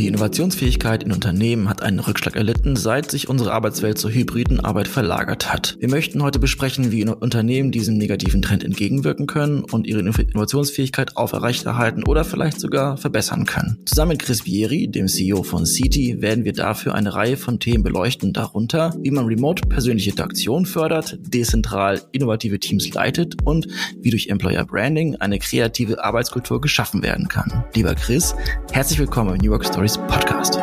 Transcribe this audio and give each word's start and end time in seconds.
Die 0.00 0.06
Innovationsfähigkeit 0.06 1.02
in 1.02 1.12
Unternehmen 1.12 1.68
hat 1.68 1.82
einen 1.82 1.98
Rückschlag 1.98 2.34
erlitten, 2.34 2.74
seit 2.74 3.10
sich 3.10 3.28
unsere 3.28 3.52
Arbeitswelt 3.52 3.98
zur 3.98 4.10
hybriden 4.10 4.58
Arbeit 4.58 4.88
verlagert 4.88 5.52
hat. 5.52 5.76
Wir 5.78 5.90
möchten 5.90 6.22
heute 6.22 6.38
besprechen, 6.38 6.90
wie 6.90 7.04
Unternehmen 7.04 7.70
diesem 7.70 7.98
negativen 7.98 8.40
Trend 8.40 8.64
entgegenwirken 8.64 9.26
können 9.26 9.62
und 9.62 9.86
ihre 9.86 10.00
Innovationsfähigkeit 10.00 11.18
aufrechterhalten 11.18 12.04
oder 12.04 12.24
vielleicht 12.24 12.60
sogar 12.60 12.96
verbessern 12.96 13.44
können. 13.44 13.76
Zusammen 13.84 14.12
mit 14.12 14.22
Chris 14.22 14.46
Vieri, 14.46 14.88
dem 14.88 15.06
CEO 15.06 15.42
von 15.42 15.64
CT, 15.64 16.22
werden 16.22 16.46
wir 16.46 16.54
dafür 16.54 16.94
eine 16.94 17.12
Reihe 17.12 17.36
von 17.36 17.60
Themen 17.60 17.84
beleuchten, 17.84 18.32
darunter, 18.32 18.94
wie 19.02 19.10
man 19.10 19.26
remote 19.26 19.68
persönliche 19.68 20.12
Interaktion 20.12 20.64
fördert, 20.64 21.18
dezentral 21.20 22.00
innovative 22.12 22.58
Teams 22.58 22.88
leitet 22.94 23.36
und 23.44 23.66
wie 24.00 24.08
durch 24.08 24.28
Employer 24.28 24.64
Branding 24.64 25.16
eine 25.16 25.38
kreative 25.38 26.02
Arbeitskultur 26.02 26.62
geschaffen 26.62 27.02
werden 27.02 27.28
kann. 27.28 27.64
Lieber 27.74 27.94
Chris, 27.94 28.34
herzlich 28.72 28.98
willkommen 28.98 29.34
im 29.34 29.42
New 29.42 29.50
York 29.50 29.66
Story 29.66 29.89
Stories 29.90 29.98
Podcast. 30.06 30.60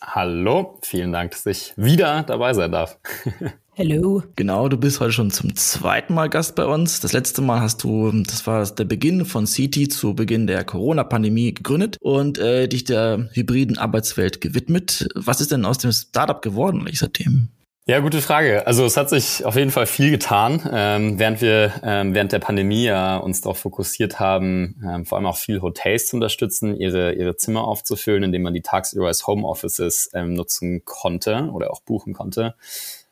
Hallo, 0.00 0.78
vielen 0.82 1.12
Dank, 1.12 1.32
dass 1.32 1.46
ich 1.46 1.72
wieder 1.76 2.22
dabei 2.22 2.54
sein 2.54 2.72
darf. 2.72 2.98
Hallo. 3.78 4.22
Genau, 4.36 4.68
du 4.68 4.76
bist 4.76 5.00
heute 5.00 5.12
schon 5.12 5.30
zum 5.30 5.54
zweiten 5.56 6.14
Mal 6.14 6.28
Gast 6.28 6.54
bei 6.54 6.64
uns. 6.64 7.00
Das 7.00 7.12
letzte 7.12 7.42
Mal 7.42 7.60
hast 7.60 7.82
du, 7.82 8.10
das 8.22 8.46
war 8.46 8.64
der 8.64 8.84
Beginn 8.84 9.24
von 9.24 9.46
CT 9.46 9.90
zu 9.92 10.14
Beginn 10.14 10.46
der 10.46 10.64
Corona-Pandemie 10.64 11.54
gegründet 11.54 11.96
und 12.00 12.38
äh, 12.38 12.68
dich 12.68 12.84
der 12.84 13.28
hybriden 13.32 13.78
Arbeitswelt 13.78 14.40
gewidmet. 14.40 15.08
Was 15.14 15.40
ist 15.40 15.52
denn 15.52 15.64
aus 15.64 15.78
dem 15.78 15.92
Startup 15.92 16.40
geworden 16.40 16.86
seitdem? 16.92 17.48
Ja, 17.84 17.98
gute 17.98 18.22
Frage. 18.22 18.64
Also 18.64 18.84
es 18.84 18.96
hat 18.96 19.10
sich 19.10 19.44
auf 19.44 19.56
jeden 19.56 19.72
Fall 19.72 19.86
viel 19.86 20.12
getan, 20.12 20.62
ähm, 20.72 21.18
während 21.18 21.40
wir 21.40 21.72
ähm, 21.82 22.14
während 22.14 22.30
der 22.30 22.38
Pandemie 22.38 22.84
ja 22.84 23.16
uns 23.16 23.40
darauf 23.40 23.58
fokussiert 23.58 24.20
haben, 24.20 24.80
ähm, 24.88 25.04
vor 25.04 25.18
allem 25.18 25.26
auch 25.26 25.36
viel 25.36 25.60
Hotels 25.62 26.06
zu 26.06 26.14
unterstützen, 26.14 26.76
ihre 26.76 27.14
ihre 27.14 27.34
Zimmer 27.34 27.64
aufzufüllen, 27.64 28.22
indem 28.22 28.42
man 28.42 28.54
die 28.54 28.62
tagsüber 28.62 29.08
als 29.08 29.26
Homeoffices 29.26 30.10
ähm, 30.14 30.34
nutzen 30.34 30.84
konnte 30.84 31.50
oder 31.52 31.72
auch 31.72 31.80
buchen 31.80 32.12
konnte, 32.12 32.54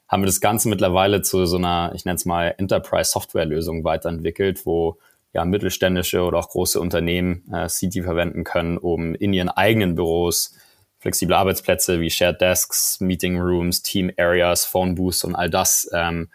haben 0.07 0.23
wir 0.23 0.27
das 0.27 0.41
Ganze 0.41 0.69
mittlerweile 0.69 1.23
zu 1.23 1.47
so 1.47 1.57
einer, 1.57 1.91
ich 1.97 2.05
nenne 2.05 2.15
es 2.15 2.25
mal 2.25 2.55
Enterprise 2.57 3.11
Software 3.11 3.47
Lösung 3.47 3.83
weiterentwickelt, 3.83 4.67
wo 4.67 4.99
ja 5.33 5.45
mittelständische 5.45 6.23
oder 6.23 6.39
auch 6.39 6.49
große 6.49 6.79
Unternehmen 6.79 7.43
äh, 7.53 7.67
CT 7.67 8.05
verwenden 8.05 8.45
können, 8.45 8.79
um 8.79 9.17
in 9.17 9.33
ihren 9.33 9.49
eigenen 9.49 9.97
Büros 9.97 10.55
flexible 11.01 11.35
Arbeitsplätze 11.35 12.01
wie 12.01 12.11
Shared 12.11 12.41
Desks, 12.41 13.01
Meeting 13.01 13.41
Rooms, 13.41 13.83
Team 13.83 14.13
Areas, 14.17 14.65
Phone 14.65 14.95
Booths 14.95 15.25
und 15.25 15.35
all 15.35 15.51
das 15.51 15.89
ähm, 15.93 16.29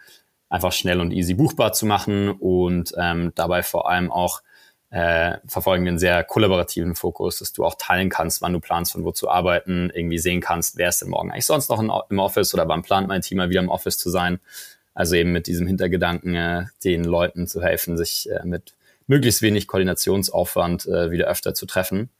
einfach 0.48 0.72
schnell 0.72 1.00
und 1.00 1.12
easy 1.12 1.34
buchbar 1.34 1.72
zu 1.72 1.86
machen 1.86 2.30
und 2.30 2.92
ähm, 2.98 3.32
dabei 3.34 3.62
vor 3.62 3.88
allem 3.88 4.12
auch 4.12 4.42
äh, 4.90 5.38
verfolgen 5.46 5.86
einen 5.86 5.98
sehr 5.98 6.22
kollaborativen 6.24 6.94
Fokus, 6.94 7.38
dass 7.38 7.52
du 7.52 7.64
auch 7.64 7.74
teilen 7.78 8.08
kannst, 8.08 8.42
wann 8.42 8.52
du 8.52 8.60
planst, 8.60 8.92
von 8.92 9.04
wo 9.04 9.12
zu 9.12 9.28
arbeiten, 9.28 9.90
irgendwie 9.92 10.18
sehen 10.18 10.40
kannst, 10.40 10.76
wer 10.76 10.88
ist 10.88 11.02
denn 11.02 11.10
morgen 11.10 11.30
eigentlich 11.30 11.46
sonst 11.46 11.68
noch 11.68 11.80
im 11.80 12.18
Office 12.18 12.54
oder 12.54 12.68
wann 12.68 12.82
plant 12.82 13.08
mein 13.08 13.22
Team 13.22 13.38
mal 13.38 13.50
wieder 13.50 13.60
im 13.60 13.68
Office 13.68 13.98
zu 13.98 14.10
sein. 14.10 14.40
Also 14.94 15.14
eben 15.16 15.32
mit 15.32 15.46
diesem 15.46 15.66
Hintergedanken, 15.66 16.34
äh, 16.34 16.64
den 16.82 17.04
Leuten 17.04 17.46
zu 17.46 17.62
helfen, 17.62 17.98
sich 17.98 18.30
äh, 18.30 18.44
mit 18.44 18.74
möglichst 19.06 19.42
wenig 19.42 19.66
Koordinationsaufwand 19.66 20.86
äh, 20.86 21.10
wieder 21.10 21.26
öfter 21.26 21.54
zu 21.54 21.66
treffen. 21.66 22.10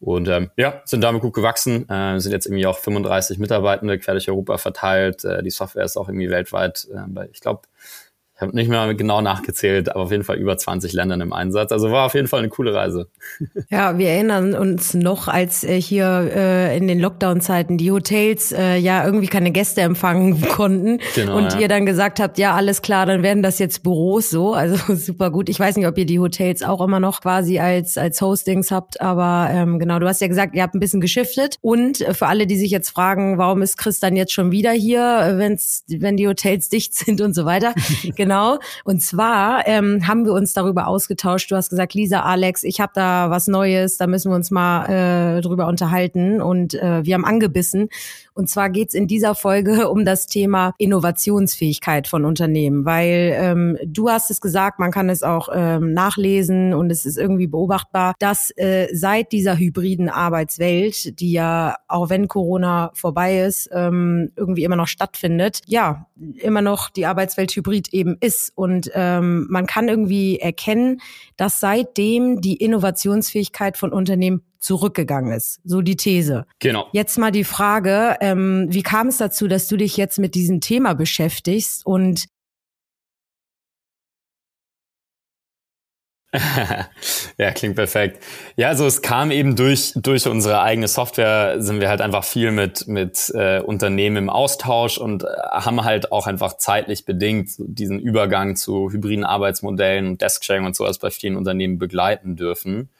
Und 0.00 0.28
ähm, 0.28 0.50
ja, 0.56 0.80
sind 0.86 1.02
damit 1.02 1.20
gut 1.20 1.34
gewachsen, 1.34 1.88
äh, 1.90 2.18
sind 2.18 2.32
jetzt 2.32 2.46
irgendwie 2.46 2.66
auch 2.66 2.78
35 2.78 3.38
Mitarbeitende 3.38 3.98
quer 3.98 4.14
durch 4.14 4.28
Europa 4.30 4.56
verteilt. 4.56 5.24
Äh, 5.24 5.42
die 5.42 5.50
Software 5.50 5.84
ist 5.84 5.98
auch 5.98 6.08
irgendwie 6.08 6.30
weltweit, 6.30 6.88
äh, 6.90 7.02
bei, 7.06 7.28
ich 7.32 7.40
glaube, 7.40 7.62
ich 8.40 8.42
habe 8.42 8.56
nicht 8.56 8.70
mehr 8.70 8.94
genau 8.94 9.20
nachgezählt, 9.20 9.90
aber 9.90 10.04
auf 10.04 10.10
jeden 10.10 10.24
Fall 10.24 10.38
über 10.38 10.56
20 10.56 10.94
Ländern 10.94 11.20
im 11.20 11.34
Einsatz. 11.34 11.72
Also 11.72 11.90
war 11.90 12.06
auf 12.06 12.14
jeden 12.14 12.26
Fall 12.26 12.38
eine 12.38 12.48
coole 12.48 12.72
Reise. 12.72 13.08
Ja, 13.68 13.98
wir 13.98 14.08
erinnern 14.08 14.54
uns 14.54 14.94
noch, 14.94 15.28
als 15.28 15.62
äh, 15.64 15.80
hier 15.80 16.30
äh, 16.34 16.76
in 16.76 16.88
den 16.88 16.98
Lockdown-Zeiten 16.98 17.76
die 17.76 17.92
Hotels 17.92 18.52
äh, 18.52 18.76
ja 18.76 19.04
irgendwie 19.04 19.26
keine 19.26 19.50
Gäste 19.50 19.82
empfangen 19.82 20.40
konnten 20.48 20.98
genau, 21.14 21.36
und 21.36 21.52
ja. 21.52 21.60
ihr 21.60 21.68
dann 21.68 21.84
gesagt 21.84 22.20
habt, 22.20 22.38
ja, 22.38 22.54
alles 22.54 22.82
klar, 22.82 23.06
dann 23.06 23.22
werden 23.22 23.42
das 23.42 23.58
jetzt 23.58 23.82
Büros 23.82 24.30
so. 24.30 24.54
Also 24.54 24.94
super 24.94 25.30
gut. 25.30 25.48
Ich 25.48 25.60
weiß 25.60 25.76
nicht, 25.76 25.86
ob 25.86 25.98
ihr 25.98 26.06
die 26.06 26.18
Hotels 26.18 26.62
auch 26.62 26.80
immer 26.80 27.00
noch 27.00 27.20
quasi 27.20 27.58
als, 27.58 27.98
als 27.98 28.20
Hostings 28.20 28.70
habt, 28.70 29.00
aber 29.00 29.50
ähm, 29.52 29.78
genau, 29.78 29.98
du 29.98 30.08
hast 30.08 30.20
ja 30.20 30.28
gesagt, 30.28 30.54
ihr 30.54 30.62
habt 30.62 30.74
ein 30.74 30.80
bisschen 30.80 31.00
geschiftet. 31.00 31.56
Und 31.60 32.00
äh, 32.00 32.14
für 32.14 32.26
alle, 32.26 32.46
die 32.46 32.56
sich 32.56 32.70
jetzt 32.70 32.88
fragen, 32.88 33.36
warum 33.38 33.62
ist 33.62 33.76
Chris 33.76 34.00
dann 34.00 34.16
jetzt 34.16 34.32
schon 34.32 34.50
wieder 34.50 34.72
hier, 34.72 35.34
wenn's, 35.36 35.84
wenn 35.88 36.16
die 36.16 36.26
Hotels 36.26 36.70
dicht 36.70 36.94
sind 36.94 37.20
und 37.20 37.34
so 37.34 37.44
weiter. 37.44 37.74
genau 38.16 38.29
genau. 38.30 38.58
Und 38.84 39.02
zwar 39.02 39.66
ähm, 39.66 40.06
haben 40.06 40.24
wir 40.24 40.32
uns 40.32 40.52
darüber 40.52 40.86
ausgetauscht. 40.86 41.50
Du 41.50 41.56
hast 41.56 41.70
gesagt, 41.70 41.94
Lisa, 41.94 42.20
Alex, 42.20 42.62
ich 42.62 42.80
habe 42.80 42.92
da 42.94 43.28
was 43.28 43.48
Neues, 43.48 43.96
da 43.96 44.06
müssen 44.06 44.30
wir 44.30 44.36
uns 44.36 44.52
mal 44.52 44.86
äh, 44.86 45.40
drüber 45.40 45.66
unterhalten. 45.66 46.40
Und 46.40 46.74
äh, 46.74 47.04
wir 47.04 47.14
haben 47.14 47.24
angebissen. 47.24 47.88
Und 48.40 48.46
zwar 48.46 48.70
geht's 48.70 48.94
in 48.94 49.06
dieser 49.06 49.34
Folge 49.34 49.88
um 49.90 50.06
das 50.06 50.26
Thema 50.26 50.72
Innovationsfähigkeit 50.78 52.08
von 52.08 52.24
Unternehmen, 52.24 52.86
weil 52.86 53.34
ähm, 53.36 53.76
du 53.84 54.08
hast 54.08 54.30
es 54.30 54.40
gesagt, 54.40 54.78
man 54.78 54.90
kann 54.90 55.10
es 55.10 55.22
auch 55.22 55.50
ähm, 55.52 55.92
nachlesen 55.92 56.72
und 56.72 56.90
es 56.90 57.04
ist 57.04 57.18
irgendwie 57.18 57.48
beobachtbar, 57.48 58.14
dass 58.18 58.50
äh, 58.56 58.88
seit 58.94 59.32
dieser 59.32 59.58
hybriden 59.58 60.08
Arbeitswelt, 60.08 61.20
die 61.20 61.32
ja 61.32 61.76
auch 61.86 62.08
wenn 62.08 62.28
Corona 62.28 62.92
vorbei 62.94 63.42
ist, 63.42 63.68
ähm, 63.74 64.32
irgendwie 64.36 64.64
immer 64.64 64.76
noch 64.76 64.88
stattfindet, 64.88 65.60
ja, 65.66 66.06
immer 66.38 66.62
noch 66.62 66.88
die 66.88 67.04
Arbeitswelt 67.04 67.54
hybrid 67.54 67.92
eben 67.92 68.16
ist. 68.20 68.52
Und 68.54 68.90
ähm, 68.94 69.48
man 69.50 69.66
kann 69.66 69.88
irgendwie 69.88 70.38
erkennen, 70.38 71.02
dass 71.36 71.60
seitdem 71.60 72.40
die 72.40 72.56
Innovationsfähigkeit 72.56 73.76
von 73.76 73.92
Unternehmen 73.92 74.40
zurückgegangen 74.60 75.32
ist. 75.32 75.60
So 75.64 75.80
die 75.80 75.96
These. 75.96 76.46
Genau. 76.58 76.86
Jetzt 76.92 77.18
mal 77.18 77.32
die 77.32 77.44
Frage, 77.44 78.16
ähm, 78.20 78.66
wie 78.70 78.82
kam 78.82 79.08
es 79.08 79.16
dazu, 79.16 79.48
dass 79.48 79.66
du 79.66 79.76
dich 79.76 79.96
jetzt 79.96 80.18
mit 80.18 80.34
diesem 80.34 80.60
Thema 80.60 80.94
beschäftigst 80.94 81.84
und 81.84 82.26
ja, 87.38 87.50
klingt 87.50 87.74
perfekt. 87.74 88.22
Ja, 88.54 88.68
also 88.68 88.86
es 88.86 89.02
kam 89.02 89.32
eben 89.32 89.56
durch 89.56 89.92
durch 89.96 90.28
unsere 90.28 90.60
eigene 90.60 90.86
Software 90.86 91.60
sind 91.60 91.80
wir 91.80 91.88
halt 91.88 92.00
einfach 92.00 92.22
viel 92.22 92.52
mit 92.52 92.86
mit 92.86 93.32
äh, 93.34 93.60
Unternehmen 93.60 94.16
im 94.16 94.30
Austausch 94.30 94.96
und 94.98 95.24
äh, 95.24 95.26
haben 95.50 95.82
halt 95.82 96.12
auch 96.12 96.28
einfach 96.28 96.56
zeitlich 96.56 97.04
bedingt 97.04 97.50
diesen 97.58 97.98
Übergang 97.98 98.54
zu 98.54 98.92
hybriden 98.92 99.24
Arbeitsmodellen 99.24 100.06
und 100.06 100.22
Desk-Sharing 100.22 100.66
und 100.66 100.76
sowas 100.76 101.00
bei 101.00 101.10
vielen 101.10 101.36
Unternehmen 101.36 101.80
begleiten 101.80 102.36
dürfen. 102.36 102.90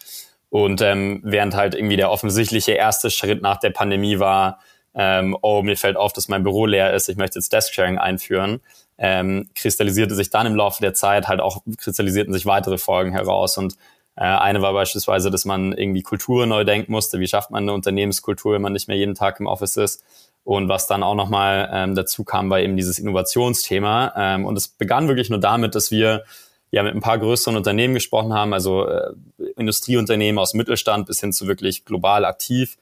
Und 0.50 0.83
ähm, 0.83 1.21
während 1.25 1.55
halt 1.55 1.75
irgendwie 1.75 1.97
der 1.97 2.11
offensichtliche 2.11 2.72
erste 2.72 3.11
Schritt 3.11 3.41
nach 3.41 3.59
der 3.59 3.71
Pandemie 3.71 4.19
war, 4.19 4.59
ähm, 4.94 5.37
oh, 5.43 5.62
mir 5.62 5.77
fällt 5.77 5.97
auf, 5.97 6.12
dass 6.12 6.28
mein 6.28 6.43
Büro 6.43 6.66
leer 6.66 6.93
ist, 6.93 7.09
ich 7.09 7.16
möchte 7.16 7.38
jetzt 7.38 7.53
Desk-Sharing 7.53 7.99
einführen, 7.99 8.60
ähm, 8.99 9.49
kristallisierte 9.55 10.15
sich 10.15 10.31
dann 10.31 10.47
im 10.47 10.56
Laufe 10.56 10.83
der 10.83 10.94
Zeit 10.94 11.28
halt 11.28 11.41
auch, 11.41 11.62
kristallisierten 11.78 12.34
sich 12.34 12.44
weitere 12.44 12.77
Folgen 12.77 13.12
heraus. 13.12 13.56
Und 13.56 13.77
äh, 14.16 14.25
eine 14.25 14.60
war 14.60 14.72
beispielsweise, 14.72 15.31
dass 15.31 15.44
man 15.44 15.72
irgendwie 15.72 16.03
Kultur 16.03 16.47
neu 16.47 16.65
denken 16.65 16.93
musste. 16.93 17.21
Wie 17.21 17.28
schafft 17.28 17.53
man 17.53 17.65
eine 17.65 17.72
Unternehmenskultur, 17.72 18.55
wenn 18.55 18.62
man 18.62 18.72
nicht 18.72 18.89
mehr 18.89 18.97
jeden 18.97 19.15
Tag 19.15 19.39
im 19.41 19.47
Office 19.47 19.77
ist? 19.77 20.05
Und 20.43 20.69
was 20.69 20.87
dann 20.87 21.03
auch 21.03 21.15
nochmal 21.15 21.71
ähm, 21.72 21.94
dazu 21.94 22.25
kam, 22.25 22.50
war 22.50 22.60
eben 22.60 22.77
dieses 22.77 22.99
Innovationsthema. 22.99 24.12
Ähm, 24.16 24.44
und 24.44 24.56
es 24.56 24.69
begann 24.69 25.06
wirklich 25.06 25.31
nur 25.31 25.39
damit, 25.39 25.75
dass 25.75 25.91
wir 25.91 26.25
ja 26.70 26.82
mit 26.82 26.94
ein 26.94 27.00
paar 27.00 27.19
größeren 27.19 27.56
Unternehmen 27.56 27.94
gesprochen 27.94 28.32
haben, 28.32 28.53
also 28.53 28.86
äh, 28.86 29.12
Industrieunternehmen 29.56 30.38
aus 30.38 30.54
Mittelstand 30.54 31.06
bis 31.06 31.20
hin 31.20 31.32
zu 31.32 31.47
wirklich 31.47 31.84
global 31.84 32.25
aktiv, 32.25 32.78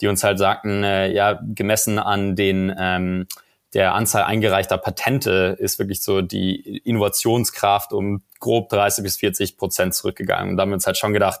die 0.00 0.08
uns 0.08 0.24
halt 0.24 0.38
sagten, 0.38 0.84
äh, 0.84 1.12
ja, 1.12 1.40
gemessen 1.42 1.98
an 1.98 2.36
den 2.36 2.74
ähm, 2.78 3.26
der 3.74 3.94
Anzahl 3.94 4.24
eingereichter 4.24 4.78
Patente 4.78 5.56
ist 5.58 5.78
wirklich 5.78 6.02
so 6.02 6.22
die 6.22 6.78
Innovationskraft 6.78 7.92
um 7.92 8.22
grob 8.40 8.68
30 8.68 9.04
bis 9.04 9.16
40 9.18 9.56
Prozent 9.56 9.94
zurückgegangen. 9.94 10.50
Und 10.50 10.56
da 10.56 10.62
haben 10.62 10.70
wir 10.70 10.74
uns 10.74 10.86
halt 10.86 10.96
schon 10.96 11.12
gedacht, 11.12 11.40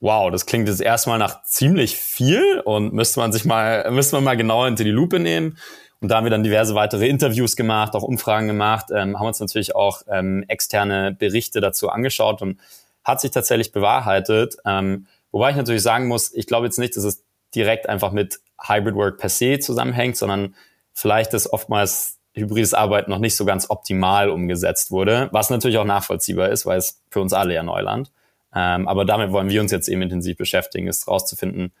wow, 0.00 0.30
das 0.30 0.46
klingt 0.46 0.68
jetzt 0.68 0.80
erstmal 0.80 1.18
nach 1.18 1.42
ziemlich 1.44 1.96
viel 1.96 2.60
und 2.64 2.92
müsste 2.92 3.20
man 3.20 3.32
sich 3.32 3.44
mal, 3.44 3.90
müsste 3.90 4.16
man 4.16 4.24
mal 4.24 4.36
genauer 4.36 4.66
hinter 4.66 4.84
die 4.84 4.90
Lupe 4.90 5.18
nehmen. 5.18 5.56
Und 6.00 6.08
da 6.08 6.16
haben 6.16 6.24
wir 6.24 6.30
dann 6.30 6.42
diverse 6.42 6.74
weitere 6.74 7.08
Interviews 7.08 7.56
gemacht, 7.56 7.94
auch 7.94 8.02
Umfragen 8.02 8.46
gemacht, 8.46 8.86
ähm, 8.90 9.18
haben 9.18 9.26
uns 9.26 9.40
natürlich 9.40 9.74
auch 9.76 10.02
ähm, 10.08 10.44
externe 10.48 11.12
Berichte 11.12 11.60
dazu 11.60 11.90
angeschaut 11.90 12.40
und 12.40 12.58
hat 13.04 13.20
sich 13.20 13.30
tatsächlich 13.30 13.72
bewahrheitet. 13.72 14.56
Ähm, 14.64 15.06
wobei 15.30 15.50
ich 15.50 15.56
natürlich 15.56 15.82
sagen 15.82 16.08
muss, 16.08 16.32
ich 16.32 16.46
glaube 16.46 16.66
jetzt 16.66 16.78
nicht, 16.78 16.96
dass 16.96 17.04
es 17.04 17.22
direkt 17.54 17.88
einfach 17.88 18.12
mit 18.12 18.40
Hybrid 18.66 18.94
Work 18.94 19.18
per 19.18 19.28
se 19.28 19.58
zusammenhängt, 19.58 20.16
sondern 20.16 20.54
vielleicht 20.92 21.34
ist 21.34 21.52
oftmals 21.52 22.18
hybrides 22.34 22.74
Arbeiten 22.74 23.10
noch 23.10 23.18
nicht 23.18 23.36
so 23.36 23.44
ganz 23.44 23.68
optimal 23.68 24.30
umgesetzt 24.30 24.90
wurde, 24.90 25.28
was 25.32 25.50
natürlich 25.50 25.78
auch 25.78 25.84
nachvollziehbar 25.84 26.48
ist, 26.48 26.64
weil 26.64 26.78
es 26.78 27.02
für 27.10 27.20
uns 27.20 27.32
alle 27.32 27.54
ja 27.54 27.62
Neuland. 27.62 28.10
Ähm, 28.54 28.88
aber 28.88 29.04
damit 29.04 29.32
wollen 29.32 29.48
wir 29.48 29.60
uns 29.60 29.72
jetzt 29.72 29.88
eben 29.88 30.02
intensiv 30.02 30.36
beschäftigen, 30.36 30.86
ist 30.86 31.08
rauszufinden, 31.08 31.72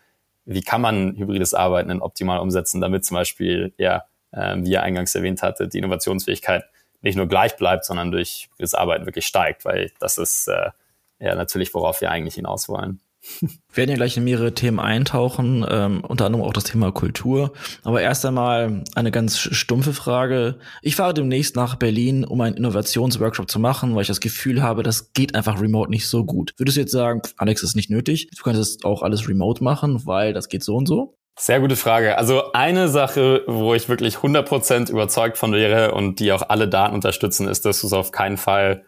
wie 0.44 0.62
kann 0.62 0.80
man 0.80 1.16
hybrides 1.16 1.54
Arbeiten 1.54 1.88
denn 1.88 2.02
optimal 2.02 2.40
umsetzen, 2.40 2.80
damit 2.80 3.04
zum 3.04 3.16
Beispiel 3.16 3.72
ja 3.76 4.04
ähm, 4.32 4.64
wie 4.64 4.72
ihr 4.72 4.82
eingangs 4.82 5.14
erwähnt 5.14 5.42
hatte, 5.42 5.68
die 5.68 5.78
Innovationsfähigkeit 5.78 6.64
nicht 7.02 7.16
nur 7.16 7.28
gleich 7.28 7.56
bleibt, 7.56 7.84
sondern 7.84 8.10
durch 8.10 8.48
das 8.58 8.74
Arbeiten 8.74 9.06
wirklich 9.06 9.26
steigt, 9.26 9.64
weil 9.64 9.90
das 10.00 10.18
ist 10.18 10.48
äh, 10.48 10.70
ja 11.18 11.34
natürlich, 11.34 11.72
worauf 11.74 12.00
wir 12.00 12.10
eigentlich 12.10 12.34
hinaus 12.34 12.68
wollen. 12.68 13.00
Wir 13.40 13.76
werden 13.76 13.90
ja 13.90 13.96
gleich 13.96 14.16
in 14.16 14.24
mehrere 14.24 14.54
Themen 14.54 14.80
eintauchen, 14.80 15.64
ähm, 15.68 16.02
unter 16.06 16.24
anderem 16.24 16.44
auch 16.44 16.54
das 16.54 16.64
Thema 16.64 16.90
Kultur. 16.90 17.52
Aber 17.82 18.00
erst 18.00 18.24
einmal 18.24 18.82
eine 18.94 19.10
ganz 19.10 19.38
stumpfe 19.38 19.92
Frage. 19.92 20.58
Ich 20.80 20.96
fahre 20.96 21.12
demnächst 21.12 21.54
nach 21.54 21.76
Berlin, 21.76 22.24
um 22.24 22.40
einen 22.40 22.56
Innovationsworkshop 22.56 23.50
zu 23.50 23.58
machen, 23.58 23.94
weil 23.94 24.02
ich 24.02 24.08
das 24.08 24.20
Gefühl 24.20 24.62
habe, 24.62 24.82
das 24.82 25.12
geht 25.12 25.34
einfach 25.34 25.60
remote 25.60 25.90
nicht 25.90 26.08
so 26.08 26.24
gut. 26.24 26.54
Würdest 26.56 26.78
du 26.78 26.80
jetzt 26.80 26.92
sagen, 26.92 27.20
Alex, 27.36 27.60
das 27.60 27.70
ist 27.70 27.76
nicht 27.76 27.90
nötig? 27.90 28.30
Du 28.34 28.42
könntest 28.42 28.86
auch 28.86 29.02
alles 29.02 29.28
remote 29.28 29.62
machen, 29.62 30.06
weil 30.06 30.32
das 30.32 30.48
geht 30.48 30.64
so 30.64 30.76
und 30.76 30.86
so? 30.86 31.18
Sehr 31.38 31.60
gute 31.60 31.76
Frage. 31.76 32.18
Also 32.18 32.52
eine 32.52 32.88
Sache, 32.88 33.44
wo 33.46 33.74
ich 33.74 33.88
wirklich 33.88 34.16
100% 34.16 34.90
überzeugt 34.90 35.38
von 35.38 35.52
wäre 35.52 35.94
und 35.94 36.20
die 36.20 36.32
auch 36.32 36.42
alle 36.48 36.68
Daten 36.68 36.94
unterstützen, 36.94 37.48
ist, 37.48 37.64
dass 37.64 37.80
du 37.80 37.86
es 37.86 37.92
auf 37.92 38.12
keinen 38.12 38.36
Fall 38.36 38.84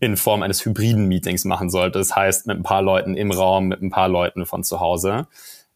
in 0.00 0.16
Form 0.16 0.42
eines 0.42 0.64
hybriden 0.64 1.06
Meetings 1.06 1.44
machen 1.44 1.70
sollte. 1.70 1.98
Das 1.98 2.14
heißt, 2.16 2.46
mit 2.46 2.58
ein 2.58 2.62
paar 2.62 2.82
Leuten 2.82 3.16
im 3.16 3.30
Raum, 3.30 3.68
mit 3.68 3.82
ein 3.82 3.90
paar 3.90 4.08
Leuten 4.08 4.46
von 4.46 4.64
zu 4.64 4.80
Hause. 4.80 5.26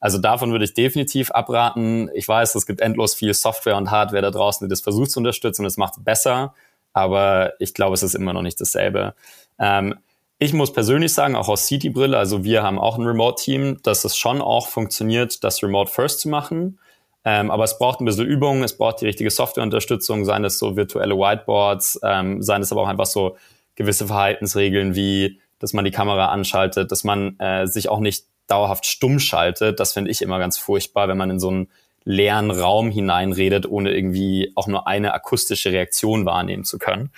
Also 0.01 0.19
davon 0.19 0.53
würde 0.53 0.65
ich 0.65 0.75
definitiv 0.75 1.31
abraten. 1.31 2.11
Ich 2.15 2.29
weiß, 2.29 2.55
es 2.55 2.67
gibt 2.67 2.81
endlos 2.81 3.15
viel 3.15 3.35
Software 3.35 3.77
und 3.77 3.91
Hardware 3.91 4.23
da 4.23 4.31
draußen, 4.31 4.67
die 4.67 4.71
das 4.71 4.81
versucht 4.81 5.11
zu 5.11 5.21
unterstützen 5.21 5.63
und 5.63 5.67
es 5.67 5.77
macht 5.77 6.05
besser. 6.05 6.55
Aber 6.93 7.53
ich 7.59 7.75
glaube, 7.75 7.95
es 7.95 8.03
ist 8.03 8.15
immer 8.15 8.33
noch 8.33 8.43
nicht 8.43 8.61
dasselbe. 8.61 9.15
Ähm, 9.59 9.97
ich 10.39 10.53
muss 10.53 10.73
persönlich 10.73 11.15
sagen, 11.15 11.35
auch 11.35 11.49
aus 11.49 11.67
City-Brille, 11.67 12.17
also 12.17 12.45
wir 12.45 12.63
haben 12.63 12.79
auch 12.79 12.99
ein 12.99 13.07
Remote-Team, 13.07 13.81
dass 13.83 14.05
es 14.05 14.17
schon 14.17 14.43
auch 14.43 14.69
funktioniert, 14.69 15.43
das 15.45 15.63
Remote 15.63 15.91
First 15.91 16.21
zu 16.21 16.29
machen. 16.29 16.79
Ähm, 17.25 17.51
aber 17.51 17.65
es 17.65 17.79
braucht 17.79 18.01
ein 18.01 18.05
bisschen 18.05 18.27
Übung, 18.27 18.63
es 18.63 18.77
braucht 18.77 19.01
die 19.01 19.07
richtige 19.07 19.31
Softwareunterstützung, 19.31 20.25
seien 20.25 20.45
es 20.45 20.59
so 20.59 20.77
virtuelle 20.77 21.17
Whiteboards, 21.17 21.99
ähm, 22.05 22.43
seien 22.43 22.63
es 22.63 22.71
aber 22.71 22.83
auch 22.83 22.89
einfach 22.89 23.07
so 23.07 23.37
gewisse 23.75 24.07
Verhaltensregeln 24.07 24.95
wie, 24.95 25.41
dass 25.59 25.73
man 25.73 25.85
die 25.85 25.91
Kamera 25.91 26.27
anschaltet, 26.27 26.93
dass 26.93 27.03
man 27.03 27.39
äh, 27.41 27.67
sich 27.67 27.89
auch 27.89 28.01
nicht 28.01 28.27
dauerhaft 28.47 28.87
stumm 28.87 29.19
schaltet. 29.19 29.81
Das 29.81 29.93
finde 29.93 30.11
ich 30.11 30.23
immer 30.23 30.39
ganz 30.39 30.57
furchtbar, 30.59 31.09
wenn 31.09 31.19
man 31.19 31.31
in 31.31 31.41
so 31.41 31.49
einen 31.49 31.69
leeren 32.05 32.53
Raum 32.53 32.91
hineinredet, 32.91 33.69
ohne 33.69 33.93
irgendwie 33.93 34.53
auch 34.55 34.69
nur 34.69 34.87
eine 34.87 35.13
akustische 35.13 35.73
Reaktion 35.73 36.25
wahrnehmen 36.27 36.63
zu 36.63 36.79
können. 36.79 37.11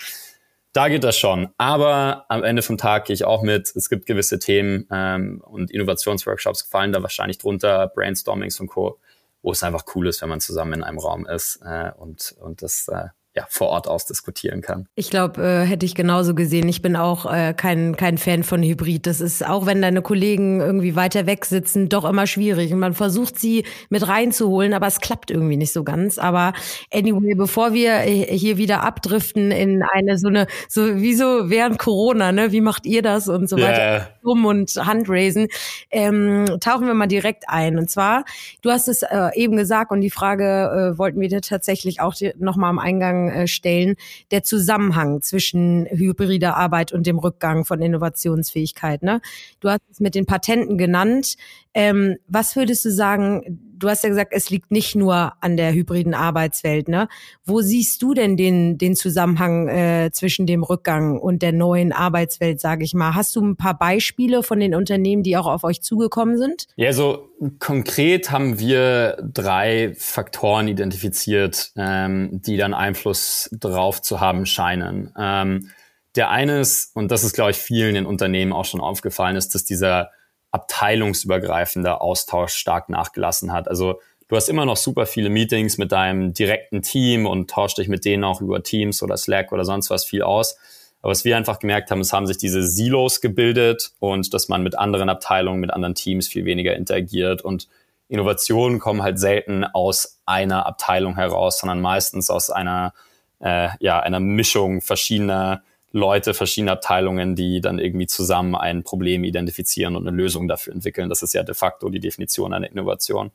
Da 0.78 0.86
geht 0.88 1.02
das 1.02 1.18
schon. 1.18 1.48
Aber 1.58 2.24
am 2.28 2.44
Ende 2.44 2.62
vom 2.62 2.78
Tag 2.78 3.06
gehe 3.06 3.14
ich 3.14 3.24
auch 3.24 3.42
mit. 3.42 3.74
Es 3.74 3.88
gibt 3.88 4.06
gewisse 4.06 4.38
Themen 4.38 4.86
ähm, 4.92 5.42
und 5.44 5.72
Innovationsworkshops 5.72 6.62
fallen 6.62 6.92
da 6.92 7.02
wahrscheinlich 7.02 7.38
drunter, 7.38 7.88
Brainstormings 7.88 8.60
und 8.60 8.68
Co., 8.68 9.00
wo 9.42 9.50
es 9.50 9.64
einfach 9.64 9.86
cool 9.96 10.06
ist, 10.06 10.22
wenn 10.22 10.28
man 10.28 10.40
zusammen 10.40 10.74
in 10.74 10.84
einem 10.84 11.00
Raum 11.00 11.26
ist 11.26 11.58
äh, 11.64 11.90
und, 11.98 12.36
und 12.40 12.62
das 12.62 12.86
äh, 12.86 13.08
ja, 13.38 13.46
vor 13.48 13.68
Ort 13.68 13.86
aus 13.86 14.04
diskutieren 14.04 14.62
kann. 14.62 14.88
Ich 14.96 15.10
glaube, 15.10 15.40
äh, 15.40 15.64
hätte 15.64 15.86
ich 15.86 15.94
genauso 15.94 16.34
gesehen. 16.34 16.68
Ich 16.68 16.82
bin 16.82 16.96
auch 16.96 17.32
äh, 17.32 17.54
kein, 17.54 17.96
kein 17.96 18.18
Fan 18.18 18.42
von 18.42 18.64
Hybrid. 18.64 19.06
Das 19.06 19.20
ist, 19.20 19.46
auch 19.46 19.64
wenn 19.64 19.80
deine 19.80 20.02
Kollegen 20.02 20.60
irgendwie 20.60 20.96
weiter 20.96 21.26
weg 21.26 21.44
sitzen, 21.44 21.88
doch 21.88 22.04
immer 22.04 22.26
schwierig. 22.26 22.72
Und 22.72 22.80
man 22.80 22.94
versucht 22.94 23.38
sie 23.38 23.64
mit 23.90 24.08
reinzuholen, 24.08 24.74
aber 24.74 24.88
es 24.88 24.98
klappt 24.98 25.30
irgendwie 25.30 25.56
nicht 25.56 25.72
so 25.72 25.84
ganz. 25.84 26.18
Aber 26.18 26.52
anyway, 26.92 27.36
bevor 27.36 27.72
wir 27.72 28.00
hier 28.00 28.56
wieder 28.56 28.82
abdriften 28.82 29.52
in 29.52 29.84
eine 29.84 30.18
so 30.18 30.26
eine, 30.26 30.48
so 30.68 30.96
wie 30.96 31.14
so 31.14 31.48
während 31.48 31.78
Corona, 31.78 32.32
ne? 32.32 32.50
Wie 32.50 32.60
macht 32.60 32.86
ihr 32.86 33.02
das 33.02 33.28
und 33.28 33.48
so 33.48 33.56
yeah. 33.56 34.08
Um 34.28 34.44
und 34.44 34.76
Handraisen, 34.76 35.48
ähm, 35.90 36.44
tauchen 36.60 36.86
wir 36.86 36.94
mal 36.94 37.06
direkt 37.06 37.48
ein. 37.48 37.78
Und 37.78 37.88
zwar, 37.88 38.24
du 38.62 38.70
hast 38.70 38.88
es 38.88 39.02
äh, 39.02 39.30
eben 39.34 39.56
gesagt 39.56 39.90
und 39.90 40.02
die 40.02 40.10
Frage 40.10 40.92
äh, 40.94 40.98
wollten 40.98 41.20
wir 41.20 41.28
dir 41.28 41.40
tatsächlich 41.40 42.00
auch 42.00 42.14
nochmal 42.38 42.70
am 42.70 42.78
Eingang 42.78 43.30
äh, 43.30 43.46
stellen, 43.48 43.96
der 44.30 44.42
Zusammenhang 44.42 45.22
zwischen 45.22 45.86
hybrider 45.86 46.56
Arbeit 46.56 46.92
und 46.92 47.06
dem 47.06 47.18
Rückgang 47.18 47.64
von 47.64 47.80
Innovationsfähigkeit. 47.80 49.02
Ne? 49.02 49.20
Du 49.60 49.70
hast 49.70 49.80
es 49.90 50.00
mit 50.00 50.14
den 50.14 50.26
Patenten 50.26 50.76
genannt. 50.76 51.36
Ähm, 51.74 52.16
was 52.26 52.54
würdest 52.54 52.84
du 52.84 52.90
sagen, 52.90 53.67
du 53.78 53.88
hast 53.88 54.02
ja 54.02 54.08
gesagt, 54.08 54.32
es 54.34 54.50
liegt 54.50 54.70
nicht 54.70 54.94
nur 54.94 55.32
an 55.40 55.56
der 55.56 55.72
hybriden 55.72 56.14
Arbeitswelt. 56.14 56.88
Ne? 56.88 57.08
Wo 57.44 57.60
siehst 57.60 58.02
du 58.02 58.14
denn 58.14 58.36
den, 58.36 58.78
den 58.78 58.96
Zusammenhang 58.96 59.68
äh, 59.68 60.10
zwischen 60.12 60.46
dem 60.46 60.62
Rückgang 60.62 61.18
und 61.18 61.42
der 61.42 61.52
neuen 61.52 61.92
Arbeitswelt, 61.92 62.60
sage 62.60 62.84
ich 62.84 62.94
mal? 62.94 63.14
Hast 63.14 63.34
du 63.36 63.40
ein 63.42 63.56
paar 63.56 63.78
Beispiele 63.78 64.42
von 64.42 64.60
den 64.60 64.74
Unternehmen, 64.74 65.22
die 65.22 65.36
auch 65.36 65.46
auf 65.46 65.64
euch 65.64 65.82
zugekommen 65.82 66.38
sind? 66.38 66.66
Ja, 66.76 66.92
so 66.92 67.30
konkret 67.58 68.30
haben 68.30 68.58
wir 68.58 69.16
drei 69.22 69.94
Faktoren 69.96 70.68
identifiziert, 70.68 71.72
ähm, 71.76 72.30
die 72.32 72.56
dann 72.56 72.74
Einfluss 72.74 73.48
drauf 73.52 74.02
zu 74.02 74.20
haben 74.20 74.46
scheinen. 74.46 75.12
Ähm, 75.18 75.70
der 76.16 76.30
eine 76.30 76.60
ist, 76.60 76.96
und 76.96 77.10
das 77.10 77.22
ist, 77.22 77.34
glaube 77.34 77.52
ich, 77.52 77.58
vielen 77.58 77.94
in 77.94 78.06
Unternehmen 78.06 78.52
auch 78.52 78.64
schon 78.64 78.80
aufgefallen, 78.80 79.36
ist, 79.36 79.54
dass 79.54 79.64
dieser 79.64 80.10
abteilungsübergreifender 80.50 82.00
Austausch 82.00 82.54
stark 82.54 82.88
nachgelassen 82.88 83.52
hat. 83.52 83.68
Also 83.68 84.00
du 84.28 84.36
hast 84.36 84.48
immer 84.48 84.64
noch 84.64 84.76
super 84.76 85.06
viele 85.06 85.30
Meetings 85.30 85.78
mit 85.78 85.92
deinem 85.92 86.32
direkten 86.32 86.82
Team 86.82 87.26
und 87.26 87.50
tauscht 87.50 87.78
dich 87.78 87.88
mit 87.88 88.04
denen 88.04 88.24
auch 88.24 88.40
über 88.40 88.62
Teams 88.62 89.02
oder 89.02 89.16
Slack 89.16 89.52
oder 89.52 89.64
sonst 89.64 89.90
was 89.90 90.04
viel 90.04 90.22
aus. 90.22 90.56
Aber 91.00 91.12
was 91.12 91.24
wir 91.24 91.36
einfach 91.36 91.58
gemerkt 91.58 91.90
haben, 91.90 92.00
es 92.00 92.12
haben 92.12 92.26
sich 92.26 92.38
diese 92.38 92.62
Silos 92.62 93.20
gebildet 93.20 93.92
und 94.00 94.34
dass 94.34 94.48
man 94.48 94.62
mit 94.62 94.76
anderen 94.76 95.08
Abteilungen, 95.08 95.60
mit 95.60 95.72
anderen 95.72 95.94
Teams 95.94 96.28
viel 96.28 96.44
weniger 96.44 96.74
interagiert 96.74 97.42
und 97.42 97.68
Innovationen 98.08 98.78
kommen 98.78 99.02
halt 99.02 99.18
selten 99.18 99.64
aus 99.64 100.20
einer 100.24 100.66
Abteilung 100.66 101.14
heraus, 101.14 101.60
sondern 101.60 101.80
meistens 101.80 102.30
aus 102.30 102.48
einer, 102.50 102.94
äh, 103.40 103.68
ja, 103.80 104.00
einer 104.00 104.18
Mischung 104.18 104.80
verschiedener 104.80 105.62
Leute, 105.92 106.34
verschiedene 106.34 106.72
Abteilungen, 106.72 107.34
die 107.34 107.60
dann 107.60 107.78
irgendwie 107.78 108.06
zusammen 108.06 108.54
ein 108.54 108.82
Problem 108.82 109.24
identifizieren 109.24 109.96
und 109.96 110.06
eine 110.06 110.16
Lösung 110.16 110.48
dafür 110.48 110.74
entwickeln. 110.74 111.08
Das 111.08 111.22
ist 111.22 111.32
ja 111.32 111.42
de 111.42 111.54
facto 111.54 111.88
die 111.88 112.00
Definition 112.00 112.52
einer 112.52 112.70
Innovation. 112.70 113.30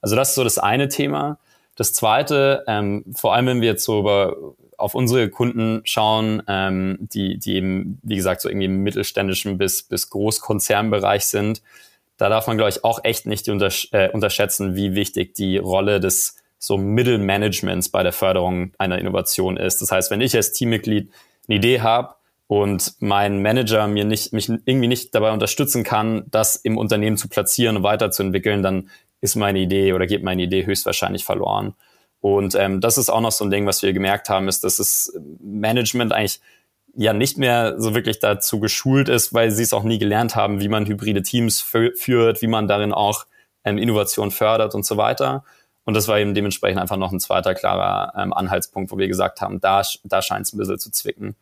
Also 0.00 0.16
das 0.16 0.30
ist 0.30 0.34
so 0.36 0.44
das 0.44 0.58
eine 0.58 0.88
Thema. 0.88 1.38
Das 1.76 1.92
zweite, 1.92 2.64
ähm, 2.66 3.04
vor 3.14 3.34
allem 3.34 3.46
wenn 3.46 3.60
wir 3.60 3.68
jetzt 3.68 3.84
so 3.84 4.00
über, 4.00 4.36
auf 4.78 4.94
unsere 4.94 5.28
Kunden 5.28 5.82
schauen, 5.84 6.42
ähm, 6.48 6.98
die, 7.00 7.38
die 7.38 7.54
eben, 7.54 7.98
wie 8.02 8.16
gesagt, 8.16 8.40
so 8.40 8.48
irgendwie 8.48 8.66
im 8.66 8.82
mittelständischen 8.82 9.58
bis, 9.58 9.82
bis 9.82 10.08
Großkonzernbereich 10.10 11.26
sind, 11.26 11.62
da 12.16 12.28
darf 12.28 12.46
man, 12.46 12.56
glaube 12.56 12.70
ich, 12.70 12.84
auch 12.84 13.02
echt 13.02 13.26
nicht 13.26 13.48
untersch 13.48 13.88
äh, 13.92 14.10
unterschätzen, 14.10 14.74
wie 14.74 14.94
wichtig 14.94 15.34
die 15.34 15.56
Rolle 15.56 16.00
des 16.00 16.36
so 16.58 16.76
Mittelmanagements 16.76 17.88
bei 17.88 18.02
der 18.02 18.12
Förderung 18.12 18.72
einer 18.76 18.98
Innovation 18.98 19.56
ist. 19.56 19.80
Das 19.80 19.90
heißt, 19.90 20.10
wenn 20.10 20.20
ich 20.20 20.36
als 20.36 20.52
Teammitglied 20.52 21.10
eine 21.50 21.58
Idee 21.58 21.80
habe 21.80 22.14
und 22.46 22.94
mein 23.00 23.42
Manager 23.42 23.86
mir 23.86 24.04
nicht, 24.04 24.32
mich 24.32 24.48
irgendwie 24.48 24.88
nicht 24.88 25.14
dabei 25.14 25.32
unterstützen 25.32 25.84
kann, 25.84 26.24
das 26.30 26.56
im 26.56 26.78
Unternehmen 26.78 27.16
zu 27.16 27.28
platzieren 27.28 27.76
und 27.76 27.82
weiterzuentwickeln, 27.82 28.62
dann 28.62 28.88
ist 29.20 29.36
meine 29.36 29.58
Idee 29.58 29.92
oder 29.92 30.06
geht 30.06 30.22
meine 30.22 30.42
Idee 30.42 30.64
höchstwahrscheinlich 30.64 31.24
verloren. 31.24 31.74
Und 32.20 32.54
ähm, 32.54 32.80
das 32.80 32.98
ist 32.98 33.10
auch 33.10 33.20
noch 33.20 33.32
so 33.32 33.44
ein 33.44 33.50
Ding, 33.50 33.66
was 33.66 33.82
wir 33.82 33.92
gemerkt 33.92 34.28
haben, 34.28 34.48
ist, 34.48 34.64
dass 34.64 34.76
das 34.76 35.12
Management 35.40 36.12
eigentlich 36.12 36.40
ja 36.94 37.12
nicht 37.12 37.38
mehr 37.38 37.80
so 37.80 37.94
wirklich 37.94 38.18
dazu 38.18 38.60
geschult 38.60 39.08
ist, 39.08 39.32
weil 39.32 39.50
sie 39.50 39.62
es 39.62 39.72
auch 39.72 39.84
nie 39.84 39.98
gelernt 39.98 40.36
haben, 40.36 40.60
wie 40.60 40.68
man 40.68 40.86
hybride 40.86 41.22
Teams 41.22 41.60
führt, 41.60 42.42
wie 42.42 42.46
man 42.46 42.68
darin 42.68 42.92
auch 42.92 43.26
ähm, 43.64 43.78
Innovation 43.78 44.30
fördert 44.30 44.74
und 44.74 44.84
so 44.84 44.96
weiter. 44.96 45.44
Und 45.84 45.94
das 45.94 46.08
war 46.08 46.18
eben 46.18 46.34
dementsprechend 46.34 46.80
einfach 46.80 46.96
noch 46.96 47.12
ein 47.12 47.20
zweiter 47.20 47.54
klarer 47.54 48.12
ähm, 48.16 48.32
Anhaltspunkt, 48.32 48.90
wo 48.92 48.98
wir 48.98 49.08
gesagt 49.08 49.40
haben, 49.40 49.60
da, 49.60 49.82
da 50.04 50.22
scheint 50.22 50.46
es 50.46 50.52
ein 50.52 50.58
bisschen 50.58 50.78
zu 50.78 50.90
zwicken. 50.90 51.36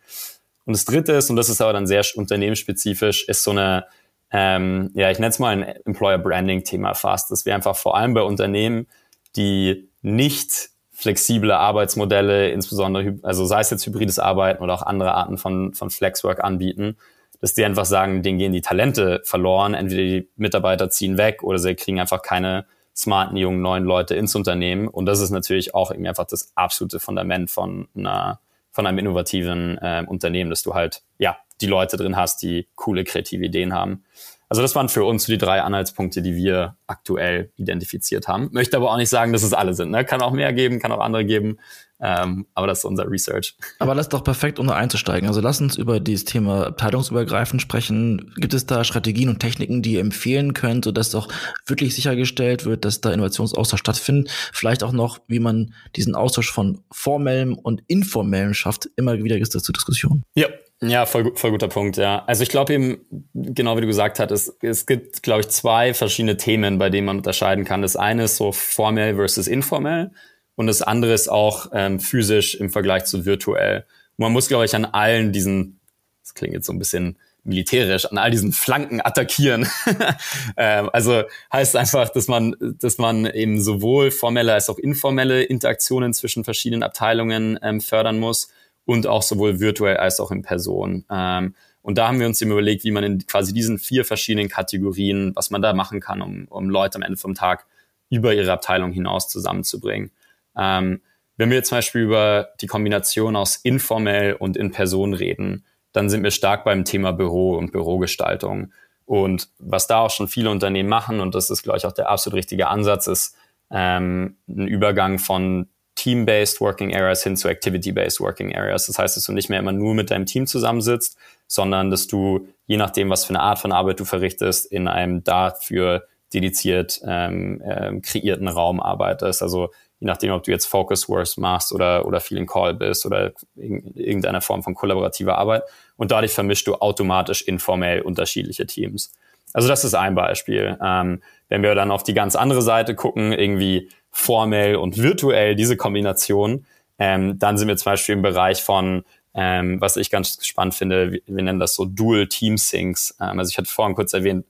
Und 0.64 0.76
das 0.76 0.84
dritte 0.84 1.12
ist, 1.12 1.30
und 1.30 1.36
das 1.36 1.48
ist 1.48 1.60
aber 1.60 1.72
dann 1.72 1.86
sehr 1.86 2.04
unternehmensspezifisch, 2.14 3.24
ist 3.24 3.42
so 3.42 3.50
eine, 3.50 3.86
ähm, 4.30 4.90
ja, 4.94 5.10
ich 5.10 5.18
nenne 5.18 5.30
es 5.30 5.38
mal 5.38 5.50
ein 5.50 5.62
Employer 5.62 6.18
Branding 6.18 6.62
Thema 6.64 6.94
fast, 6.94 7.30
dass 7.30 7.46
wir 7.46 7.54
einfach 7.54 7.76
vor 7.76 7.96
allem 7.96 8.14
bei 8.14 8.22
Unternehmen, 8.22 8.86
die 9.34 9.90
nicht 10.02 10.70
flexible 10.92 11.52
Arbeitsmodelle, 11.52 12.50
insbesondere, 12.50 13.18
also 13.22 13.44
sei 13.46 13.60
es 13.60 13.70
jetzt 13.70 13.86
hybrides 13.86 14.18
Arbeiten 14.18 14.62
oder 14.62 14.74
auch 14.74 14.82
andere 14.82 15.14
Arten 15.14 15.38
von, 15.38 15.72
von 15.72 15.90
Flexwork 15.90 16.42
anbieten, 16.42 16.96
dass 17.40 17.54
die 17.54 17.64
einfach 17.64 17.84
sagen, 17.84 18.22
denen 18.22 18.38
gehen 18.38 18.52
die 18.52 18.62
Talente 18.62 19.20
verloren, 19.24 19.74
entweder 19.74 20.02
die 20.02 20.28
Mitarbeiter 20.36 20.90
ziehen 20.90 21.16
weg 21.16 21.42
oder 21.42 21.58
sie 21.58 21.74
kriegen 21.76 22.00
einfach 22.00 22.22
keine 22.22 22.66
smarten, 22.98 23.36
jungen, 23.36 23.62
neuen 23.62 23.84
Leute 23.84 24.16
ins 24.16 24.34
Unternehmen. 24.34 24.88
Und 24.88 25.06
das 25.06 25.20
ist 25.20 25.30
natürlich 25.30 25.72
auch 25.74 25.92
irgendwie 25.92 26.08
einfach 26.08 26.26
das 26.26 26.50
absolute 26.56 26.98
Fundament 26.98 27.48
von 27.48 27.86
einer, 27.96 28.40
von 28.72 28.86
einem 28.86 28.98
innovativen 28.98 29.78
äh, 29.78 30.04
Unternehmen, 30.06 30.50
dass 30.50 30.64
du 30.64 30.74
halt, 30.74 31.02
ja, 31.18 31.36
die 31.60 31.66
Leute 31.66 31.96
drin 31.96 32.16
hast, 32.16 32.42
die 32.42 32.68
coole, 32.74 33.04
kreative 33.04 33.44
Ideen 33.44 33.72
haben. 33.72 34.04
Also 34.48 34.62
das 34.62 34.74
waren 34.74 34.88
für 34.88 35.04
uns 35.04 35.26
die 35.26 35.38
drei 35.38 35.62
Anhaltspunkte, 35.62 36.22
die 36.22 36.34
wir 36.34 36.76
aktuell 36.86 37.50
identifiziert 37.56 38.28
haben. 38.28 38.48
Möchte 38.52 38.76
aber 38.76 38.90
auch 38.90 38.96
nicht 38.96 39.10
sagen, 39.10 39.32
dass 39.32 39.42
es 39.42 39.52
alle 39.52 39.74
sind. 39.74 39.90
Ne? 39.90 40.04
Kann 40.04 40.22
auch 40.22 40.32
mehr 40.32 40.52
geben, 40.52 40.80
kann 40.80 40.90
auch 40.90 41.00
andere 41.00 41.24
geben. 41.24 41.58
Ähm, 42.00 42.46
aber 42.54 42.68
das 42.68 42.78
ist 42.78 42.84
unser 42.84 43.10
Research. 43.10 43.56
Aber 43.80 43.94
das 43.94 44.06
ist 44.06 44.12
doch 44.12 44.22
perfekt, 44.22 44.60
um 44.60 44.68
da 44.68 44.74
einzusteigen. 44.74 45.28
Also 45.28 45.40
lass 45.40 45.60
uns 45.60 45.76
über 45.76 45.98
dieses 45.98 46.24
Thema 46.24 46.68
abteilungsübergreifend 46.68 47.60
sprechen. 47.60 48.32
Gibt 48.36 48.54
es 48.54 48.66
da 48.66 48.84
Strategien 48.84 49.28
und 49.28 49.40
Techniken, 49.40 49.82
die 49.82 49.94
ihr 49.94 50.00
empfehlen 50.00 50.54
könnt, 50.54 50.84
sodass 50.84 51.10
doch 51.10 51.28
wirklich 51.66 51.96
sichergestellt 51.96 52.64
wird, 52.64 52.84
dass 52.84 53.00
da 53.00 53.10
Innovationsaustausch 53.10 53.80
stattfindet? 53.80 54.30
Vielleicht 54.52 54.84
auch 54.84 54.92
noch, 54.92 55.18
wie 55.26 55.40
man 55.40 55.74
diesen 55.96 56.14
Austausch 56.14 56.52
von 56.52 56.84
formellem 56.92 57.58
und 57.58 57.82
informellem 57.88 58.54
schafft. 58.54 58.88
Immer 58.94 59.22
wieder 59.22 59.36
ist 59.38 59.56
das 59.56 59.64
zur 59.64 59.72
Diskussion. 59.72 60.22
Ja, 60.34 60.46
ja, 60.80 61.06
voll, 61.06 61.32
voll 61.34 61.50
guter 61.50 61.66
Punkt, 61.66 61.96
ja. 61.96 62.22
Also 62.26 62.44
ich 62.44 62.50
glaube 62.50 62.72
eben, 62.72 62.98
genau 63.34 63.76
wie 63.76 63.80
du 63.80 63.88
gesagt 63.88 64.20
hattest, 64.20 64.50
es, 64.60 64.78
es 64.78 64.86
gibt, 64.86 65.24
glaube 65.24 65.40
ich, 65.40 65.48
zwei 65.48 65.92
verschiedene 65.92 66.36
Themen, 66.36 66.78
bei 66.78 66.88
denen 66.88 67.06
man 67.06 67.16
unterscheiden 67.16 67.64
kann. 67.64 67.82
Das 67.82 67.96
eine 67.96 68.24
ist 68.24 68.36
so 68.36 68.52
formell 68.52 69.16
versus 69.16 69.48
informell 69.48 70.12
und 70.58 70.66
das 70.66 70.82
andere 70.82 71.12
ist 71.12 71.28
auch 71.28 71.68
ähm, 71.72 72.00
physisch 72.00 72.56
im 72.56 72.68
Vergleich 72.68 73.04
zu 73.04 73.24
virtuell. 73.24 73.84
Und 74.16 74.24
man 74.24 74.32
muss, 74.32 74.48
glaube 74.48 74.64
ich, 74.64 74.74
an 74.74 74.86
allen 74.86 75.30
diesen, 75.30 75.78
das 76.20 76.34
klingt 76.34 76.52
jetzt 76.52 76.66
so 76.66 76.72
ein 76.72 76.80
bisschen 76.80 77.16
militärisch, 77.44 78.06
an 78.06 78.18
all 78.18 78.32
diesen 78.32 78.50
Flanken 78.50 79.00
attackieren. 79.00 79.68
ähm, 80.56 80.90
also 80.92 81.22
heißt 81.52 81.76
einfach, 81.76 82.08
dass 82.08 82.26
man, 82.26 82.56
dass 82.60 82.98
man 82.98 83.26
eben 83.26 83.62
sowohl 83.62 84.10
formelle 84.10 84.52
als 84.52 84.68
auch 84.68 84.78
informelle 84.78 85.44
Interaktionen 85.44 86.12
zwischen 86.12 86.42
verschiedenen 86.42 86.82
Abteilungen 86.82 87.56
ähm, 87.62 87.80
fördern 87.80 88.18
muss 88.18 88.48
und 88.84 89.06
auch 89.06 89.22
sowohl 89.22 89.60
virtuell 89.60 89.98
als 89.98 90.18
auch 90.18 90.32
in 90.32 90.42
Person. 90.42 91.04
Ähm, 91.08 91.54
und 91.82 91.98
da 91.98 92.08
haben 92.08 92.18
wir 92.18 92.26
uns 92.26 92.42
eben 92.42 92.50
überlegt, 92.50 92.82
wie 92.82 92.90
man 92.90 93.04
in 93.04 93.24
quasi 93.28 93.52
diesen 93.52 93.78
vier 93.78 94.04
verschiedenen 94.04 94.48
Kategorien, 94.48 95.36
was 95.36 95.50
man 95.50 95.62
da 95.62 95.72
machen 95.72 96.00
kann, 96.00 96.20
um, 96.20 96.48
um 96.48 96.68
Leute 96.68 96.96
am 96.96 97.02
Ende 97.02 97.16
vom 97.16 97.36
Tag 97.36 97.64
über 98.10 98.34
ihre 98.34 98.50
Abteilung 98.50 98.90
hinaus 98.90 99.28
zusammenzubringen. 99.28 100.10
Ähm, 100.58 101.00
wenn 101.36 101.50
wir 101.50 101.58
jetzt 101.58 101.68
zum 101.68 101.78
Beispiel 101.78 102.02
über 102.02 102.48
die 102.60 102.66
Kombination 102.66 103.36
aus 103.36 103.56
informell 103.56 104.34
und 104.34 104.56
in 104.56 104.72
Person 104.72 105.14
reden, 105.14 105.64
dann 105.92 106.10
sind 106.10 106.22
wir 106.22 106.30
stark 106.30 106.64
beim 106.64 106.84
Thema 106.84 107.12
Büro 107.12 107.56
und 107.56 107.72
Bürogestaltung. 107.72 108.72
Und 109.04 109.48
was 109.58 109.86
da 109.86 110.00
auch 110.00 110.10
schon 110.10 110.28
viele 110.28 110.50
Unternehmen 110.50 110.88
machen, 110.88 111.20
und 111.20 111.34
das 111.34 111.48
ist, 111.48 111.62
glaube 111.62 111.78
ich, 111.78 111.86
auch 111.86 111.92
der 111.92 112.10
absolut 112.10 112.36
richtige 112.36 112.68
Ansatz, 112.68 113.06
ist 113.06 113.36
ähm, 113.70 114.36
ein 114.48 114.66
Übergang 114.66 115.18
von 115.18 115.68
Team-based 115.94 116.60
Working 116.60 116.94
Areas 116.94 117.22
hin 117.22 117.36
zu 117.36 117.48
Activity-based 117.48 118.20
Working 118.20 118.54
Areas. 118.54 118.86
Das 118.86 118.98
heißt, 118.98 119.16
dass 119.16 119.24
du 119.24 119.32
nicht 119.32 119.48
mehr 119.48 119.58
immer 119.58 119.72
nur 119.72 119.94
mit 119.94 120.10
deinem 120.10 120.26
Team 120.26 120.46
zusammensitzt, 120.46 121.16
sondern 121.46 121.90
dass 121.90 122.06
du, 122.06 122.48
je 122.66 122.76
nachdem, 122.76 123.10
was 123.10 123.24
für 123.24 123.30
eine 123.30 123.40
Art 123.40 123.58
von 123.58 123.72
Arbeit 123.72 123.98
du 123.98 124.04
verrichtest, 124.04 124.66
in 124.66 124.86
einem 124.86 125.24
dafür 125.24 126.06
dediziert 126.32 127.00
ähm, 127.04 127.60
äh, 127.62 127.98
kreierten 128.00 128.48
Raum 128.48 128.80
arbeitest. 128.80 129.42
Also 129.42 129.70
je 130.00 130.06
nachdem, 130.06 130.32
ob 130.32 130.44
du 130.44 130.50
jetzt 130.50 130.66
Focus 130.66 131.08
Works 131.08 131.36
machst 131.36 131.72
oder, 131.72 132.06
oder 132.06 132.20
viel 132.20 132.38
in 132.38 132.46
Call 132.46 132.74
bist 132.74 133.04
oder 133.04 133.32
in 133.56 133.94
irgendeiner 133.94 134.40
Form 134.40 134.62
von 134.62 134.74
kollaborativer 134.74 135.36
Arbeit. 135.36 135.64
Und 135.96 136.10
dadurch 136.10 136.32
vermischst 136.32 136.66
du 136.66 136.76
automatisch 136.76 137.42
informell 137.42 138.02
unterschiedliche 138.02 138.66
Teams. 138.66 139.12
Also 139.52 139.68
das 139.68 139.84
ist 139.84 139.94
ein 139.94 140.14
Beispiel. 140.14 140.78
Ähm, 140.82 141.22
wenn 141.48 141.62
wir 141.62 141.74
dann 141.74 141.90
auf 141.90 142.02
die 142.02 142.14
ganz 142.14 142.36
andere 142.36 142.62
Seite 142.62 142.94
gucken, 142.94 143.32
irgendwie 143.32 143.88
formell 144.10 144.76
und 144.76 144.98
virtuell, 144.98 145.54
diese 145.54 145.76
Kombination, 145.76 146.66
ähm, 146.98 147.38
dann 147.38 147.58
sind 147.58 147.68
wir 147.68 147.76
zum 147.76 147.92
Beispiel 147.92 148.16
im 148.16 148.22
Bereich 148.22 148.62
von, 148.62 149.04
ähm, 149.34 149.80
was 149.80 149.96
ich 149.96 150.10
ganz 150.10 150.44
spannend 150.46 150.74
finde, 150.74 151.12
wir, 151.12 151.20
wir 151.26 151.42
nennen 151.42 151.60
das 151.60 151.74
so 151.74 151.84
Dual 151.84 152.26
Team 152.28 152.56
Syncs. 152.56 153.16
Ähm, 153.20 153.38
also 153.38 153.50
ich 153.50 153.58
hatte 153.58 153.70
vorhin 153.70 153.94
kurz 153.94 154.12
erwähnt, 154.12 154.44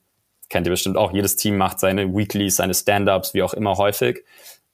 kennt 0.48 0.66
ihr 0.66 0.70
bestimmt 0.70 0.96
auch, 0.96 1.12
jedes 1.12 1.36
Team 1.36 1.58
macht 1.58 1.78
seine 1.78 2.14
Weeklies, 2.14 2.56
seine 2.56 2.74
Stand-ups, 2.74 3.34
wie 3.34 3.42
auch 3.42 3.54
immer 3.54 3.76
häufig. 3.76 4.24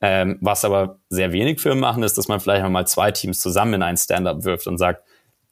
Ähm, 0.01 0.37
was 0.41 0.65
aber 0.65 0.99
sehr 1.09 1.31
wenig 1.31 1.61
Firmen 1.61 1.79
machen, 1.79 2.03
ist, 2.03 2.17
dass 2.17 2.27
man 2.27 2.39
vielleicht 2.39 2.67
mal 2.67 2.85
zwei 2.85 3.11
Teams 3.11 3.39
zusammen 3.39 3.75
in 3.75 3.83
einen 3.83 3.97
Stand-up 3.97 4.43
wirft 4.43 4.67
und 4.67 4.77
sagt, 4.77 5.03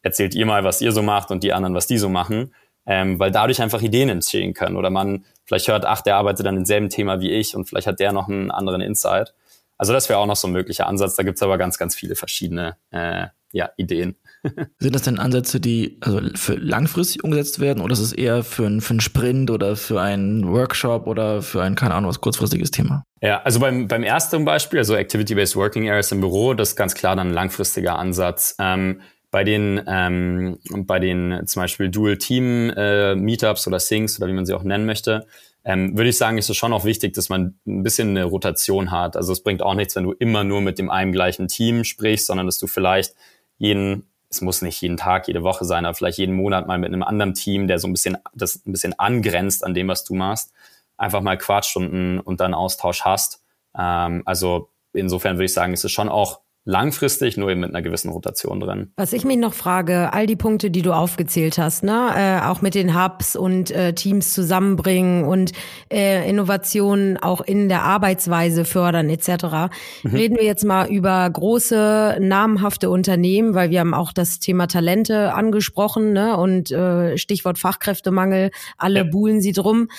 erzählt 0.02 0.36
ihr 0.36 0.46
mal, 0.46 0.64
was 0.64 0.82
ihr 0.82 0.92
so 0.92 1.02
macht 1.02 1.32
und 1.32 1.44
die 1.44 1.54
anderen, 1.54 1.76
was 1.76 1.88
die 1.88 1.98
so 1.98 2.10
machen. 2.10 2.54
Ähm, 2.86 3.18
weil 3.18 3.32
dadurch 3.32 3.62
einfach 3.62 3.82
Ideen 3.82 4.10
entstehen 4.10 4.54
können. 4.54 4.76
Oder 4.76 4.90
man 4.90 5.24
vielleicht 5.46 5.70
hört, 5.70 5.86
ach, 5.86 6.02
der 6.02 6.18
arbeitet 6.18 6.46
an 6.48 6.56
demselben 6.56 6.90
Thema 6.90 7.22
wie 7.22 7.32
ich 7.32 7.56
und 7.56 7.64
vielleicht 7.66 7.88
hat 7.88 8.02
der 8.02 8.12
noch 8.12 8.28
einen 8.28 8.52
anderen 8.52 8.82
Insight. 8.82 9.34
Also 9.78 9.94
das 9.94 10.10
wäre 10.10 10.20
auch 10.20 10.26
noch 10.26 10.36
so 10.36 10.48
ein 10.48 10.54
möglicher 10.54 10.88
Ansatz. 10.88 11.16
Da 11.16 11.24
gibt's 11.24 11.42
aber 11.42 11.58
ganz, 11.58 11.78
ganz 11.78 11.96
viele 11.96 12.16
verschiedene 12.16 12.76
äh, 12.92 13.28
ja, 13.54 13.70
Ideen. 13.78 14.18
Sind 14.80 14.96
das 14.96 15.04
denn 15.04 15.20
Ansätze, 15.20 15.60
die 15.60 15.98
also 16.02 16.22
für 16.36 16.56
langfristig 16.56 17.24
umgesetzt 17.24 17.60
werden 17.60 17.82
oder 17.82 17.94
ist 17.94 18.00
es 18.00 18.14
eher 18.14 18.44
für, 18.44 18.66
ein, 18.66 18.82
für 18.82 18.92
einen 18.92 19.00
Sprint 19.00 19.50
oder 19.52 19.76
für 19.76 20.02
einen 20.02 20.48
Workshop 20.52 21.08
oder 21.08 21.42
für 21.42 21.62
ein, 21.64 21.76
keine 21.76 21.94
Ahnung, 21.94 22.10
was 22.10 22.22
kurzfristiges 22.22 22.72
Thema? 22.72 23.04
Ja, 23.22 23.42
also 23.42 23.60
beim, 23.60 23.88
beim 23.88 24.04
ersten 24.04 24.44
Beispiel, 24.44 24.80
also 24.80 24.96
Activity-Based 24.96 25.56
Working 25.56 25.90
Areas 25.90 26.12
im 26.12 26.20
Büro, 26.20 26.54
das 26.54 26.70
ist 26.70 26.76
ganz 26.76 26.94
klar 26.94 27.16
dann 27.16 27.30
ein 27.30 27.34
langfristiger 27.34 27.98
Ansatz. 27.98 28.56
Ähm, 28.60 29.02
bei 29.32 29.44
den, 29.44 29.82
ähm, 29.88 30.60
bei 30.86 31.00
den 31.00 31.48
zum 31.48 31.62
Beispiel 31.62 31.90
Dual-Team-Meetups 31.90 33.66
äh, 33.66 33.70
oder 33.70 33.80
Syncs 33.80 34.20
oder 34.20 34.28
wie 34.28 34.34
man 34.34 34.46
sie 34.46 34.54
auch 34.54 34.64
nennen 34.64 34.86
möchte, 34.86 35.26
ähm, 35.66 35.98
würde 35.98 36.10
ich 36.10 36.18
sagen, 36.18 36.38
ist 36.38 36.50
es 36.50 36.58
schon 36.58 36.74
auch 36.74 36.84
wichtig, 36.84 37.14
dass 37.14 37.30
man 37.30 37.56
ein 37.66 37.84
bisschen 37.84 38.10
eine 38.10 38.26
Rotation 38.26 38.92
hat. 38.92 39.16
Also 39.16 39.32
es 39.32 39.42
bringt 39.42 39.64
auch 39.64 39.74
nichts, 39.74 39.96
wenn 39.96 40.04
du 40.04 40.12
immer 40.12 40.44
nur 40.44 40.62
mit 40.62 40.78
dem 40.78 40.90
einen 40.90 41.14
gleichen 41.14 41.48
Team 41.48 41.84
sprichst, 41.84 42.28
sondern 42.28 42.46
dass 42.46 42.60
du 42.60 42.68
vielleicht 42.68 43.16
jeden 43.58 44.04
es 44.34 44.42
muss 44.42 44.64
nicht 44.64 44.82
jeden 44.82 44.98
Tag, 44.98 45.28
jede 45.28 45.44
Woche 45.44 45.64
sein, 45.64 45.86
aber 45.86 45.94
vielleicht 45.94 46.18
jeden 46.18 46.36
Monat 46.36 46.66
mal 46.66 46.80
mit 46.80 46.92
einem 46.92 47.04
anderen 47.04 47.36
Team, 47.36 47.68
der 47.68 47.78
so 47.78 47.88
ein 47.88 47.94
bisschen, 47.94 48.18
das 48.34 48.66
ein 48.66 48.72
bisschen 48.72 48.98
angrenzt 49.00 49.64
an 49.64 49.76
dem, 49.76 49.88
was 49.88 50.04
du 50.04 50.16
machst, 50.16 50.52
einfach 50.98 51.22
mal 51.22 51.38
quatscht 51.38 51.78
und, 51.78 52.20
und 52.20 52.40
dann 52.40 52.56
Austausch 52.56 53.02
hast. 53.02 53.44
Ähm, 53.78 54.24
also 54.26 54.70
insofern 54.92 55.36
würde 55.36 55.46
ich 55.46 55.54
sagen, 55.54 55.74
ist 55.74 55.86
es 55.86 55.92
schon 55.92 56.10
auch 56.10 56.40
langfristig, 56.66 57.36
nur 57.36 57.50
eben 57.50 57.60
mit 57.60 57.70
einer 57.70 57.82
gewissen 57.82 58.10
Rotation 58.10 58.60
drin. 58.60 58.92
Was 58.96 59.12
ich 59.12 59.26
mich 59.26 59.38
noch 59.38 59.54
frage, 59.54 60.14
all 60.14 60.28
die 60.28 60.38
Punkte, 60.38 60.72
die 60.72 60.82
du 60.82 60.94
aufgezählt 60.94 61.58
hast, 61.58 61.84
ne, 61.84 62.12
äh, 62.16 62.46
auch 62.46 62.62
mit 62.62 62.74
den 62.74 62.98
Hubs 62.98 63.36
und 63.36 63.72
äh, 63.72 63.94
Teams 63.94 64.34
zusammenbringen 64.34 65.26
und 65.26 65.52
äh, 65.92 66.28
Innovationen 66.30 67.18
auch 67.18 67.42
in 67.42 67.68
der 67.68 67.84
Arbeitsweise 67.84 68.64
fördern 68.64 69.10
etc. 69.10 69.74
Mhm. 70.04 70.12
Reden 70.16 70.38
wir 70.38 70.46
jetzt 70.46 70.64
mal 70.64 70.88
über 70.90 71.30
große 71.30 72.18
namhafte 72.22 72.90
Unternehmen, 72.90 73.56
weil 73.56 73.70
wir 73.70 73.82
haben 73.82 73.94
auch 73.94 74.14
das 74.14 74.40
Thema 74.40 74.68
Talente 74.68 75.34
angesprochen, 75.34 76.14
ne, 76.14 76.38
und 76.38 76.72
äh, 76.72 77.18
Stichwort 77.18 77.60
Fachkräftemangel, 77.60 78.52
alle 78.78 79.00
ja. 79.00 79.04
buhlen 79.04 79.42
sie 79.42 79.52
drum 79.52 79.90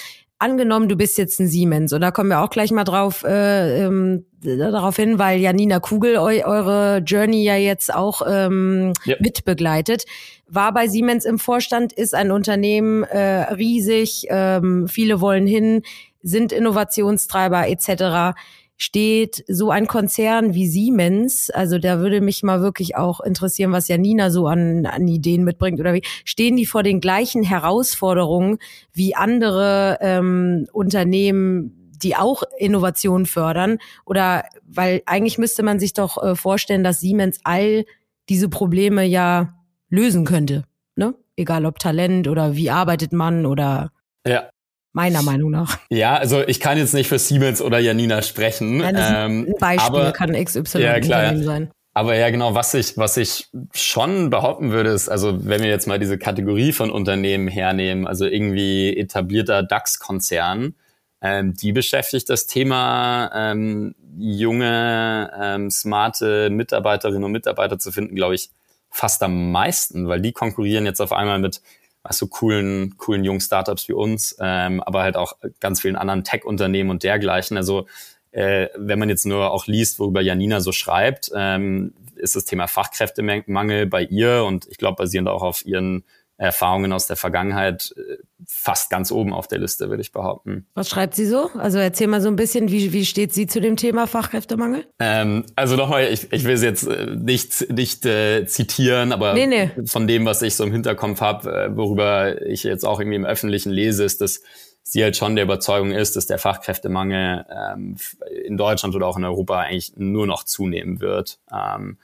angenommen, 0.44 0.88
du 0.88 0.96
bist 0.96 1.16
jetzt 1.18 1.40
ein 1.40 1.48
Siemens, 1.48 1.92
und 1.92 2.00
da 2.02 2.10
kommen 2.10 2.28
wir 2.28 2.40
auch 2.40 2.50
gleich 2.50 2.70
mal 2.70 2.84
drauf, 2.84 3.24
äh, 3.24 3.84
ähm, 3.84 4.26
darauf 4.42 4.96
hin, 4.96 5.18
weil 5.18 5.40
Janina 5.40 5.80
Kugel 5.80 6.16
eu 6.16 6.44
eure 6.44 6.98
Journey 6.98 7.42
ja 7.42 7.56
jetzt 7.56 7.92
auch 7.92 8.20
ähm, 8.28 8.92
ja. 9.04 9.16
mitbegleitet. 9.18 10.04
War 10.46 10.74
bei 10.74 10.86
Siemens 10.86 11.24
im 11.24 11.38
Vorstand, 11.38 11.92
ist 11.94 12.14
ein 12.14 12.30
Unternehmen 12.30 13.04
äh, 13.04 13.54
riesig, 13.54 14.26
ähm, 14.28 14.86
viele 14.86 15.20
wollen 15.20 15.46
hin, 15.46 15.82
sind 16.22 16.52
Innovationstreiber 16.52 17.66
etc 17.68 18.34
steht 18.76 19.44
so 19.48 19.70
ein 19.70 19.86
Konzern 19.86 20.54
wie 20.54 20.66
Siemens, 20.66 21.50
also 21.50 21.78
da 21.78 22.00
würde 22.00 22.20
mich 22.20 22.42
mal 22.42 22.60
wirklich 22.60 22.96
auch 22.96 23.20
interessieren, 23.20 23.72
was 23.72 23.88
Janina 23.88 24.30
so 24.30 24.46
an, 24.46 24.86
an 24.86 25.06
Ideen 25.06 25.44
mitbringt 25.44 25.80
oder 25.80 25.94
wie, 25.94 26.02
stehen 26.24 26.56
die 26.56 26.66
vor 26.66 26.82
den 26.82 27.00
gleichen 27.00 27.42
Herausforderungen 27.42 28.58
wie 28.92 29.14
andere 29.14 29.98
ähm, 30.00 30.66
Unternehmen, 30.72 31.92
die 32.02 32.16
auch 32.16 32.42
Innovation 32.58 33.26
fördern? 33.26 33.78
Oder 34.04 34.44
weil 34.66 35.02
eigentlich 35.06 35.38
müsste 35.38 35.62
man 35.62 35.78
sich 35.78 35.92
doch 35.92 36.22
äh, 36.22 36.34
vorstellen, 36.34 36.84
dass 36.84 37.00
Siemens 37.00 37.38
all 37.44 37.84
diese 38.28 38.48
Probleme 38.48 39.04
ja 39.04 39.54
lösen 39.88 40.24
könnte. 40.24 40.64
Ne? 40.96 41.14
Egal 41.36 41.66
ob 41.66 41.78
Talent 41.78 42.26
oder 42.26 42.56
wie 42.56 42.70
arbeitet 42.70 43.12
man 43.12 43.46
oder 43.46 43.92
ja, 44.26 44.48
meiner 44.94 45.22
Meinung 45.22 45.50
nach. 45.50 45.78
Ja, 45.90 46.16
also 46.16 46.42
ich 46.46 46.60
kann 46.60 46.78
jetzt 46.78 46.94
nicht 46.94 47.08
für 47.08 47.18
Siemens 47.18 47.60
oder 47.60 47.78
Janina 47.78 48.22
sprechen. 48.22 48.80
Ja, 48.80 49.24
ähm, 49.26 49.46
ein 49.48 49.54
Beispiel 49.58 50.00
aber, 50.00 50.12
kann 50.12 50.32
XY 50.32 50.78
ja, 50.78 50.98
klar, 51.00 51.36
sein. 51.36 51.70
Aber 51.92 52.16
ja, 52.16 52.30
genau, 52.30 52.54
was 52.54 52.74
ich, 52.74 52.96
was 52.96 53.16
ich 53.16 53.48
schon 53.72 54.30
behaupten 54.30 54.70
würde, 54.70 54.90
ist, 54.90 55.08
also 55.08 55.46
wenn 55.46 55.62
wir 55.62 55.68
jetzt 55.68 55.86
mal 55.86 55.98
diese 55.98 56.16
Kategorie 56.16 56.72
von 56.72 56.90
Unternehmen 56.90 57.48
hernehmen, 57.48 58.06
also 58.06 58.24
irgendwie 58.24 58.96
etablierter 58.96 59.62
DAX-Konzern, 59.62 60.74
ähm, 61.20 61.54
die 61.54 61.72
beschäftigt 61.72 62.30
das 62.30 62.46
Thema, 62.46 63.30
ähm, 63.34 63.94
junge, 64.18 65.30
ähm, 65.40 65.70
smarte 65.70 66.50
Mitarbeiterinnen 66.50 67.24
und 67.24 67.32
Mitarbeiter 67.32 67.78
zu 67.78 67.90
finden, 67.90 68.14
glaube 68.14 68.34
ich, 68.36 68.50
fast 68.90 69.22
am 69.24 69.50
meisten, 69.50 70.06
weil 70.06 70.20
die 70.20 70.32
konkurrieren 70.32 70.86
jetzt 70.86 71.00
auf 71.00 71.12
einmal 71.12 71.40
mit 71.40 71.62
weißt 72.04 72.30
coolen, 72.30 72.96
coolen 72.98 73.24
jungen 73.24 73.40
Startups 73.40 73.88
wie 73.88 73.94
uns, 73.94 74.36
ähm, 74.40 74.82
aber 74.82 75.02
halt 75.02 75.16
auch 75.16 75.36
ganz 75.60 75.80
vielen 75.80 75.96
anderen 75.96 76.22
Tech-Unternehmen 76.22 76.90
und 76.90 77.02
dergleichen. 77.02 77.56
Also 77.56 77.86
äh, 78.30 78.68
wenn 78.76 78.98
man 78.98 79.08
jetzt 79.08 79.26
nur 79.26 79.50
auch 79.50 79.66
liest, 79.66 79.98
worüber 79.98 80.20
Janina 80.20 80.60
so 80.60 80.70
schreibt, 80.70 81.30
ähm, 81.34 81.94
ist 82.16 82.36
das 82.36 82.44
Thema 82.44 82.68
Fachkräftemangel 82.68 83.86
bei 83.86 84.02
ihr 84.04 84.44
und 84.44 84.66
ich 84.68 84.78
glaube 84.78 84.96
basierend 84.96 85.28
auch 85.28 85.42
auf 85.42 85.64
ihren 85.66 86.04
Erfahrungen 86.36 86.92
aus 86.92 87.06
der 87.06 87.16
Vergangenheit 87.16 87.94
äh, 87.96 88.16
fast 88.46 88.90
ganz 88.90 89.12
oben 89.12 89.32
auf 89.32 89.46
der 89.46 89.58
Liste, 89.58 89.88
würde 89.88 90.02
ich 90.02 90.12
behaupten. 90.12 90.66
Was 90.74 90.88
schreibt 90.88 91.14
sie 91.14 91.26
so? 91.26 91.50
Also 91.58 91.78
erzähl 91.78 92.08
mal 92.08 92.20
so 92.20 92.28
ein 92.28 92.36
bisschen, 92.36 92.70
wie, 92.70 92.92
wie 92.92 93.04
steht 93.04 93.32
sie 93.32 93.46
zu 93.46 93.60
dem 93.60 93.76
Thema 93.76 94.06
Fachkräftemangel? 94.06 94.84
Ähm, 94.98 95.44
also 95.54 95.76
nochmal, 95.76 96.12
ich, 96.12 96.32
ich 96.32 96.44
will 96.44 96.56
sie 96.56 96.66
jetzt 96.66 96.86
äh, 96.86 97.14
nicht, 97.14 97.70
nicht 97.70 98.04
äh, 98.04 98.46
zitieren, 98.46 99.12
aber 99.12 99.34
nee, 99.34 99.46
nee. 99.46 99.70
von 99.86 100.06
dem, 100.06 100.26
was 100.26 100.42
ich 100.42 100.56
so 100.56 100.64
im 100.64 100.72
Hinterkopf 100.72 101.20
habe, 101.20 101.50
äh, 101.50 101.76
worüber 101.76 102.42
ich 102.42 102.64
jetzt 102.64 102.84
auch 102.84 102.98
irgendwie 102.98 103.16
im 103.16 103.26
Öffentlichen 103.26 103.70
lese, 103.70 104.04
ist, 104.04 104.20
dass 104.20 104.42
sie 104.82 105.02
halt 105.02 105.16
schon 105.16 105.36
der 105.36 105.44
Überzeugung 105.44 105.92
ist, 105.92 106.16
dass 106.16 106.26
der 106.26 106.38
Fachkräftemangel 106.38 107.46
ähm, 107.50 107.96
in 108.44 108.56
Deutschland 108.56 108.94
oder 108.94 109.06
auch 109.06 109.16
in 109.16 109.24
Europa 109.24 109.60
eigentlich 109.60 109.92
nur 109.96 110.26
noch 110.26 110.44
zunehmen 110.44 111.00
wird. 111.00 111.38
Ähm, 111.52 111.98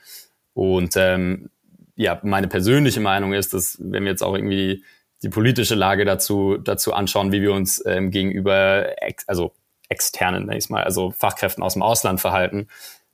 und 0.54 0.94
ähm, 0.96 1.50
ja, 2.00 2.18
meine 2.22 2.48
persönliche 2.48 3.00
Meinung 3.00 3.34
ist, 3.34 3.52
dass 3.52 3.76
wenn 3.78 4.04
wir 4.04 4.10
jetzt 4.10 4.22
auch 4.22 4.34
irgendwie 4.34 4.82
die 5.22 5.28
politische 5.28 5.74
Lage 5.74 6.06
dazu, 6.06 6.56
dazu 6.56 6.94
anschauen, 6.94 7.30
wie 7.30 7.42
wir 7.42 7.52
uns 7.52 7.84
ähm, 7.84 8.10
gegenüber, 8.10 9.02
ex, 9.02 9.28
also 9.28 9.52
externen, 9.90 10.46
nenne 10.46 10.56
ich 10.56 10.70
mal, 10.70 10.82
also 10.82 11.10
Fachkräften 11.10 11.62
aus 11.62 11.74
dem 11.74 11.82
Ausland 11.82 12.18
verhalten, 12.18 12.68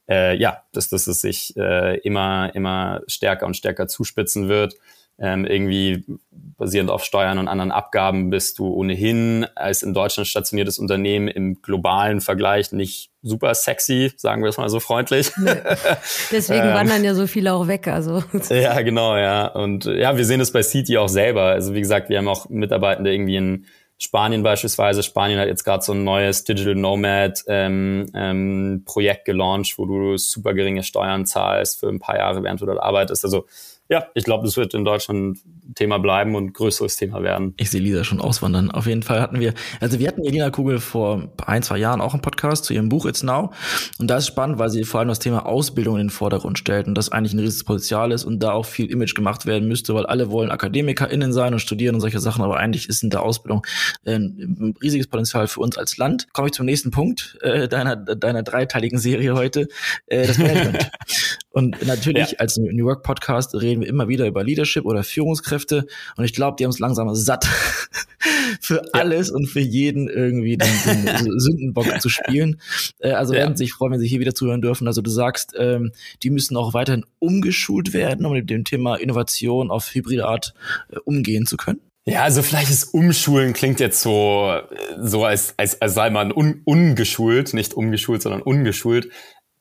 äh, 0.08 0.36
ja, 0.36 0.62
dass, 0.72 0.88
dass 0.88 1.08
es 1.08 1.20
sich 1.20 1.56
äh, 1.56 1.98
immer, 1.98 2.54
immer 2.54 3.00
stärker 3.08 3.46
und 3.46 3.56
stärker 3.56 3.88
zuspitzen 3.88 4.48
wird 4.48 4.74
ähm, 5.18 5.46
irgendwie 5.46 6.04
basierend 6.58 6.90
auf 6.90 7.04
Steuern 7.04 7.38
und 7.38 7.48
anderen 7.48 7.70
Abgaben 7.70 8.30
bist 8.30 8.58
du 8.58 8.72
ohnehin 8.72 9.46
als 9.54 9.82
in 9.82 9.94
Deutschland 9.94 10.26
stationiertes 10.26 10.78
Unternehmen 10.78 11.28
im 11.28 11.60
globalen 11.60 12.20
Vergleich 12.20 12.72
nicht 12.72 13.10
super 13.22 13.54
sexy, 13.54 14.12
sagen 14.16 14.42
wir 14.42 14.48
es 14.48 14.56
mal 14.56 14.68
so 14.68 14.80
freundlich. 14.80 15.32
Nee. 15.36 15.50
Deswegen 16.30 16.68
ähm, 16.68 16.74
wandern 16.74 17.04
ja 17.04 17.14
so 17.14 17.26
viele 17.26 17.52
auch 17.52 17.66
weg. 17.66 17.88
Also. 17.88 18.22
Ja, 18.50 18.80
genau, 18.82 19.16
ja. 19.16 19.46
Und 19.46 19.84
ja, 19.84 20.16
wir 20.16 20.24
sehen 20.24 20.40
es 20.40 20.52
bei 20.52 20.62
City 20.62 20.96
auch 20.98 21.08
selber. 21.08 21.42
Also 21.42 21.74
wie 21.74 21.80
gesagt, 21.80 22.08
wir 22.08 22.18
haben 22.18 22.28
auch 22.28 22.48
Mitarbeitende 22.48 23.12
irgendwie 23.12 23.36
in 23.36 23.66
Spanien 23.98 24.42
beispielsweise. 24.42 25.02
Spanien 25.02 25.38
hat 25.38 25.48
jetzt 25.48 25.64
gerade 25.64 25.82
so 25.82 25.92
ein 25.92 26.04
neues 26.04 26.44
Digital 26.44 26.74
Nomad 26.74 27.42
ähm, 27.48 28.06
ähm, 28.14 28.82
Projekt 28.84 29.24
gelauncht, 29.24 29.78
wo 29.78 29.86
du 29.86 30.16
super 30.16 30.54
geringe 30.54 30.82
Steuern 30.82 31.26
zahlst 31.26 31.80
für 31.80 31.88
ein 31.88 31.98
paar 31.98 32.16
Jahre, 32.16 32.42
während 32.42 32.60
du 32.60 32.66
dort 32.66 32.80
arbeitest. 32.80 33.24
Also 33.24 33.46
ja, 33.88 34.06
ich 34.14 34.24
glaube, 34.24 34.44
das 34.44 34.56
wird 34.56 34.74
in 34.74 34.84
Deutschland 34.84 35.38
Thema 35.74 35.98
bleiben 35.98 36.34
und 36.34 36.54
größeres 36.54 36.96
Thema 36.96 37.22
werden. 37.22 37.54
Ich 37.56 37.70
sehe 37.70 37.80
Lisa 37.80 38.04
schon 38.04 38.20
auswandern. 38.20 38.70
Auf 38.70 38.86
jeden 38.86 39.02
Fall 39.02 39.20
hatten 39.20 39.40
wir, 39.40 39.54
also 39.80 39.98
wir 39.98 40.08
hatten 40.08 40.24
Elina 40.24 40.50
Kugel 40.50 40.78
vor 40.78 41.28
ein, 41.44 41.62
zwei 41.62 41.78
Jahren 41.78 42.00
auch 42.00 42.12
einen 42.12 42.22
Podcast 42.22 42.64
zu 42.64 42.74
ihrem 42.74 42.88
Buch 42.88 43.06
It's 43.06 43.22
Now. 43.22 43.52
Und 43.98 44.08
da 44.08 44.18
ist 44.18 44.26
spannend, 44.26 44.58
weil 44.58 44.70
sie 44.70 44.84
vor 44.84 45.00
allem 45.00 45.08
das 45.08 45.18
Thema 45.18 45.46
Ausbildung 45.46 45.96
in 45.96 46.06
den 46.06 46.10
Vordergrund 46.10 46.58
stellt 46.58 46.86
und 46.86 46.94
das 46.94 47.10
eigentlich 47.10 47.32
ein 47.34 47.38
riesiges 47.40 47.64
Potenzial 47.64 48.12
ist 48.12 48.24
und 48.24 48.40
da 48.40 48.52
auch 48.52 48.66
viel 48.66 48.90
Image 48.90 49.14
gemacht 49.14 49.46
werden 49.46 49.68
müsste, 49.68 49.94
weil 49.94 50.06
alle 50.06 50.30
wollen 50.30 50.50
AkademikerInnen 50.50 51.32
sein 51.32 51.52
und 51.52 51.60
studieren 51.60 51.94
und 51.94 52.00
solche 52.00 52.20
Sachen, 52.20 52.42
aber 52.42 52.56
eigentlich 52.56 52.88
ist 52.88 53.02
in 53.02 53.10
der 53.10 53.22
Ausbildung 53.22 53.66
äh, 54.04 54.14
ein 54.16 54.74
riesiges 54.82 55.06
Potenzial 55.06 55.46
für 55.46 55.60
uns 55.60 55.78
als 55.78 55.96
Land. 55.96 56.32
Komme 56.32 56.48
ich 56.48 56.54
zum 56.54 56.66
nächsten 56.66 56.90
Punkt 56.90 57.38
äh, 57.42 57.68
deiner, 57.68 57.96
deiner 57.96 58.42
dreiteiligen 58.42 58.98
Serie 58.98 59.34
heute, 59.34 59.68
äh, 60.06 60.26
das 60.26 60.38
Management. 60.38 60.90
und 61.50 61.86
natürlich 61.86 62.32
ja. 62.32 62.38
als 62.38 62.56
New 62.56 62.86
Work 62.86 63.02
Podcast 63.02 63.54
reden 63.54 63.75
wir 63.80 63.88
immer 63.88 64.08
wieder 64.08 64.26
über 64.26 64.44
Leadership 64.44 64.84
oder 64.84 65.02
Führungskräfte. 65.04 65.86
Und 66.16 66.24
ich 66.24 66.32
glaube, 66.32 66.56
die 66.58 66.64
haben 66.64 66.70
es 66.70 66.78
langsam 66.78 67.14
satt, 67.14 67.46
für 68.60 68.94
alles 68.94 69.30
und 69.30 69.46
für 69.46 69.60
jeden 69.60 70.08
irgendwie 70.08 70.56
den, 70.56 70.68
den 70.84 71.30
Sündenbock 71.40 72.00
zu 72.00 72.08
spielen. 72.08 72.60
Äh, 72.98 73.12
also 73.12 73.34
ja. 73.34 73.40
werden 73.40 73.56
sich 73.56 73.72
freuen, 73.72 73.92
wenn 73.92 74.00
sie 74.00 74.08
hier 74.08 74.20
wieder 74.20 74.34
zuhören 74.34 74.62
dürfen. 74.62 74.86
Also 74.86 75.02
du 75.02 75.10
sagst, 75.10 75.54
ähm, 75.58 75.92
die 76.22 76.30
müssen 76.30 76.56
auch 76.56 76.74
weiterhin 76.74 77.04
umgeschult 77.18 77.92
werden, 77.92 78.26
um 78.26 78.32
mit 78.32 78.50
dem 78.50 78.64
Thema 78.64 78.96
Innovation 78.96 79.70
auf 79.70 79.94
hybride 79.94 80.26
Art 80.26 80.54
äh, 80.90 80.96
umgehen 81.04 81.46
zu 81.46 81.56
können. 81.56 81.80
Ja, 82.08 82.22
also 82.22 82.42
vielleicht 82.42 82.70
ist 82.70 82.94
Umschulen 82.94 83.52
klingt 83.52 83.80
jetzt 83.80 84.00
so, 84.00 84.60
so 84.96 85.24
als, 85.24 85.54
als, 85.56 85.82
als 85.82 85.94
sei 85.94 86.08
man 86.08 86.30
un, 86.30 86.62
ungeschult, 86.64 87.52
nicht 87.52 87.74
umgeschult, 87.74 88.22
sondern 88.22 88.42
ungeschult. 88.42 89.08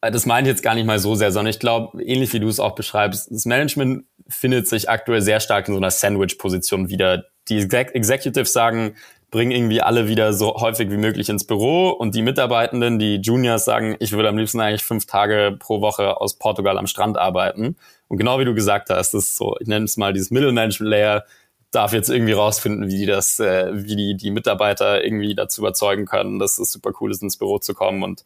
Äh, 0.06 0.12
das 0.12 0.26
meine 0.26 0.48
ich 0.48 0.54
jetzt 0.54 0.64
gar 0.64 0.76
nicht 0.76 0.86
mal 0.86 1.00
so 1.00 1.16
sehr, 1.16 1.32
sondern 1.32 1.52
ich 1.52 1.60
glaube, 1.60 2.02
ähnlich 2.04 2.34
wie 2.34 2.40
du 2.40 2.48
es 2.48 2.60
auch 2.60 2.76
beschreibst, 2.76 3.32
das 3.32 3.46
Management 3.46 4.06
findet 4.28 4.68
sich 4.68 4.90
aktuell 4.90 5.22
sehr 5.22 5.40
stark 5.40 5.68
in 5.68 5.74
so 5.74 5.80
einer 5.80 5.92
Sandwich-Position 5.92 6.90
wieder. 6.90 7.26
Die 7.48 7.58
Executives 7.60 8.54
sagen, 8.54 8.96
bring 9.30 9.52
irgendwie 9.52 9.82
alle 9.82 10.08
wieder 10.08 10.34
so 10.34 10.56
häufig 10.56 10.90
wie 10.90 10.98
möglich 10.98 11.30
ins 11.30 11.46
Büro 11.46 11.90
und 11.90 12.16
die 12.16 12.22
Mitarbeitenden, 12.22 12.98
die 12.98 13.18
Juniors 13.18 13.66
sagen, 13.66 13.96
ich 14.00 14.14
würde 14.14 14.30
am 14.30 14.38
liebsten 14.38 14.60
eigentlich 14.60 14.84
fünf 14.84 15.06
Tage 15.06 15.56
pro 15.60 15.82
Woche 15.82 16.20
aus 16.20 16.36
Portugal 16.36 16.78
am 16.78 16.88
Strand 16.88 17.18
arbeiten. 17.18 17.76
Und 18.08 18.18
genau 18.18 18.40
wie 18.40 18.46
du 18.46 18.56
gesagt 18.56 18.90
hast, 18.90 19.14
das 19.14 19.26
ist 19.26 19.38
so, 19.38 19.58
ich 19.60 19.68
nenne 19.68 19.86
es 19.86 19.98
mal 19.98 20.14
dieses 20.14 20.32
Middle 20.32 20.54
Management 20.54 20.90
Layer, 20.90 21.26
darf 21.72 21.92
jetzt 21.92 22.10
irgendwie 22.10 22.32
rausfinden, 22.32 22.88
wie 22.88 22.98
die 22.98 23.06
das, 23.06 23.40
äh, 23.40 23.70
wie 23.74 23.96
die, 23.96 24.16
die 24.16 24.32
Mitarbeiter 24.32 25.04
irgendwie 25.04 25.36
dazu 25.36 25.62
überzeugen 25.62 26.06
können, 26.06 26.40
dass 26.40 26.58
es 26.58 26.72
super 26.72 26.92
cool 27.02 27.12
ist, 27.12 27.22
ins 27.22 27.38
Büro 27.38 27.60
zu 27.60 27.74
kommen 27.74 28.02
und 28.04 28.24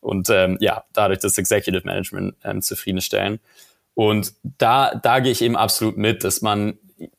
und 0.00 0.30
ähm, 0.30 0.56
ja, 0.60 0.84
dadurch 0.92 1.20
das 1.20 1.38
Executive 1.38 1.82
Management 1.84 2.34
ähm, 2.44 2.62
zufriedenstellen. 2.62 3.40
Und 3.94 4.32
da, 4.58 4.94
da 4.94 5.20
gehe 5.20 5.32
ich 5.32 5.42
eben 5.42 5.56
absolut 5.56 5.96
mit, 5.96 6.24
dass 6.24 6.42
man 6.42 6.78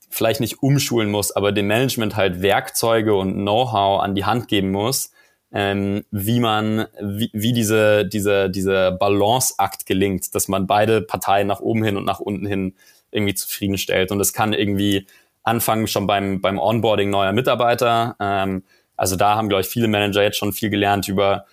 vielleicht 0.10 0.40
nicht 0.40 0.62
umschulen 0.62 1.10
muss, 1.10 1.32
aber 1.32 1.52
dem 1.52 1.68
Management 1.68 2.16
halt 2.16 2.42
Werkzeuge 2.42 3.16
und 3.16 3.34
Know-how 3.34 4.02
an 4.02 4.16
die 4.16 4.26
Hand 4.26 4.48
geben 4.48 4.72
muss, 4.72 5.12
ähm, 5.54 6.04
wie 6.12 6.40
man, 6.40 6.88
wie, 7.02 7.30
wie 7.34 7.54
diese, 7.54 8.06
diese, 8.06 8.50
diese 8.50 8.92
Balanceakt 8.92 9.86
gelingt, 9.86 10.34
dass 10.36 10.48
man 10.48 10.68
beide 10.68 11.02
Parteien 11.02 11.48
nach 11.48 11.60
oben 11.60 11.84
hin 11.84 11.98
und 11.98 12.06
nach 12.06 12.20
unten 12.20 12.46
hin 12.46 12.76
irgendwie 13.12 13.34
zufriedenstellt. 13.34 14.12
Und 14.12 14.20
das 14.20 14.34
kann 14.34 14.54
irgendwie 14.54 15.08
anfangen 15.44 15.88
schon 15.88 16.08
beim, 16.08 16.42
beim 16.42 16.60
Onboarding 16.60 17.10
neuer 17.10 17.34
Mitarbeiter. 17.34 18.16
Ähm, 18.20 18.64
also 18.96 19.16
da 19.16 19.36
haben, 19.36 19.50
glaube 19.50 19.62
ich, 19.62 19.68
viele 19.68 19.88
Manager 19.88 20.24
jetzt 20.24 20.38
schon 20.38 20.54
viel 20.54 20.70
gelernt 20.70 21.08
über 21.08 21.46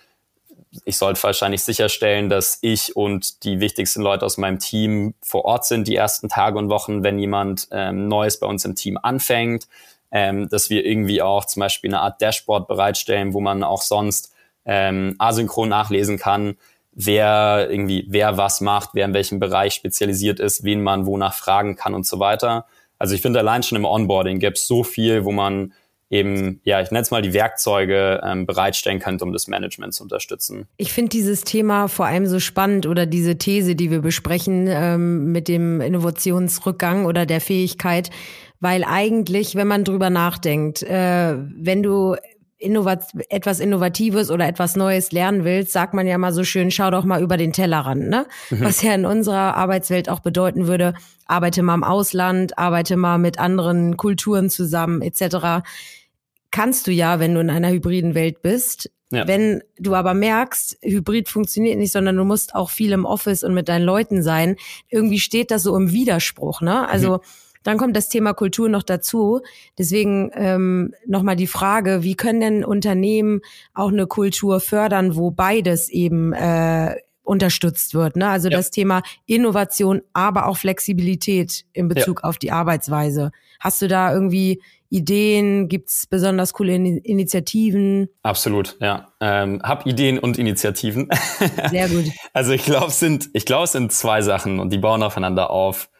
ich 0.85 0.97
sollte 0.97 1.21
wahrscheinlich 1.23 1.63
sicherstellen, 1.63 2.29
dass 2.29 2.59
ich 2.61 2.95
und 2.95 3.43
die 3.43 3.59
wichtigsten 3.59 4.01
Leute 4.01 4.25
aus 4.25 4.37
meinem 4.37 4.59
Team 4.59 5.15
vor 5.21 5.45
Ort 5.45 5.65
sind 5.65 5.87
die 5.87 5.95
ersten 5.95 6.29
Tage 6.29 6.57
und 6.59 6.69
Wochen, 6.69 7.03
wenn 7.03 7.17
jemand 7.17 7.67
ähm, 7.71 8.07
Neues 8.07 8.39
bei 8.39 8.47
uns 8.47 8.65
im 8.65 8.75
Team 8.75 8.97
anfängt. 9.01 9.67
Ähm, 10.11 10.49
dass 10.49 10.71
wir 10.71 10.85
irgendwie 10.85 11.21
auch 11.21 11.45
zum 11.45 11.59
Beispiel 11.59 11.91
eine 11.91 12.01
Art 12.01 12.19
Dashboard 12.19 12.67
bereitstellen, 12.67 13.33
wo 13.33 13.41
man 13.41 13.63
auch 13.63 13.83
sonst 13.83 14.33
ähm, 14.65 15.15
asynchron 15.19 15.69
nachlesen 15.69 16.17
kann, 16.17 16.57
wer 16.93 17.67
irgendwie, 17.69 18.05
wer 18.09 18.35
was 18.35 18.59
macht, 18.59 18.89
wer 18.93 19.05
in 19.05 19.13
welchem 19.13 19.39
Bereich 19.39 19.75
spezialisiert 19.75 20.39
ist, 20.39 20.63
wen 20.63 20.81
man 20.81 21.05
wonach 21.05 21.35
fragen 21.35 21.75
kann 21.75 21.93
und 21.93 22.07
so 22.07 22.19
weiter. 22.19 22.65
Also 22.97 23.15
ich 23.15 23.21
finde 23.21 23.39
allein 23.39 23.63
schon 23.63 23.77
im 23.77 23.85
Onboarding 23.85 24.39
gäbe 24.39 24.53
es 24.53 24.67
so 24.67 24.83
viel, 24.83 25.25
wo 25.25 25.31
man 25.31 25.73
eben, 26.09 26.59
ja, 26.63 26.81
ich 26.81 26.91
nenne 26.91 27.03
es 27.03 27.11
mal 27.11 27.21
die 27.21 27.33
Werkzeuge 27.33 28.21
ähm, 28.23 28.45
bereitstellen 28.45 28.99
könnte, 28.99 29.23
um 29.23 29.31
das 29.31 29.47
Management 29.47 29.93
zu 29.93 30.03
unterstützen. 30.03 30.67
Ich 30.77 30.91
finde 30.91 31.09
dieses 31.09 31.43
Thema 31.43 31.87
vor 31.87 32.07
allem 32.07 32.25
so 32.25 32.39
spannend 32.39 32.87
oder 32.87 33.05
diese 33.05 33.37
These, 33.37 33.75
die 33.75 33.91
wir 33.91 34.01
besprechen 34.01 34.67
ähm, 34.67 35.31
mit 35.31 35.47
dem 35.47 35.81
Innovationsrückgang 35.81 37.05
oder 37.05 37.25
der 37.25 37.41
Fähigkeit, 37.41 38.09
weil 38.59 38.83
eigentlich, 38.83 39.55
wenn 39.55 39.67
man 39.67 39.83
drüber 39.83 40.09
nachdenkt, 40.09 40.81
äh, 40.83 41.35
wenn 41.37 41.83
du 41.83 42.15
innovat 42.57 43.05
etwas 43.29 43.61
Innovatives 43.61 44.29
oder 44.29 44.45
etwas 44.45 44.75
Neues 44.75 45.13
lernen 45.13 45.45
willst, 45.45 45.71
sagt 45.71 45.93
man 45.93 46.05
ja 46.05 46.17
mal 46.17 46.33
so 46.33 46.43
schön, 46.43 46.71
schau 46.71 46.91
doch 46.91 47.05
mal 47.05 47.21
über 47.21 47.37
den 47.37 47.53
Tellerrand, 47.53 48.09
ne? 48.09 48.25
Mhm. 48.49 48.61
Was 48.61 48.81
ja 48.81 48.93
in 48.93 49.05
unserer 49.05 49.55
Arbeitswelt 49.55 50.09
auch 50.09 50.19
bedeuten 50.19 50.67
würde, 50.67 50.93
arbeite 51.25 51.63
mal 51.63 51.75
im 51.75 51.85
Ausland, 51.85 52.57
arbeite 52.57 52.97
mal 52.97 53.17
mit 53.17 53.39
anderen 53.39 53.95
Kulturen 53.95 54.49
zusammen, 54.49 55.01
etc 55.01 55.61
kannst 56.51 56.87
du 56.87 56.91
ja, 56.91 57.19
wenn 57.19 57.33
du 57.33 57.39
in 57.39 57.49
einer 57.49 57.69
hybriden 57.71 58.15
Welt 58.15 58.41
bist. 58.41 58.91
Ja. 59.11 59.27
Wenn 59.27 59.63
du 59.79 59.95
aber 59.95 60.13
merkst, 60.13 60.77
Hybrid 60.81 61.29
funktioniert 61.29 61.79
nicht, 61.79 61.91
sondern 61.91 62.15
du 62.15 62.23
musst 62.25 62.53
auch 62.53 62.69
viel 62.69 62.91
im 62.91 63.05
Office 63.05 63.43
und 63.43 63.55
mit 63.55 63.67
deinen 63.67 63.83
Leuten 63.83 64.21
sein, 64.21 64.55
irgendwie 64.87 65.19
steht 65.19 65.49
das 65.49 65.63
so 65.63 65.75
im 65.75 65.91
Widerspruch, 65.91 66.61
ne? 66.61 66.87
Also 66.87 67.13
mhm. 67.13 67.19
dann 67.63 67.77
kommt 67.79 67.97
das 67.97 68.09
Thema 68.09 68.33
Kultur 68.33 68.69
noch 68.69 68.83
dazu. 68.83 69.41
Deswegen 69.79 70.29
ähm, 70.35 70.93
nochmal 71.07 71.35
die 71.35 71.47
Frage, 71.47 72.03
wie 72.03 72.15
können 72.15 72.39
denn 72.39 72.63
Unternehmen 72.63 73.41
auch 73.73 73.89
eine 73.89 74.05
Kultur 74.05 74.59
fördern, 74.59 75.15
wo 75.15 75.31
beides 75.31 75.89
eben 75.89 76.33
äh, 76.33 76.95
unterstützt 77.29 77.93
wird. 77.93 78.15
Ne? 78.15 78.27
Also 78.27 78.49
ja. 78.49 78.57
das 78.57 78.71
Thema 78.71 79.03
Innovation, 79.27 80.01
aber 80.13 80.47
auch 80.47 80.57
Flexibilität 80.57 81.63
in 81.73 81.87
Bezug 81.87 82.21
ja. 82.23 82.29
auf 82.29 82.39
die 82.39 82.51
Arbeitsweise. 82.51 83.31
Hast 83.59 83.83
du 83.83 83.87
da 83.87 84.11
irgendwie 84.11 84.63
Ideen? 84.89 85.69
Gibt's 85.69 86.07
besonders 86.07 86.53
coole 86.53 86.73
In 86.73 86.97
Initiativen? 86.97 88.09
Absolut, 88.23 88.77
ja. 88.81 89.13
Ähm, 89.21 89.61
hab 89.63 89.85
Ideen 89.85 90.17
und 90.17 90.39
Initiativen. 90.39 91.07
Sehr 91.69 91.87
gut. 91.89 92.05
also 92.33 92.51
ich 92.51 92.63
glaube, 92.63 92.91
sind, 92.91 93.29
ich 93.33 93.45
glaube, 93.45 93.65
es 93.65 93.73
sind 93.73 93.91
zwei 93.91 94.23
Sachen 94.23 94.59
und 94.59 94.73
die 94.73 94.79
bauen 94.79 95.03
aufeinander 95.03 95.51
auf. 95.51 95.91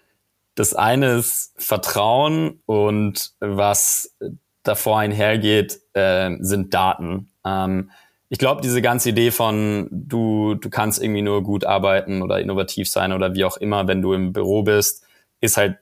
Das 0.55 0.73
eine 0.73 1.11
ist 1.11 1.53
Vertrauen 1.57 2.61
und 2.65 3.33
was 3.39 4.17
davor 4.63 4.99
einhergeht, 4.99 5.79
äh, 5.93 6.35
sind 6.39 6.73
Daten. 6.73 7.29
Ähm, 7.45 7.91
ich 8.29 8.37
glaube, 8.37 8.61
diese 8.61 8.81
ganze 8.81 9.09
Idee 9.09 9.31
von 9.31 9.87
du, 9.91 10.53
du 10.53 10.69
kannst 10.69 11.01
irgendwie 11.01 11.23
nur 11.23 11.43
gut 11.43 11.65
arbeiten 11.65 12.21
oder 12.21 12.39
innovativ 12.39 12.87
sein 12.87 13.11
oder 13.11 13.33
wie 13.33 13.43
auch 13.43 13.57
immer, 13.57 13.87
wenn 13.87 14.01
du 14.01 14.13
im 14.13 14.33
Büro 14.33 14.61
bist, 14.61 15.03
ist 15.41 15.57
halt 15.57 15.77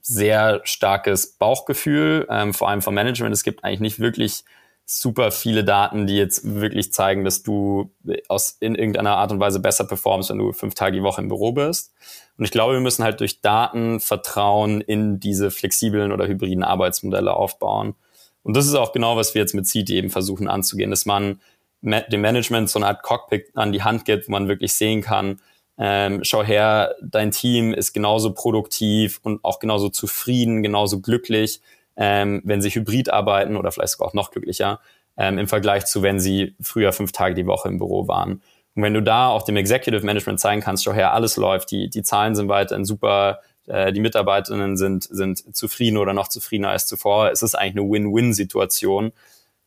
sehr 0.00 0.60
starkes 0.64 1.38
Bauchgefühl, 1.38 2.26
ähm, 2.30 2.54
vor 2.54 2.68
allem 2.68 2.82
vom 2.82 2.94
Management. 2.94 3.34
Es 3.34 3.42
gibt 3.42 3.64
eigentlich 3.64 3.80
nicht 3.80 3.98
wirklich 4.00 4.44
super 4.84 5.30
viele 5.30 5.64
Daten, 5.64 6.06
die 6.06 6.16
jetzt 6.16 6.54
wirklich 6.60 6.92
zeigen, 6.92 7.24
dass 7.24 7.42
du 7.42 7.90
aus, 8.28 8.56
in 8.60 8.74
irgendeiner 8.74 9.16
Art 9.16 9.32
und 9.32 9.40
Weise 9.40 9.60
besser 9.60 9.84
performst, 9.84 10.30
wenn 10.30 10.38
du 10.38 10.52
fünf 10.52 10.74
Tage 10.74 10.96
die 10.96 11.02
Woche 11.02 11.20
im 11.20 11.28
Büro 11.28 11.52
bist. 11.52 11.92
Und 12.36 12.44
ich 12.44 12.50
glaube, 12.50 12.74
wir 12.74 12.80
müssen 12.80 13.04
halt 13.04 13.20
durch 13.20 13.40
Daten 13.40 14.00
Vertrauen 14.00 14.80
in 14.80 15.18
diese 15.20 15.50
flexiblen 15.50 16.12
oder 16.12 16.26
hybriden 16.26 16.64
Arbeitsmodelle 16.64 17.32
aufbauen. 17.32 17.94
Und 18.42 18.56
das 18.56 18.66
ist 18.66 18.74
auch 18.74 18.92
genau, 18.92 19.16
was 19.16 19.34
wir 19.34 19.40
jetzt 19.40 19.54
mit 19.54 19.66
Seed 19.66 19.88
eben 19.90 20.10
versuchen 20.10 20.48
anzugehen, 20.48 20.90
dass 20.90 21.06
man 21.06 21.40
dem 21.82 22.20
Management 22.20 22.70
so 22.70 22.78
eine 22.78 22.86
Art 22.86 23.02
Cockpit 23.02 23.50
an 23.54 23.72
die 23.72 23.82
Hand 23.82 24.04
gibt, 24.04 24.28
wo 24.28 24.32
man 24.32 24.48
wirklich 24.48 24.72
sehen 24.72 25.02
kann, 25.02 25.40
ähm, 25.78 26.20
schau 26.22 26.42
her, 26.42 26.94
dein 27.02 27.30
Team 27.30 27.72
ist 27.72 27.92
genauso 27.92 28.32
produktiv 28.32 29.20
und 29.22 29.44
auch 29.44 29.58
genauso 29.58 29.88
zufrieden, 29.88 30.62
genauso 30.62 31.00
glücklich, 31.00 31.60
ähm, 31.96 32.42
wenn 32.44 32.62
sie 32.62 32.70
hybrid 32.70 33.10
arbeiten 33.10 33.56
oder 33.56 33.72
vielleicht 33.72 33.92
sogar 33.92 34.08
auch 34.08 34.14
noch 34.14 34.30
glücklicher 34.30 34.80
ähm, 35.16 35.38
im 35.38 35.48
Vergleich 35.48 35.86
zu, 35.86 36.02
wenn 36.02 36.20
sie 36.20 36.54
früher 36.60 36.92
fünf 36.92 37.12
Tage 37.12 37.34
die 37.34 37.46
Woche 37.46 37.68
im 37.68 37.78
Büro 37.78 38.06
waren. 38.06 38.42
Und 38.74 38.82
wenn 38.82 38.94
du 38.94 39.02
da 39.02 39.28
auch 39.28 39.42
dem 39.42 39.56
Executive 39.56 40.04
Management 40.04 40.40
zeigen 40.40 40.62
kannst, 40.62 40.84
schau 40.84 40.92
her, 40.92 41.12
alles 41.12 41.36
läuft, 41.36 41.70
die, 41.70 41.90
die 41.90 42.02
Zahlen 42.02 42.34
sind 42.34 42.48
weiterhin 42.48 42.84
super, 42.84 43.40
äh, 43.66 43.92
die 43.92 44.00
Mitarbeiterinnen 44.00 44.76
sind, 44.76 45.04
sind 45.04 45.54
zufrieden 45.54 45.98
oder 45.98 46.14
noch 46.14 46.28
zufriedener 46.28 46.70
als 46.70 46.86
zuvor, 46.86 47.30
es 47.30 47.42
ist 47.42 47.54
eigentlich 47.54 47.82
eine 47.84 47.92
Win-Win-Situation, 47.92 49.12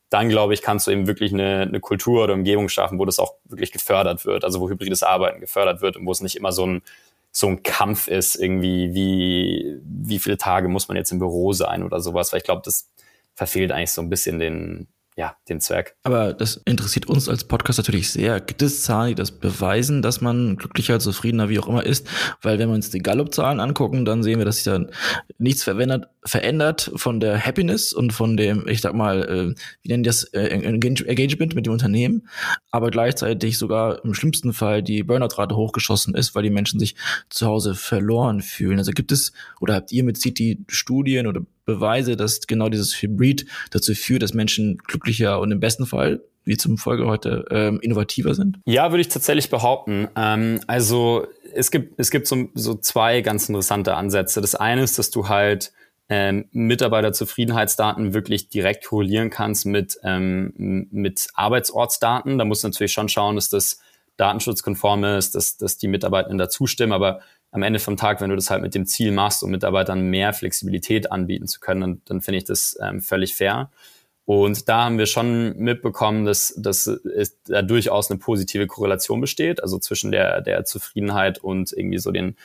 dann 0.09 0.29
glaube 0.29 0.53
ich, 0.53 0.61
kannst 0.61 0.87
du 0.87 0.91
eben 0.91 1.07
wirklich 1.07 1.33
eine, 1.33 1.61
eine 1.61 1.79
Kultur 1.79 2.23
oder 2.23 2.33
Umgebung 2.33 2.69
schaffen, 2.69 2.99
wo 2.99 3.05
das 3.05 3.19
auch 3.19 3.35
wirklich 3.45 3.71
gefördert 3.71 4.25
wird, 4.25 4.43
also 4.43 4.61
wo 4.61 4.69
hybrides 4.69 5.03
Arbeiten 5.03 5.39
gefördert 5.39 5.81
wird 5.81 5.97
und 5.97 6.05
wo 6.05 6.11
es 6.11 6.21
nicht 6.21 6.35
immer 6.35 6.51
so 6.51 6.65
ein 6.65 6.81
so 7.31 7.47
ein 7.47 7.63
Kampf 7.63 8.07
ist, 8.07 8.35
irgendwie, 8.35 8.93
wie, 8.93 9.77
wie 9.83 10.19
viele 10.19 10.37
Tage 10.37 10.69
muss 10.69 10.87
man 10.87 10.95
jetzt 10.95 11.11
im 11.11 11.19
Büro 11.19 11.51
sein 11.51 11.83
oder 11.83 11.99
sowas, 11.99 12.31
weil 12.31 12.37
ich 12.37 12.45
glaube, 12.45 12.61
das 12.63 12.89
verfehlt 13.33 13.73
eigentlich 13.73 13.91
so 13.91 14.01
ein 14.01 14.09
bisschen 14.09 14.39
den, 14.39 14.87
ja, 15.17 15.37
den 15.47 15.61
Zweck. 15.61 15.95
Aber 16.03 16.33
das 16.33 16.57
interessiert 16.65 17.07
uns 17.07 17.29
als 17.29 17.45
Podcast 17.45 17.79
natürlich 17.79 18.11
sehr. 18.11 18.41
Gibt 18.41 18.61
es 18.61 18.81
Zahlen, 18.81 19.09
die 19.09 19.15
das 19.15 19.31
beweisen, 19.31 20.01
dass 20.01 20.19
man 20.19 20.57
glücklicher, 20.57 20.99
zufriedener, 20.99 21.47
wie 21.47 21.57
auch 21.57 21.69
immer 21.69 21.85
ist? 21.85 22.07
Weil 22.41 22.59
wenn 22.59 22.67
wir 22.67 22.75
uns 22.75 22.89
die 22.89 22.99
Gallup-Zahlen 22.99 23.61
angucken, 23.61 24.03
dann 24.03 24.23
sehen 24.23 24.39
wir, 24.39 24.45
dass 24.45 24.57
sich 24.57 24.65
dann 24.65 24.91
nichts 25.37 25.63
verändert, 25.63 26.09
verändert 26.25 26.91
von 26.95 27.21
der 27.21 27.39
Happiness 27.39 27.93
und 27.93 28.11
von 28.11 28.35
dem, 28.35 28.67
ich 28.67 28.81
sag 28.81 28.93
mal, 28.93 29.23
äh, 29.23 29.55
wie 29.83 29.89
nennen 29.89 30.03
die 30.03 30.07
das, 30.07 30.25
äh, 30.33 30.47
Engagement 30.47 31.55
mit 31.55 31.65
dem 31.65 31.73
Unternehmen, 31.73 32.27
aber 32.71 32.91
gleichzeitig 32.91 33.57
sogar 33.57 34.03
im 34.03 34.13
schlimmsten 34.13 34.51
Fall 34.51 34.83
die 34.83 35.03
Burnout-Rate 35.03 35.55
hochgeschossen 35.55 36.13
ist, 36.13 36.35
weil 36.35 36.43
die 36.43 36.49
Menschen 36.49 36.77
sich 36.77 36.95
zu 37.29 37.45
Hause 37.45 37.73
verloren 37.73 38.41
fühlen. 38.41 38.79
Also 38.79 38.91
gibt 38.91 39.13
es, 39.13 39.31
oder 39.61 39.75
habt 39.75 39.93
ihr 39.93 40.03
mit 40.03 40.19
City 40.19 40.65
Studien 40.67 41.27
oder 41.27 41.41
Beweise, 41.65 42.15
dass 42.15 42.41
genau 42.47 42.69
dieses 42.69 43.01
Hybrid 43.01 43.45
dazu 43.71 43.93
führt, 43.93 44.23
dass 44.23 44.33
Menschen 44.33 44.77
glücklicher 44.77 45.39
und 45.39 45.51
im 45.51 45.59
besten 45.59 45.85
Fall 45.85 46.21
wie 46.45 46.57
zum 46.57 46.77
Folge 46.77 47.05
heute 47.07 47.45
ähm, 47.49 47.79
innovativer 47.81 48.35
sind? 48.35 48.59
Ja, 48.65 48.91
würde 48.91 49.01
ich 49.01 49.07
tatsächlich 49.07 49.49
behaupten. 49.49 50.07
Ähm, 50.15 50.61
also 50.67 51.27
es 51.53 51.71
gibt 51.71 51.99
es 51.99 52.11
gibt 52.11 52.27
so, 52.27 52.49
so 52.53 52.75
zwei 52.75 53.21
ganz 53.21 53.49
interessante 53.49 53.95
Ansätze. 53.95 54.41
Das 54.41 54.55
eine 54.55 54.83
ist, 54.83 54.99
dass 54.99 55.09
du 55.09 55.27
halt 55.27 55.73
ähm, 56.07 56.45
Mitarbeiterzufriedenheitsdaten 56.51 58.13
wirklich 58.13 58.49
direkt 58.49 58.85
korrelieren 58.85 59.31
kannst 59.31 59.65
mit 59.65 59.97
ähm, 60.03 60.53
mit 60.91 61.29
Arbeitsortsdaten. 61.33 62.37
Da 62.37 62.45
musst 62.45 62.63
du 62.63 62.67
natürlich 62.67 62.93
schon 62.93 63.09
schauen, 63.09 63.35
dass 63.35 63.49
das 63.49 63.79
datenschutzkonform 64.17 65.03
ist, 65.03 65.35
dass, 65.35 65.57
dass 65.57 65.77
die 65.77 65.87
Mitarbeitenden 65.87 66.37
da 66.37 66.47
zustimmen. 66.47 66.93
Aber 66.93 67.21
am 67.55 67.63
Ende 67.63 67.79
vom 67.79 67.97
Tag, 67.97 68.21
wenn 68.21 68.29
du 68.29 68.35
das 68.35 68.49
halt 68.49 68.61
mit 68.61 68.75
dem 68.75 68.85
Ziel 68.85 69.11
machst, 69.11 69.43
um 69.43 69.51
Mitarbeitern 69.51 70.09
mehr 70.09 70.33
Flexibilität 70.33 71.11
anbieten 71.11 71.47
zu 71.47 71.59
können, 71.59 71.81
dann, 71.81 72.01
dann 72.05 72.21
finde 72.21 72.37
ich 72.37 72.43
das 72.43 72.77
ähm, 72.81 73.01
völlig 73.01 73.35
fair. 73.35 73.71
Und 74.25 74.67
da 74.67 74.85
haben 74.85 74.97
wir 74.97 75.05
schon 75.05 75.55
mitbekommen, 75.57 76.25
dass, 76.25 76.53
dass 76.57 76.87
es 76.87 77.37
da 77.43 77.61
durchaus 77.61 78.09
eine 78.09 78.19
positive 78.19 78.65
Korrelation 78.65 79.21
besteht, 79.21 79.61
also 79.61 79.77
zwischen 79.77 80.11
der, 80.11 80.41
der 80.41 80.65
Zufriedenheit 80.65 81.37
und 81.37 81.71
irgendwie 81.71 81.99
so 81.99 82.11
den, 82.11 82.35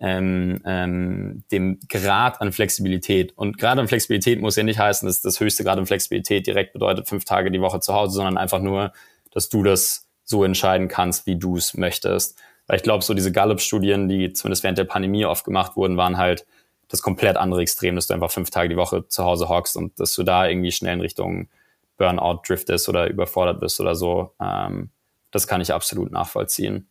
ähm, 0.00 0.60
ähm, 0.64 1.44
dem 1.52 1.78
Grad 1.88 2.40
an 2.40 2.50
Flexibilität. 2.50 3.36
Und 3.36 3.56
Grad 3.56 3.78
an 3.78 3.86
Flexibilität 3.86 4.40
muss 4.40 4.56
ja 4.56 4.64
nicht 4.64 4.80
heißen, 4.80 5.06
dass 5.06 5.22
das 5.22 5.38
höchste 5.38 5.62
Grad 5.62 5.78
an 5.78 5.86
Flexibilität 5.86 6.46
direkt 6.46 6.72
bedeutet 6.72 7.08
fünf 7.08 7.24
Tage 7.24 7.52
die 7.52 7.60
Woche 7.60 7.78
zu 7.80 7.94
Hause, 7.94 8.14
sondern 8.14 8.36
einfach 8.36 8.60
nur, 8.60 8.92
dass 9.30 9.48
du 9.48 9.62
das 9.62 10.08
so 10.24 10.44
entscheiden 10.44 10.88
kannst, 10.88 11.26
wie 11.26 11.36
du 11.36 11.56
es 11.56 11.74
möchtest. 11.74 12.38
Weil 12.68 12.76
ich 12.76 12.82
glaube, 12.82 13.02
so 13.02 13.14
diese 13.14 13.32
Gallup-Studien, 13.32 14.08
die 14.08 14.32
zumindest 14.32 14.62
während 14.62 14.78
der 14.78 14.84
Pandemie 14.84 15.24
oft 15.24 15.44
gemacht 15.44 15.74
wurden, 15.74 15.96
waren 15.96 16.18
halt 16.18 16.46
das 16.88 17.02
komplett 17.02 17.36
andere 17.36 17.62
Extrem, 17.62 17.96
dass 17.96 18.06
du 18.06 18.14
einfach 18.14 18.30
fünf 18.30 18.50
Tage 18.50 18.68
die 18.68 18.76
Woche 18.76 19.08
zu 19.08 19.24
Hause 19.24 19.48
hockst 19.48 19.76
und 19.76 19.98
dass 19.98 20.14
du 20.14 20.22
da 20.22 20.46
irgendwie 20.46 20.70
schnell 20.70 20.94
in 20.94 21.00
Richtung 21.00 21.48
Burnout 21.96 22.42
driftest 22.46 22.88
oder 22.88 23.08
überfordert 23.08 23.60
bist 23.60 23.80
oder 23.80 23.94
so. 23.94 24.34
Ähm, 24.40 24.90
das 25.30 25.46
kann 25.46 25.60
ich 25.60 25.72
absolut 25.72 26.12
nachvollziehen. 26.12 26.88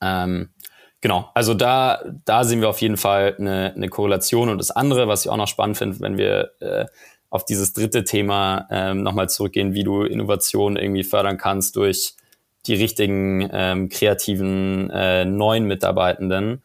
Ähm, 0.00 0.50
genau, 1.00 1.30
also 1.34 1.54
da, 1.54 2.02
da 2.24 2.44
sehen 2.44 2.60
wir 2.60 2.68
auf 2.68 2.80
jeden 2.80 2.96
Fall 2.96 3.36
eine, 3.38 3.72
eine 3.74 3.88
Korrelation. 3.88 4.48
Und 4.48 4.58
das 4.58 4.70
andere, 4.70 5.08
was 5.08 5.24
ich 5.24 5.30
auch 5.30 5.36
noch 5.36 5.48
spannend 5.48 5.76
finde, 5.76 6.00
wenn 6.00 6.18
wir 6.18 6.52
äh, 6.60 6.86
auf 7.30 7.44
dieses 7.44 7.72
dritte 7.72 8.04
Thema 8.04 8.68
ähm, 8.70 9.02
nochmal 9.02 9.28
zurückgehen, 9.28 9.74
wie 9.74 9.84
du 9.84 10.02
Innovation 10.02 10.76
irgendwie 10.76 11.04
fördern 11.04 11.36
kannst 11.36 11.76
durch 11.76 12.14
die 12.66 12.74
richtigen 12.74 13.48
ähm, 13.52 13.88
kreativen 13.88 14.90
äh, 14.90 15.24
neuen 15.24 15.64
Mitarbeitenden. 15.66 16.62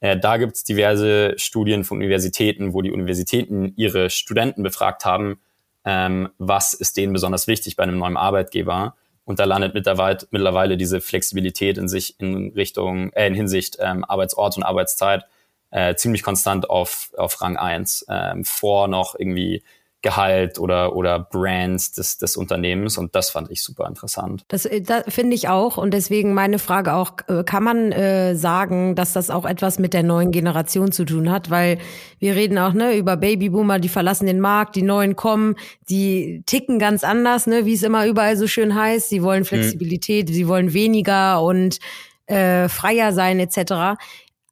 Äh, 0.00 0.18
da 0.18 0.36
gibt 0.36 0.56
es 0.56 0.64
diverse 0.64 1.34
Studien 1.36 1.84
von 1.84 1.98
Universitäten, 1.98 2.72
wo 2.72 2.82
die 2.82 2.92
Universitäten 2.92 3.72
ihre 3.76 4.10
Studenten 4.10 4.62
befragt 4.62 5.04
haben, 5.04 5.40
ähm, 5.84 6.28
was 6.38 6.74
ist 6.74 6.96
denen 6.96 7.12
besonders 7.12 7.46
wichtig 7.46 7.76
bei 7.76 7.82
einem 7.82 7.98
neuen 7.98 8.16
Arbeitgeber. 8.16 8.94
Und 9.24 9.38
da 9.38 9.44
landet 9.44 9.74
mittlerweile, 9.74 10.18
mittlerweile 10.30 10.76
diese 10.76 11.00
Flexibilität 11.00 11.78
in 11.78 11.88
sich 11.88 12.18
in 12.18 12.52
Richtung, 12.54 13.12
äh, 13.12 13.26
in 13.26 13.34
Hinsicht 13.34 13.76
ähm, 13.80 14.04
Arbeitsort 14.04 14.56
und 14.56 14.62
Arbeitszeit 14.62 15.24
äh, 15.70 15.94
ziemlich 15.94 16.22
konstant 16.22 16.68
auf, 16.68 17.10
auf 17.16 17.40
Rang 17.40 17.56
eins 17.56 18.04
ähm, 18.08 18.44
vor 18.44 18.88
noch 18.88 19.14
irgendwie 19.18 19.62
Gehalt 20.02 20.58
oder, 20.58 20.96
oder 20.96 21.18
Brands 21.18 21.92
des, 21.92 22.16
des 22.16 22.36
Unternehmens. 22.36 22.96
Und 22.96 23.14
das 23.14 23.28
fand 23.28 23.50
ich 23.50 23.62
super 23.62 23.86
interessant. 23.86 24.44
Das, 24.48 24.64
äh, 24.64 24.80
das 24.80 25.04
finde 25.08 25.34
ich 25.34 25.48
auch. 25.48 25.76
Und 25.76 25.92
deswegen 25.92 26.32
meine 26.32 26.58
Frage 26.58 26.94
auch, 26.94 27.12
äh, 27.28 27.44
kann 27.44 27.62
man 27.62 27.92
äh, 27.92 28.34
sagen, 28.34 28.94
dass 28.94 29.12
das 29.12 29.28
auch 29.28 29.44
etwas 29.44 29.78
mit 29.78 29.92
der 29.92 30.02
neuen 30.02 30.30
Generation 30.30 30.90
zu 30.90 31.04
tun 31.04 31.30
hat? 31.30 31.50
Weil 31.50 31.78
wir 32.18 32.34
reden 32.34 32.58
auch 32.58 32.72
ne, 32.72 32.96
über 32.96 33.18
Babyboomer, 33.18 33.78
die 33.78 33.90
verlassen 33.90 34.26
den 34.26 34.40
Markt, 34.40 34.74
die 34.76 34.82
neuen 34.82 35.16
kommen, 35.16 35.56
die 35.90 36.42
ticken 36.46 36.78
ganz 36.78 37.04
anders, 37.04 37.46
ne, 37.46 37.66
wie 37.66 37.74
es 37.74 37.82
immer 37.82 38.06
überall 38.06 38.38
so 38.38 38.46
schön 38.46 38.74
heißt. 38.74 39.10
Sie 39.10 39.22
wollen 39.22 39.40
mhm. 39.40 39.46
Flexibilität, 39.46 40.30
mhm. 40.30 40.32
sie 40.32 40.48
wollen 40.48 40.72
weniger 40.72 41.42
und 41.42 41.78
äh, 42.26 42.68
freier 42.68 43.12
sein 43.12 43.38
etc 43.38 43.98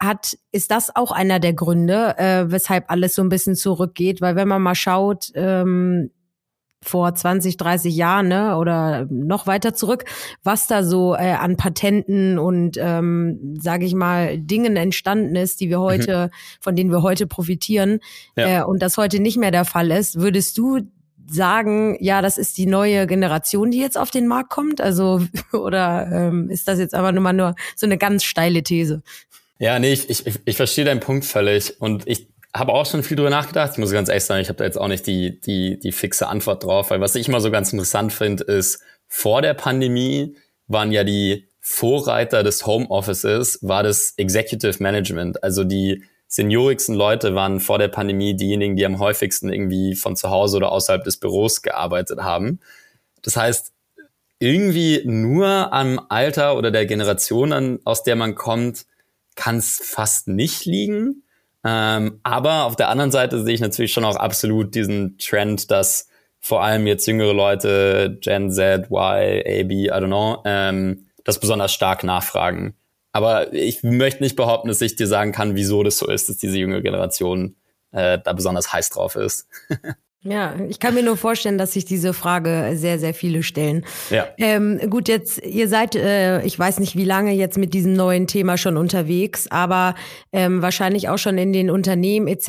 hat, 0.00 0.36
ist 0.52 0.70
das 0.70 0.94
auch 0.94 1.12
einer 1.12 1.40
der 1.40 1.54
Gründe, 1.54 2.16
äh, 2.18 2.50
weshalb 2.50 2.90
alles 2.90 3.14
so 3.14 3.22
ein 3.22 3.28
bisschen 3.28 3.56
zurückgeht. 3.56 4.20
Weil 4.20 4.36
wenn 4.36 4.48
man 4.48 4.62
mal 4.62 4.74
schaut, 4.74 5.30
ähm, 5.34 6.10
vor 6.82 7.14
20, 7.14 7.56
30 7.56 7.94
Jahren 7.94 8.28
ne, 8.28 8.56
oder 8.56 9.06
noch 9.10 9.46
weiter 9.46 9.74
zurück, 9.74 10.04
was 10.44 10.66
da 10.68 10.84
so 10.84 11.14
äh, 11.14 11.32
an 11.32 11.56
Patenten 11.56 12.38
und 12.38 12.76
ähm, 12.78 13.56
sage 13.60 13.84
ich 13.84 13.94
mal 13.94 14.38
Dingen 14.38 14.76
entstanden 14.76 15.34
ist, 15.34 15.60
die 15.60 15.70
wir 15.70 15.78
mhm. 15.78 15.82
heute, 15.82 16.26
mhm. 16.26 16.58
von 16.60 16.76
denen 16.76 16.90
wir 16.90 17.02
heute 17.02 17.26
profitieren 17.26 17.98
ja. 18.36 18.60
äh, 18.60 18.64
und 18.64 18.80
das 18.80 18.96
heute 18.96 19.20
nicht 19.20 19.36
mehr 19.36 19.50
der 19.50 19.64
Fall 19.64 19.90
ist, 19.90 20.20
würdest 20.20 20.56
du 20.56 20.80
sagen, 21.30 21.96
ja, 22.00 22.22
das 22.22 22.38
ist 22.38 22.56
die 22.56 22.66
neue 22.66 23.06
Generation, 23.06 23.70
die 23.70 23.80
jetzt 23.80 23.98
auf 23.98 24.10
den 24.10 24.26
Markt 24.26 24.50
kommt? 24.50 24.80
Also 24.80 25.20
oder 25.52 26.08
ähm, 26.10 26.48
ist 26.48 26.68
das 26.68 26.78
jetzt 26.78 26.94
einfach 26.94 27.12
nur 27.12 27.22
mal 27.22 27.32
nur 27.32 27.54
so 27.76 27.86
eine 27.86 27.98
ganz 27.98 28.24
steile 28.24 28.62
These? 28.62 29.02
Ja, 29.58 29.78
nee, 29.78 29.92
ich, 29.92 30.08
ich, 30.08 30.40
ich 30.44 30.56
verstehe 30.56 30.84
deinen 30.84 31.00
Punkt 31.00 31.24
völlig 31.24 31.80
und 31.80 32.06
ich 32.06 32.28
habe 32.54 32.72
auch 32.72 32.86
schon 32.86 33.02
viel 33.02 33.16
drüber 33.16 33.30
nachgedacht. 33.30 33.72
Ich 33.72 33.78
muss 33.78 33.90
ganz 33.90 34.08
ehrlich 34.08 34.24
sagen, 34.24 34.40
ich 34.40 34.48
habe 34.48 34.58
da 34.58 34.64
jetzt 34.64 34.78
auch 34.78 34.88
nicht 34.88 35.06
die, 35.06 35.40
die, 35.40 35.78
die 35.78 35.92
fixe 35.92 36.28
Antwort 36.28 36.64
drauf, 36.64 36.90
weil 36.90 37.00
was 37.00 37.14
ich 37.14 37.28
immer 37.28 37.40
so 37.40 37.50
ganz 37.50 37.72
interessant 37.72 38.12
finde, 38.12 38.44
ist, 38.44 38.80
vor 39.06 39.42
der 39.42 39.54
Pandemie 39.54 40.36
waren 40.66 40.92
ja 40.92 41.04
die 41.04 41.48
Vorreiter 41.60 42.42
des 42.42 42.66
Homeoffices, 42.66 43.58
war 43.62 43.82
das 43.82 44.14
Executive 44.16 44.82
Management. 44.82 45.42
Also 45.42 45.64
die 45.64 46.04
seniorigsten 46.26 46.94
Leute 46.94 47.34
waren 47.34 47.58
vor 47.58 47.78
der 47.78 47.88
Pandemie 47.88 48.36
diejenigen, 48.36 48.76
die 48.76 48.86
am 48.86 48.98
häufigsten 48.98 49.52
irgendwie 49.52 49.94
von 49.94 50.14
zu 50.14 50.30
Hause 50.30 50.58
oder 50.58 50.72
außerhalb 50.72 51.02
des 51.04 51.18
Büros 51.18 51.62
gearbeitet 51.62 52.20
haben. 52.20 52.60
Das 53.22 53.36
heißt, 53.36 53.72
irgendwie 54.38 55.02
nur 55.04 55.72
am 55.72 56.00
Alter 56.08 56.56
oder 56.56 56.70
der 56.70 56.86
Generation, 56.86 57.52
an, 57.52 57.80
aus 57.84 58.02
der 58.02 58.14
man 58.14 58.34
kommt, 58.34 58.86
kann 59.38 59.58
es 59.58 59.80
fast 59.82 60.26
nicht 60.26 60.66
liegen. 60.66 61.22
Ähm, 61.64 62.20
aber 62.24 62.64
auf 62.64 62.74
der 62.74 62.88
anderen 62.88 63.12
Seite 63.12 63.42
sehe 63.42 63.54
ich 63.54 63.60
natürlich 63.60 63.92
schon 63.92 64.04
auch 64.04 64.16
absolut 64.16 64.74
diesen 64.74 65.16
Trend, 65.18 65.70
dass 65.70 66.08
vor 66.40 66.62
allem 66.62 66.86
jetzt 66.88 67.06
jüngere 67.06 67.32
Leute, 67.32 68.18
Gen 68.20 68.50
Z, 68.50 68.90
Y, 68.90 69.42
AB, 69.46 69.72
I 69.72 69.90
don't 69.90 70.06
know, 70.06 70.42
ähm, 70.44 71.06
das 71.24 71.38
besonders 71.38 71.72
stark 71.72 72.02
nachfragen. 72.02 72.74
Aber 73.12 73.52
ich 73.52 73.82
möchte 73.84 74.22
nicht 74.22 74.36
behaupten, 74.36 74.68
dass 74.68 74.80
ich 74.80 74.96
dir 74.96 75.06
sagen 75.06 75.32
kann, 75.32 75.54
wieso 75.54 75.82
das 75.84 75.98
so 75.98 76.08
ist, 76.08 76.28
dass 76.28 76.36
diese 76.38 76.58
junge 76.58 76.82
Generation 76.82 77.56
äh, 77.92 78.18
da 78.22 78.32
besonders 78.32 78.72
heiß 78.72 78.90
drauf 78.90 79.14
ist. 79.14 79.48
Ja, 80.22 80.56
ich 80.68 80.80
kann 80.80 80.94
mir 80.94 81.04
nur 81.04 81.16
vorstellen, 81.16 81.58
dass 81.58 81.74
sich 81.74 81.84
diese 81.84 82.12
Frage 82.12 82.72
sehr, 82.74 82.98
sehr 82.98 83.14
viele 83.14 83.44
stellen. 83.44 83.84
Ja. 84.10 84.26
Ähm, 84.36 84.80
gut, 84.90 85.08
jetzt, 85.08 85.40
ihr 85.46 85.68
seid, 85.68 85.94
äh, 85.94 86.42
ich 86.42 86.58
weiß 86.58 86.80
nicht, 86.80 86.96
wie 86.96 87.04
lange 87.04 87.32
jetzt 87.32 87.56
mit 87.56 87.72
diesem 87.72 87.92
neuen 87.92 88.26
Thema 88.26 88.56
schon 88.56 88.76
unterwegs, 88.76 89.46
aber 89.48 89.94
ähm, 90.32 90.60
wahrscheinlich 90.60 91.08
auch 91.08 91.18
schon 91.18 91.38
in 91.38 91.52
den 91.52 91.70
Unternehmen 91.70 92.26
etc. 92.26 92.48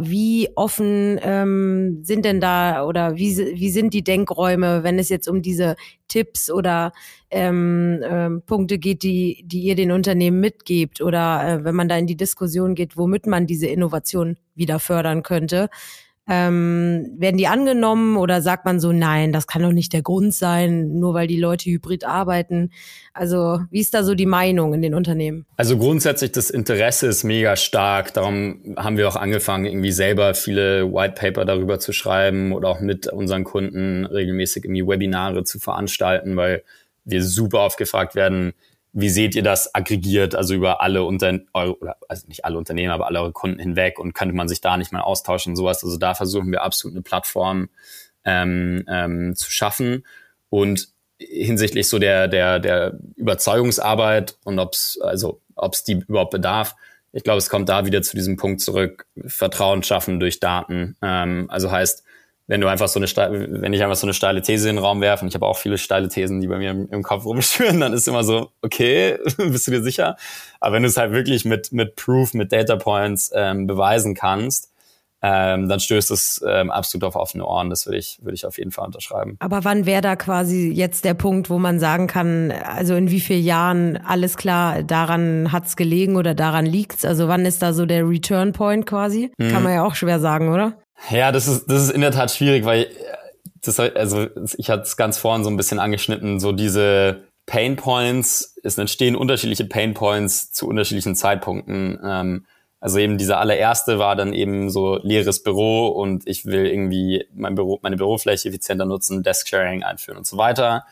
Wie 0.00 0.50
offen 0.56 1.18
ähm, 1.22 2.00
sind 2.02 2.26
denn 2.26 2.38
da 2.38 2.84
oder 2.84 3.16
wie, 3.16 3.34
wie 3.54 3.70
sind 3.70 3.94
die 3.94 4.04
Denkräume, 4.04 4.82
wenn 4.82 4.98
es 4.98 5.08
jetzt 5.08 5.26
um 5.26 5.40
diese 5.40 5.76
Tipps 6.08 6.50
oder 6.50 6.92
ähm, 7.30 8.02
ähm, 8.04 8.42
Punkte 8.44 8.78
geht, 8.78 9.02
die, 9.02 9.42
die 9.46 9.62
ihr 9.62 9.74
den 9.74 9.90
Unternehmen 9.90 10.38
mitgebt 10.38 11.00
oder 11.00 11.48
äh, 11.48 11.64
wenn 11.64 11.74
man 11.74 11.88
da 11.88 11.96
in 11.96 12.06
die 12.06 12.16
Diskussion 12.16 12.74
geht, 12.74 12.98
womit 12.98 13.26
man 13.26 13.46
diese 13.46 13.68
Innovation 13.68 14.36
wieder 14.54 14.78
fördern 14.78 15.22
könnte? 15.22 15.70
Ähm, 16.28 17.14
werden 17.18 17.36
die 17.36 17.46
angenommen 17.46 18.16
oder 18.16 18.42
sagt 18.42 18.64
man 18.64 18.80
so, 18.80 18.90
nein, 18.90 19.32
das 19.32 19.46
kann 19.46 19.62
doch 19.62 19.70
nicht 19.70 19.92
der 19.92 20.02
Grund 20.02 20.34
sein, 20.34 20.98
nur 20.98 21.14
weil 21.14 21.28
die 21.28 21.38
Leute 21.38 21.70
hybrid 21.70 22.04
arbeiten? 22.04 22.70
Also 23.14 23.60
wie 23.70 23.80
ist 23.80 23.94
da 23.94 24.02
so 24.02 24.14
die 24.14 24.26
Meinung 24.26 24.74
in 24.74 24.82
den 24.82 24.94
Unternehmen? 24.94 25.46
Also 25.56 25.78
grundsätzlich 25.78 26.32
das 26.32 26.50
Interesse 26.50 27.06
ist 27.06 27.22
mega 27.22 27.54
stark. 27.54 28.12
Darum 28.14 28.74
haben 28.76 28.96
wir 28.96 29.08
auch 29.08 29.16
angefangen, 29.16 29.66
irgendwie 29.66 29.92
selber 29.92 30.34
viele 30.34 30.92
White 30.92 31.14
Paper 31.14 31.44
darüber 31.44 31.78
zu 31.78 31.92
schreiben 31.92 32.52
oder 32.52 32.68
auch 32.68 32.80
mit 32.80 33.06
unseren 33.06 33.44
Kunden 33.44 34.04
regelmäßig 34.04 34.64
irgendwie 34.64 34.86
Webinare 34.86 35.44
zu 35.44 35.60
veranstalten, 35.60 36.36
weil 36.36 36.64
wir 37.04 37.22
super 37.22 37.60
oft 37.60 37.78
gefragt 37.78 38.16
werden, 38.16 38.52
wie 38.98 39.10
seht 39.10 39.34
ihr 39.34 39.42
das 39.42 39.74
aggregiert, 39.74 40.34
also 40.34 40.54
über 40.54 40.80
alle 40.80 41.04
Unter 41.04 41.38
oder 41.52 41.98
also 42.08 42.26
nicht 42.28 42.46
alle 42.46 42.56
Unternehmen, 42.56 42.90
aber 42.90 43.06
alle 43.06 43.20
eure 43.20 43.32
Kunden 43.32 43.58
hinweg 43.58 43.98
und 43.98 44.14
könnte 44.14 44.34
man 44.34 44.48
sich 44.48 44.62
da 44.62 44.78
nicht 44.78 44.90
mal 44.90 45.02
austauschen 45.02 45.52
und 45.52 45.56
sowas. 45.56 45.84
Also 45.84 45.98
da 45.98 46.14
versuchen 46.14 46.50
wir 46.50 46.62
absolut 46.62 46.94
eine 46.94 47.02
Plattform 47.02 47.68
ähm, 48.24 48.84
ähm, 48.88 49.36
zu 49.36 49.50
schaffen 49.50 50.06
und 50.48 50.88
hinsichtlich 51.18 51.88
so 51.88 51.98
der 51.98 52.26
der 52.26 52.58
der 52.58 52.98
Überzeugungsarbeit 53.16 54.38
und 54.44 54.58
ob's 54.58 54.98
also 55.02 55.42
ob's 55.56 55.84
die 55.84 56.00
überhaupt 56.08 56.30
bedarf. 56.30 56.74
Ich 57.12 57.22
glaube, 57.22 57.38
es 57.38 57.50
kommt 57.50 57.68
da 57.68 57.84
wieder 57.84 58.00
zu 58.00 58.16
diesem 58.16 58.38
Punkt 58.38 58.62
zurück: 58.62 59.06
Vertrauen 59.26 59.82
schaffen 59.82 60.20
durch 60.20 60.40
Daten. 60.40 60.96
Ähm, 61.02 61.50
also 61.50 61.70
heißt 61.70 62.02
wenn 62.48 62.60
du 62.60 62.68
einfach 62.68 62.88
so 62.88 63.00
eine, 63.00 63.08
wenn 63.60 63.72
ich 63.72 63.82
einfach 63.82 63.96
so 63.96 64.06
eine 64.06 64.14
steile 64.14 64.40
These 64.40 64.68
in 64.68 64.76
den 64.76 64.84
Raum 64.84 65.00
werfe, 65.00 65.24
und 65.24 65.28
ich 65.28 65.34
habe 65.34 65.46
auch 65.46 65.58
viele 65.58 65.78
steile 65.78 66.08
Thesen, 66.08 66.40
die 66.40 66.46
bei 66.46 66.58
mir 66.58 66.70
im, 66.70 66.88
im 66.90 67.02
Kopf 67.02 67.24
rumschwirren, 67.24 67.80
dann 67.80 67.92
ist 67.92 68.06
immer 68.06 68.24
so, 68.24 68.50
okay, 68.62 69.18
bist 69.36 69.66
du 69.66 69.72
dir 69.72 69.82
sicher? 69.82 70.16
Aber 70.60 70.76
wenn 70.76 70.82
du 70.82 70.88
es 70.88 70.96
halt 70.96 71.12
wirklich 71.12 71.44
mit, 71.44 71.72
mit 71.72 71.96
Proof, 71.96 72.34
mit 72.34 72.52
Data 72.52 72.76
Points 72.76 73.32
ähm, 73.34 73.66
beweisen 73.66 74.14
kannst, 74.14 74.70
ähm, 75.22 75.68
dann 75.68 75.80
stößt 75.80 76.10
es 76.10 76.44
ähm, 76.46 76.70
absolut 76.70 77.04
auf 77.04 77.16
offene 77.16 77.44
Ohren. 77.44 77.70
Das 77.70 77.86
würde 77.86 77.98
ich, 77.98 78.18
würde 78.22 78.34
ich 78.34 78.46
auf 78.46 78.58
jeden 78.58 78.70
Fall 78.70 78.86
unterschreiben. 78.86 79.36
Aber 79.40 79.64
wann 79.64 79.86
wäre 79.86 80.02
da 80.02 80.14
quasi 80.14 80.70
jetzt 80.70 81.04
der 81.04 81.14
Punkt, 81.14 81.50
wo 81.50 81.58
man 81.58 81.80
sagen 81.80 82.06
kann, 82.06 82.52
also 82.52 82.94
in 82.94 83.10
wie 83.10 83.20
vielen 83.20 83.42
Jahren 83.42 83.96
alles 83.96 84.36
klar, 84.36 84.82
daran 84.82 85.50
hat's 85.50 85.74
gelegen 85.74 86.16
oder 86.16 86.34
daran 86.34 86.66
liegt's? 86.66 87.04
Also 87.04 87.28
wann 87.28 87.46
ist 87.46 87.62
da 87.62 87.72
so 87.72 87.86
der 87.86 88.08
Return 88.08 88.52
Point 88.52 88.86
quasi? 88.86 89.32
Hm. 89.40 89.50
Kann 89.50 89.62
man 89.62 89.72
ja 89.72 89.84
auch 89.84 89.94
schwer 89.94 90.20
sagen, 90.20 90.52
oder? 90.52 90.78
Ja, 91.10 91.32
das 91.32 91.46
ist, 91.46 91.70
das 91.70 91.84
ist 91.84 91.90
in 91.90 92.00
der 92.00 92.10
Tat 92.10 92.30
schwierig, 92.30 92.64
weil 92.64 92.88
das, 93.62 93.78
also 93.78 94.26
ich 94.56 94.70
hatte 94.70 94.82
es 94.82 94.96
ganz 94.96 95.18
vorhin 95.18 95.44
so 95.44 95.50
ein 95.50 95.56
bisschen 95.56 95.78
angeschnitten, 95.78 96.40
so 96.40 96.52
diese 96.52 97.22
Pain 97.46 97.76
Points, 97.76 98.56
es 98.62 98.76
entstehen 98.76 99.16
unterschiedliche 99.16 99.64
Pain 99.64 99.94
Points 99.94 100.52
zu 100.52 100.66
unterschiedlichen 100.66 101.14
Zeitpunkten. 101.14 101.98
Ähm, 102.04 102.46
also 102.80 102.98
eben 102.98 103.18
dieser 103.18 103.40
allererste 103.40 103.98
war 103.98 104.16
dann 104.16 104.32
eben 104.32 104.70
so 104.70 104.98
leeres 105.02 105.42
Büro 105.42 105.88
und 105.88 106.26
ich 106.26 106.44
will 106.44 106.66
irgendwie 106.66 107.26
mein 107.34 107.54
Büro, 107.54 107.78
meine 107.82 107.96
Bürofläche 107.96 108.48
effizienter 108.48 108.84
nutzen, 108.84 109.22
Desk-Sharing 109.22 109.82
einführen 109.82 110.18
und 110.18 110.26
so 110.26 110.36
weiter. 110.36 110.84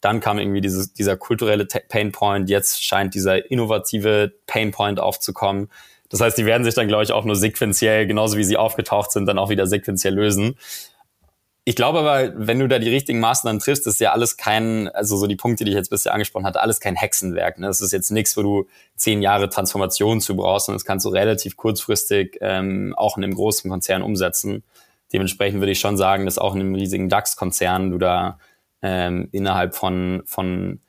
Dann 0.00 0.20
kam 0.20 0.38
irgendwie 0.38 0.60
dieses, 0.60 0.92
dieser 0.92 1.16
kulturelle 1.16 1.66
Pain 1.66 2.12
Point. 2.12 2.48
Jetzt 2.48 2.84
scheint 2.84 3.14
dieser 3.14 3.50
innovative 3.50 4.32
Pain 4.46 4.70
Point 4.70 5.00
aufzukommen. 5.00 5.68
Das 6.12 6.20
heißt, 6.20 6.36
die 6.36 6.44
werden 6.44 6.62
sich 6.62 6.74
dann, 6.74 6.88
glaube 6.88 7.04
ich, 7.04 7.10
auch 7.10 7.24
nur 7.24 7.36
sequenziell, 7.36 8.06
genauso 8.06 8.36
wie 8.36 8.44
sie 8.44 8.58
aufgetaucht 8.58 9.10
sind, 9.10 9.24
dann 9.26 9.38
auch 9.38 9.48
wieder 9.48 9.66
sequenziell 9.66 10.14
lösen. 10.14 10.56
Ich 11.64 11.74
glaube 11.74 12.00
aber, 12.00 12.32
wenn 12.36 12.58
du 12.58 12.68
da 12.68 12.78
die 12.78 12.90
richtigen 12.90 13.18
Maßnahmen 13.18 13.60
triffst, 13.60 13.86
ist 13.86 13.98
ja 13.98 14.12
alles 14.12 14.36
kein, 14.36 14.88
also 14.88 15.16
so 15.16 15.26
die 15.26 15.36
Punkte, 15.36 15.64
die 15.64 15.70
ich 15.70 15.76
jetzt 15.76 15.88
bisher 15.88 16.12
angesprochen 16.12 16.44
hatte, 16.44 16.60
alles 16.60 16.80
kein 16.80 16.96
Hexenwerk. 16.96 17.58
Ne? 17.58 17.66
Das 17.66 17.80
ist 17.80 17.92
jetzt 17.92 18.10
nichts, 18.10 18.36
wo 18.36 18.42
du 18.42 18.68
zehn 18.94 19.22
Jahre 19.22 19.48
Transformation 19.48 20.20
zu 20.20 20.36
brauchst, 20.36 20.66
sondern 20.66 20.80
das 20.80 20.84
kannst 20.84 21.06
du 21.06 21.08
relativ 21.08 21.56
kurzfristig 21.56 22.36
ähm, 22.42 22.94
auch 22.98 23.16
in 23.16 23.24
einem 23.24 23.34
großen 23.34 23.70
Konzern 23.70 24.02
umsetzen. 24.02 24.64
Dementsprechend 25.14 25.60
würde 25.60 25.72
ich 25.72 25.80
schon 25.80 25.96
sagen, 25.96 26.26
dass 26.26 26.36
auch 26.36 26.54
in 26.54 26.60
einem 26.60 26.74
riesigen 26.74 27.08
DAX-Konzern 27.08 27.90
du 27.90 27.98
da 27.98 28.38
ähm, 28.82 29.28
innerhalb 29.32 29.74
von, 29.74 30.24
von 30.26 30.80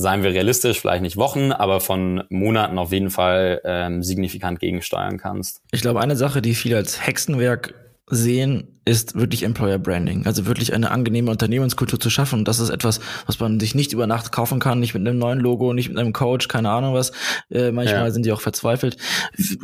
seien 0.00 0.22
wir 0.22 0.30
realistisch, 0.30 0.80
vielleicht 0.80 1.02
nicht 1.02 1.16
Wochen, 1.16 1.52
aber 1.52 1.80
von 1.80 2.24
Monaten 2.30 2.78
auf 2.78 2.92
jeden 2.92 3.10
Fall 3.10 3.60
ähm, 3.64 4.02
signifikant 4.02 4.58
gegensteuern 4.58 5.18
kannst. 5.18 5.62
Ich 5.72 5.82
glaube, 5.82 6.00
eine 6.00 6.16
Sache, 6.16 6.42
die 6.42 6.54
viele 6.54 6.76
als 6.76 7.06
Hexenwerk 7.06 7.74
sehen, 8.10 8.80
ist 8.84 9.14
wirklich 9.14 9.44
Employer 9.44 9.78
Branding. 9.78 10.26
Also 10.26 10.46
wirklich 10.46 10.74
eine 10.74 10.90
angenehme 10.90 11.30
Unternehmenskultur 11.30 12.00
zu 12.00 12.10
schaffen. 12.10 12.40
Und 12.40 12.48
das 12.48 12.58
ist 12.58 12.70
etwas, 12.70 13.00
was 13.26 13.38
man 13.38 13.60
sich 13.60 13.74
nicht 13.74 13.92
über 13.92 14.06
Nacht 14.06 14.32
kaufen 14.32 14.58
kann, 14.58 14.80
nicht 14.80 14.94
mit 14.94 15.06
einem 15.06 15.18
neuen 15.18 15.38
Logo, 15.38 15.72
nicht 15.72 15.88
mit 15.88 15.98
einem 15.98 16.12
Coach, 16.12 16.48
keine 16.48 16.70
Ahnung 16.70 16.94
was. 16.94 17.12
Äh, 17.50 17.70
manchmal 17.70 18.06
ja. 18.06 18.10
sind 18.10 18.26
die 18.26 18.32
auch 18.32 18.40
verzweifelt. 18.40 18.96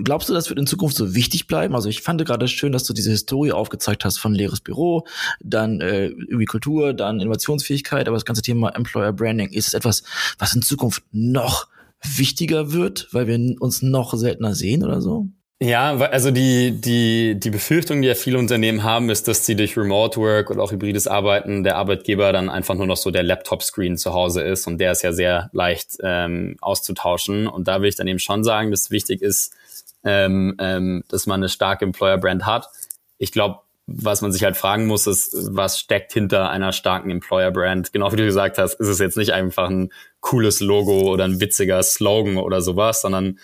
Glaubst 0.02 0.28
du, 0.28 0.34
das 0.34 0.48
wird 0.48 0.58
in 0.58 0.66
Zukunft 0.66 0.96
so 0.96 1.14
wichtig 1.14 1.46
bleiben? 1.46 1.74
Also 1.74 1.88
ich 1.88 2.02
fand 2.02 2.24
gerade 2.24 2.46
schön, 2.46 2.72
dass 2.72 2.84
du 2.84 2.92
diese 2.92 3.10
Historie 3.10 3.52
aufgezeigt 3.52 4.04
hast 4.04 4.18
von 4.18 4.34
leeres 4.34 4.60
Büro, 4.60 5.06
dann 5.40 5.80
äh, 5.80 6.06
irgendwie 6.06 6.44
Kultur, 6.44 6.94
dann 6.94 7.20
Innovationsfähigkeit, 7.20 8.06
aber 8.06 8.16
das 8.16 8.24
ganze 8.24 8.42
Thema 8.42 8.70
Employer 8.70 9.12
Branding 9.12 9.50
ist 9.50 9.74
etwas, 9.74 10.02
was 10.38 10.54
in 10.54 10.62
Zukunft 10.62 11.02
noch 11.12 11.68
wichtiger 12.02 12.72
wird, 12.72 13.08
weil 13.12 13.26
wir 13.26 13.60
uns 13.60 13.82
noch 13.82 14.14
seltener 14.14 14.54
sehen 14.54 14.84
oder 14.84 15.00
so? 15.00 15.28
Ja, 15.58 15.96
also 15.96 16.30
die, 16.30 16.78
die, 16.82 17.40
die 17.40 17.48
Befürchtung, 17.48 18.02
die 18.02 18.08
ja 18.08 18.14
viele 18.14 18.38
Unternehmen 18.38 18.82
haben, 18.82 19.08
ist, 19.08 19.26
dass 19.26 19.46
sie 19.46 19.56
durch 19.56 19.74
Remote 19.74 20.20
Work 20.20 20.50
oder 20.50 20.62
auch 20.62 20.70
hybrides 20.70 21.06
Arbeiten 21.06 21.64
der 21.64 21.76
Arbeitgeber 21.76 22.30
dann 22.30 22.50
einfach 22.50 22.74
nur 22.74 22.86
noch 22.86 22.98
so 22.98 23.10
der 23.10 23.22
Laptop-Screen 23.22 23.96
zu 23.96 24.12
Hause 24.12 24.42
ist 24.42 24.66
und 24.66 24.76
der 24.78 24.92
ist 24.92 25.00
ja 25.02 25.14
sehr 25.14 25.48
leicht 25.54 25.96
ähm, 26.02 26.58
auszutauschen. 26.60 27.46
Und 27.46 27.68
da 27.68 27.80
will 27.80 27.88
ich 27.88 27.96
dann 27.96 28.06
eben 28.06 28.18
schon 28.18 28.44
sagen, 28.44 28.70
dass 28.70 28.90
wichtig 28.90 29.22
ist, 29.22 29.54
ähm, 30.04 30.56
ähm, 30.58 31.04
dass 31.08 31.26
man 31.26 31.40
eine 31.40 31.48
starke 31.48 31.86
Employer-Brand 31.86 32.44
hat. 32.44 32.68
Ich 33.16 33.32
glaube, 33.32 33.60
was 33.86 34.20
man 34.20 34.32
sich 34.32 34.44
halt 34.44 34.58
fragen 34.58 34.86
muss, 34.86 35.06
ist, 35.06 35.34
was 35.56 35.78
steckt 35.78 36.12
hinter 36.12 36.50
einer 36.50 36.72
starken 36.72 37.08
Employer-Brand? 37.08 37.94
Genau 37.94 38.12
wie 38.12 38.16
du 38.16 38.24
gesagt 38.24 38.58
hast, 38.58 38.74
ist 38.74 38.88
es 38.88 38.98
jetzt 38.98 39.16
nicht 39.16 39.32
einfach 39.32 39.70
ein 39.70 39.90
cooles 40.20 40.60
Logo 40.60 41.10
oder 41.12 41.24
ein 41.24 41.40
witziger 41.40 41.82
Slogan 41.82 42.36
oder 42.36 42.60
sowas, 42.60 43.00
sondern 43.00 43.38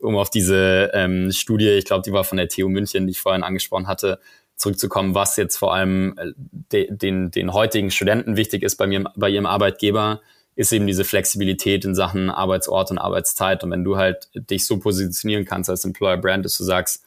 um 0.00 0.16
auf 0.16 0.30
diese 0.30 0.90
ähm, 0.94 1.32
Studie, 1.32 1.68
ich 1.70 1.84
glaube, 1.84 2.02
die 2.02 2.12
war 2.12 2.24
von 2.24 2.38
der 2.38 2.48
TU 2.48 2.68
München, 2.68 3.06
die 3.06 3.12
ich 3.12 3.20
vorhin 3.20 3.42
angesprochen 3.42 3.86
hatte, 3.86 4.20
zurückzukommen, 4.56 5.14
was 5.14 5.36
jetzt 5.36 5.56
vor 5.56 5.74
allem 5.74 6.14
äh, 6.18 6.32
de, 6.36 6.88
den, 6.90 7.30
den 7.30 7.52
heutigen 7.52 7.90
Studenten 7.90 8.36
wichtig 8.36 8.62
ist 8.62 8.76
bei, 8.76 8.86
mir, 8.86 9.04
bei 9.16 9.28
ihrem 9.28 9.46
Arbeitgeber, 9.46 10.20
ist 10.54 10.72
eben 10.72 10.86
diese 10.86 11.04
Flexibilität 11.04 11.84
in 11.84 11.94
Sachen 11.94 12.30
Arbeitsort 12.30 12.90
und 12.90 12.98
Arbeitszeit. 12.98 13.62
Und 13.62 13.70
wenn 13.70 13.84
du 13.84 13.98
halt 13.98 14.30
dich 14.34 14.66
so 14.66 14.78
positionieren 14.78 15.44
kannst 15.44 15.68
als 15.68 15.84
Employer 15.84 16.16
Brand, 16.16 16.46
dass 16.46 16.56
du 16.56 16.64
sagst, 16.64 17.04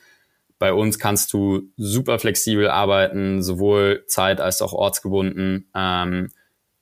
bei 0.59 0.73
uns 0.73 0.99
kannst 0.99 1.33
du 1.33 1.63
super 1.77 2.19
flexibel 2.19 2.69
arbeiten, 2.69 3.41
sowohl 3.41 4.03
zeit- 4.07 4.41
als 4.41 4.61
auch 4.61 4.73
ortsgebunden. 4.73 5.67
Ähm, 5.73 6.29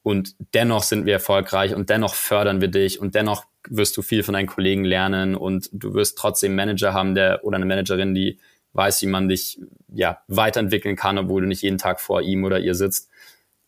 und 0.07 0.37
dennoch 0.53 0.83
sind 0.83 1.05
wir 1.05 1.11
erfolgreich 1.11 1.75
und 1.75 1.89
dennoch 1.89 2.15
fördern 2.15 2.61
wir 2.61 2.69
dich 2.69 3.01
und 3.01 3.13
dennoch 3.13 3.43
wirst 3.67 3.97
du 3.97 4.01
viel 4.01 4.23
von 4.23 4.35
deinen 4.35 4.47
Kollegen 4.47 4.85
lernen 4.85 5.35
und 5.35 5.67
du 5.73 5.93
wirst 5.95 6.17
trotzdem 6.17 6.55
Manager 6.55 6.93
haben, 6.93 7.13
der 7.13 7.43
oder 7.43 7.57
eine 7.57 7.65
Managerin, 7.65 8.15
die 8.15 8.39
weiß, 8.71 9.01
wie 9.01 9.07
man 9.07 9.27
dich 9.27 9.59
ja 9.93 10.19
weiterentwickeln 10.29 10.95
kann, 10.95 11.17
obwohl 11.17 11.41
du 11.41 11.47
nicht 11.49 11.61
jeden 11.61 11.77
Tag 11.77 11.99
vor 11.99 12.21
ihm 12.21 12.45
oder 12.45 12.57
ihr 12.57 12.73
sitzt 12.73 13.09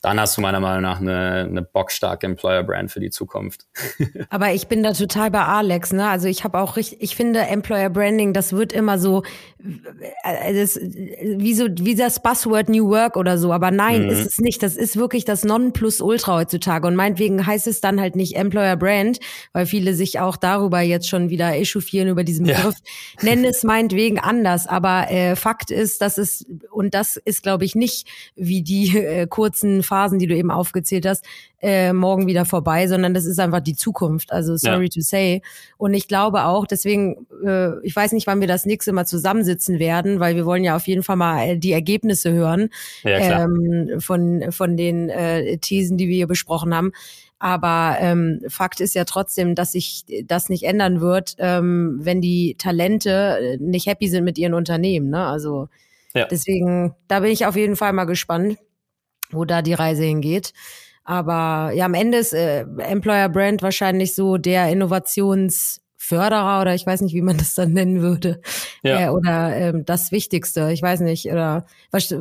dann 0.02 0.18
hast 0.18 0.38
du 0.38 0.42
meiner 0.42 0.62
Meinung 0.62 0.82
nach 0.84 1.02
eine, 1.02 1.46
eine 1.50 1.62
bockstarke 1.62 2.26
Employer-Brand 2.26 2.90
für 2.90 3.02
die 3.02 3.10
Zukunft. 3.10 3.68
Aber 4.30 4.54
ich 4.54 4.68
bin 4.68 4.82
da 4.82 4.94
total 4.94 5.30
bei 5.30 5.44
Alex, 5.44 5.92
ne? 5.92 6.08
Also 6.08 6.30
ich 6.30 6.46
habe 6.46 6.60
auch 6.60 6.78
richtig, 6.78 7.02
ich 7.02 7.18
finde 7.18 7.42
Employer 7.42 7.90
Branding, 7.90 8.32
das 8.32 8.54
wird 8.54 8.72
immer 8.72 8.98
so, 8.98 9.24
äh, 10.24 10.54
das, 10.54 10.78
wie 10.78 11.54
so, 11.54 11.68
wie 11.80 11.96
das 11.96 12.22
Buzzword 12.22 12.70
New 12.70 12.88
Work 12.88 13.18
oder 13.18 13.38
so. 13.38 13.52
Aber 13.52 13.72
nein, 13.72 14.04
mhm. 14.04 14.10
ist 14.10 14.26
es 14.26 14.38
nicht. 14.38 14.64
Das 14.64 14.78
ist 14.78 14.96
wirklich 14.96 15.26
das 15.26 15.44
Nonplusultra 15.44 16.38
heutzutage. 16.38 16.88
Und 16.88 16.96
meinetwegen 16.96 17.46
heißt 17.46 17.68
es 17.68 17.82
dann 17.82 18.00
halt 18.00 18.16
nicht 18.16 18.38
Employer 18.38 18.78
Brand, 18.78 19.20
weil 19.52 19.66
viele 19.66 19.94
sich 19.96 20.20
auch 20.20 20.38
darüber 20.38 20.80
jetzt 20.80 21.10
schon 21.10 21.30
wieder 21.30 21.54
echauffieren 21.56 22.08
über 22.08 22.24
diesen 22.24 22.46
Begriff. 22.46 22.76
Ja. 23.18 23.30
Nennen 23.30 23.44
es 23.44 23.64
meinetwegen 23.64 24.18
anders. 24.18 24.66
Aber 24.66 25.12
äh, 25.12 25.36
Fakt 25.36 25.72
ist, 25.72 26.02
dass 26.02 26.18
es, 26.18 26.46
und 26.72 26.94
das 26.94 27.18
ist, 27.18 27.44
glaube 27.44 27.66
ich, 27.66 27.76
nicht 27.76 28.08
wie 28.38 28.62
die 28.62 28.98
äh, 28.98 29.28
kurzen 29.28 29.84
Phasen, 29.90 30.20
die 30.20 30.28
du 30.28 30.36
eben 30.36 30.52
aufgezählt 30.52 31.06
hast, 31.06 31.26
äh, 31.62 31.92
morgen 31.92 32.28
wieder 32.28 32.46
vorbei, 32.46 32.88
sondern 32.88 33.14
das 33.14 33.26
ist 33.26 33.40
einfach 33.40 33.60
die 33.60 33.76
Zukunft. 33.76 34.32
Also 34.32 34.56
sorry 34.56 34.86
ja. 34.86 34.90
to 34.90 35.02
say. 35.02 35.42
Und 35.78 35.94
ich 35.94 36.08
glaube 36.08 36.46
auch, 36.46 36.66
deswegen, 36.66 37.28
äh, 37.46 37.80
ich 37.84 37.96
weiß 37.96 38.14
nicht, 38.14 38.28
wann 38.28 38.40
wir 38.40 38.48
das 38.48 38.66
nächste 38.66 38.94
Mal 38.94 39.06
zusammensitzen 39.06 39.80
werden, 39.80 40.20
weil 40.20 40.36
wir 40.36 40.46
wollen 40.46 40.64
ja 40.64 40.76
auf 40.76 40.88
jeden 40.88 41.04
Fall 41.04 41.18
mal 41.18 41.50
äh, 41.50 41.58
die 41.58 41.72
Ergebnisse 41.72 42.32
hören 42.32 42.70
ja, 43.04 43.44
ähm, 43.44 44.00
von, 44.00 44.52
von 44.52 44.78
den 44.78 45.10
äh, 45.10 45.58
Thesen, 45.58 45.98
die 45.98 46.08
wir 46.08 46.16
hier 46.16 46.28
besprochen 46.28 46.74
haben. 46.74 46.92
Aber 47.40 47.96
ähm, 48.00 48.42
Fakt 48.50 48.82
ist 48.82 48.96
ja 48.96 49.06
trotzdem, 49.06 49.56
dass 49.56 49.72
sich 49.72 50.06
das 50.26 50.50
nicht 50.50 50.64
ändern 50.64 51.00
wird, 51.00 51.36
ähm, 51.40 51.98
wenn 52.02 52.20
die 52.20 52.56
Talente 52.58 53.40
äh, 53.42 53.58
nicht 53.58 53.88
happy 53.88 54.10
sind 54.10 54.26
mit 54.26 54.38
ihren 54.38 54.54
Unternehmen. 54.54 55.10
Ne? 55.10 55.26
Also 55.26 55.70
ja. 56.14 56.26
deswegen, 56.26 56.96
da 57.08 57.22
bin 57.22 57.32
ich 57.32 57.46
auf 57.46 57.56
jeden 57.56 57.78
Fall 57.78 57.94
mal 57.94 58.04
gespannt, 58.04 58.58
wo 59.32 59.46
da 59.46 59.62
die 59.62 59.74
Reise 59.74 60.04
hingeht. 60.04 60.54
Aber 61.04 61.72
ja, 61.74 61.86
am 61.86 61.94
Ende 61.94 62.20
ist 62.20 62.34
äh, 62.34 62.66
Employer 62.78 63.30
Brand 63.30 63.62
wahrscheinlich 63.62 64.14
so 64.14 64.38
der 64.38 64.70
Innovations 64.70 65.82
Förderer 66.02 66.62
oder 66.62 66.74
ich 66.74 66.86
weiß 66.88 67.02
nicht, 67.02 67.14
wie 67.14 67.22
man 67.22 67.38
das 67.38 67.56
dann 67.56 67.74
nennen 67.74 68.02
würde. 68.02 68.40
Ja. 68.84 69.08
Äh, 69.08 69.10
oder 69.10 69.54
ähm, 69.54 69.86
das 69.86 70.14
Wichtigste, 70.14 70.72
ich 70.72 70.82
weiß 70.82 71.02
nicht. 71.02 71.26
Oder 71.26 71.66
was, 71.92 72.16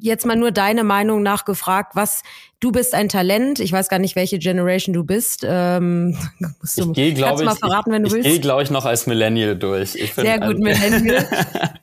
jetzt 0.00 0.24
mal 0.24 0.36
nur 0.36 0.52
deine 0.52 0.84
Meinung 0.84 1.20
nachgefragt, 1.20 1.96
was 1.96 2.22
du 2.60 2.70
bist 2.70 2.94
ein 2.94 3.08
Talent. 3.08 3.58
Ich 3.58 3.72
weiß 3.72 3.88
gar 3.88 3.98
nicht, 3.98 4.14
welche 4.14 4.38
Generation 4.38 4.92
du 4.92 5.02
bist. 5.02 5.44
Ähm, 5.44 6.16
musst 6.60 6.78
du, 6.78 6.90
ich 6.90 6.92
gehe, 6.92 7.14
glaube 7.14 7.42
ich, 7.42 7.46
mal 7.46 7.56
verraten, 7.56 7.90
wenn 7.90 8.04
du 8.04 8.06
ich, 8.06 8.14
willst. 8.14 8.26
Ich 8.28 8.34
gehe, 8.34 8.40
glaube 8.40 8.62
ich, 8.62 8.70
noch 8.70 8.84
als 8.84 9.08
Millennial 9.08 9.56
durch. 9.56 9.96
Ich 9.96 10.14
Sehr 10.14 10.38
gut, 10.38 10.60
Millennial. 10.60 11.26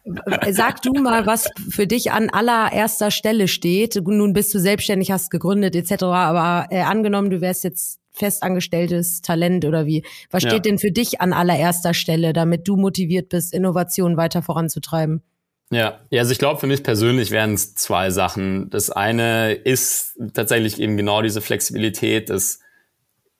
Sag 0.51 0.81
du 0.81 0.93
mal, 0.93 1.25
was 1.25 1.49
für 1.69 1.87
dich 1.87 2.13
an 2.13 2.29
allererster 2.29 3.11
Stelle 3.11 3.49
steht. 3.49 4.01
Nun 4.01 4.31
bist 4.31 4.53
du 4.53 4.59
selbstständig, 4.59 5.11
hast 5.11 5.29
gegründet 5.29 5.75
etc. 5.75 6.03
Aber 6.03 6.67
äh, 6.71 6.81
angenommen, 6.83 7.29
du 7.29 7.41
wärst 7.41 7.65
jetzt 7.65 8.00
festangestelltes 8.21 9.21
Talent 9.21 9.65
oder 9.65 9.87
wie? 9.87 10.05
Was 10.29 10.43
steht 10.43 10.53
ja. 10.53 10.59
denn 10.59 10.77
für 10.77 10.91
dich 10.91 11.21
an 11.21 11.33
allererster 11.33 11.95
Stelle, 11.95 12.33
damit 12.33 12.67
du 12.67 12.77
motiviert 12.77 13.29
bist, 13.29 13.51
Innovation 13.51 14.15
weiter 14.15 14.43
voranzutreiben? 14.43 15.23
Ja, 15.71 16.01
ja 16.11 16.21
also 16.21 16.31
ich 16.31 16.37
glaube, 16.37 16.59
für 16.59 16.67
mich 16.67 16.83
persönlich 16.83 17.31
wären 17.31 17.55
es 17.55 17.73
zwei 17.73 18.11
Sachen. 18.11 18.69
Das 18.69 18.91
eine 18.91 19.53
ist 19.53 20.19
tatsächlich 20.33 20.79
eben 20.79 20.97
genau 20.97 21.23
diese 21.23 21.41
Flexibilität, 21.41 22.29
dass 22.29 22.59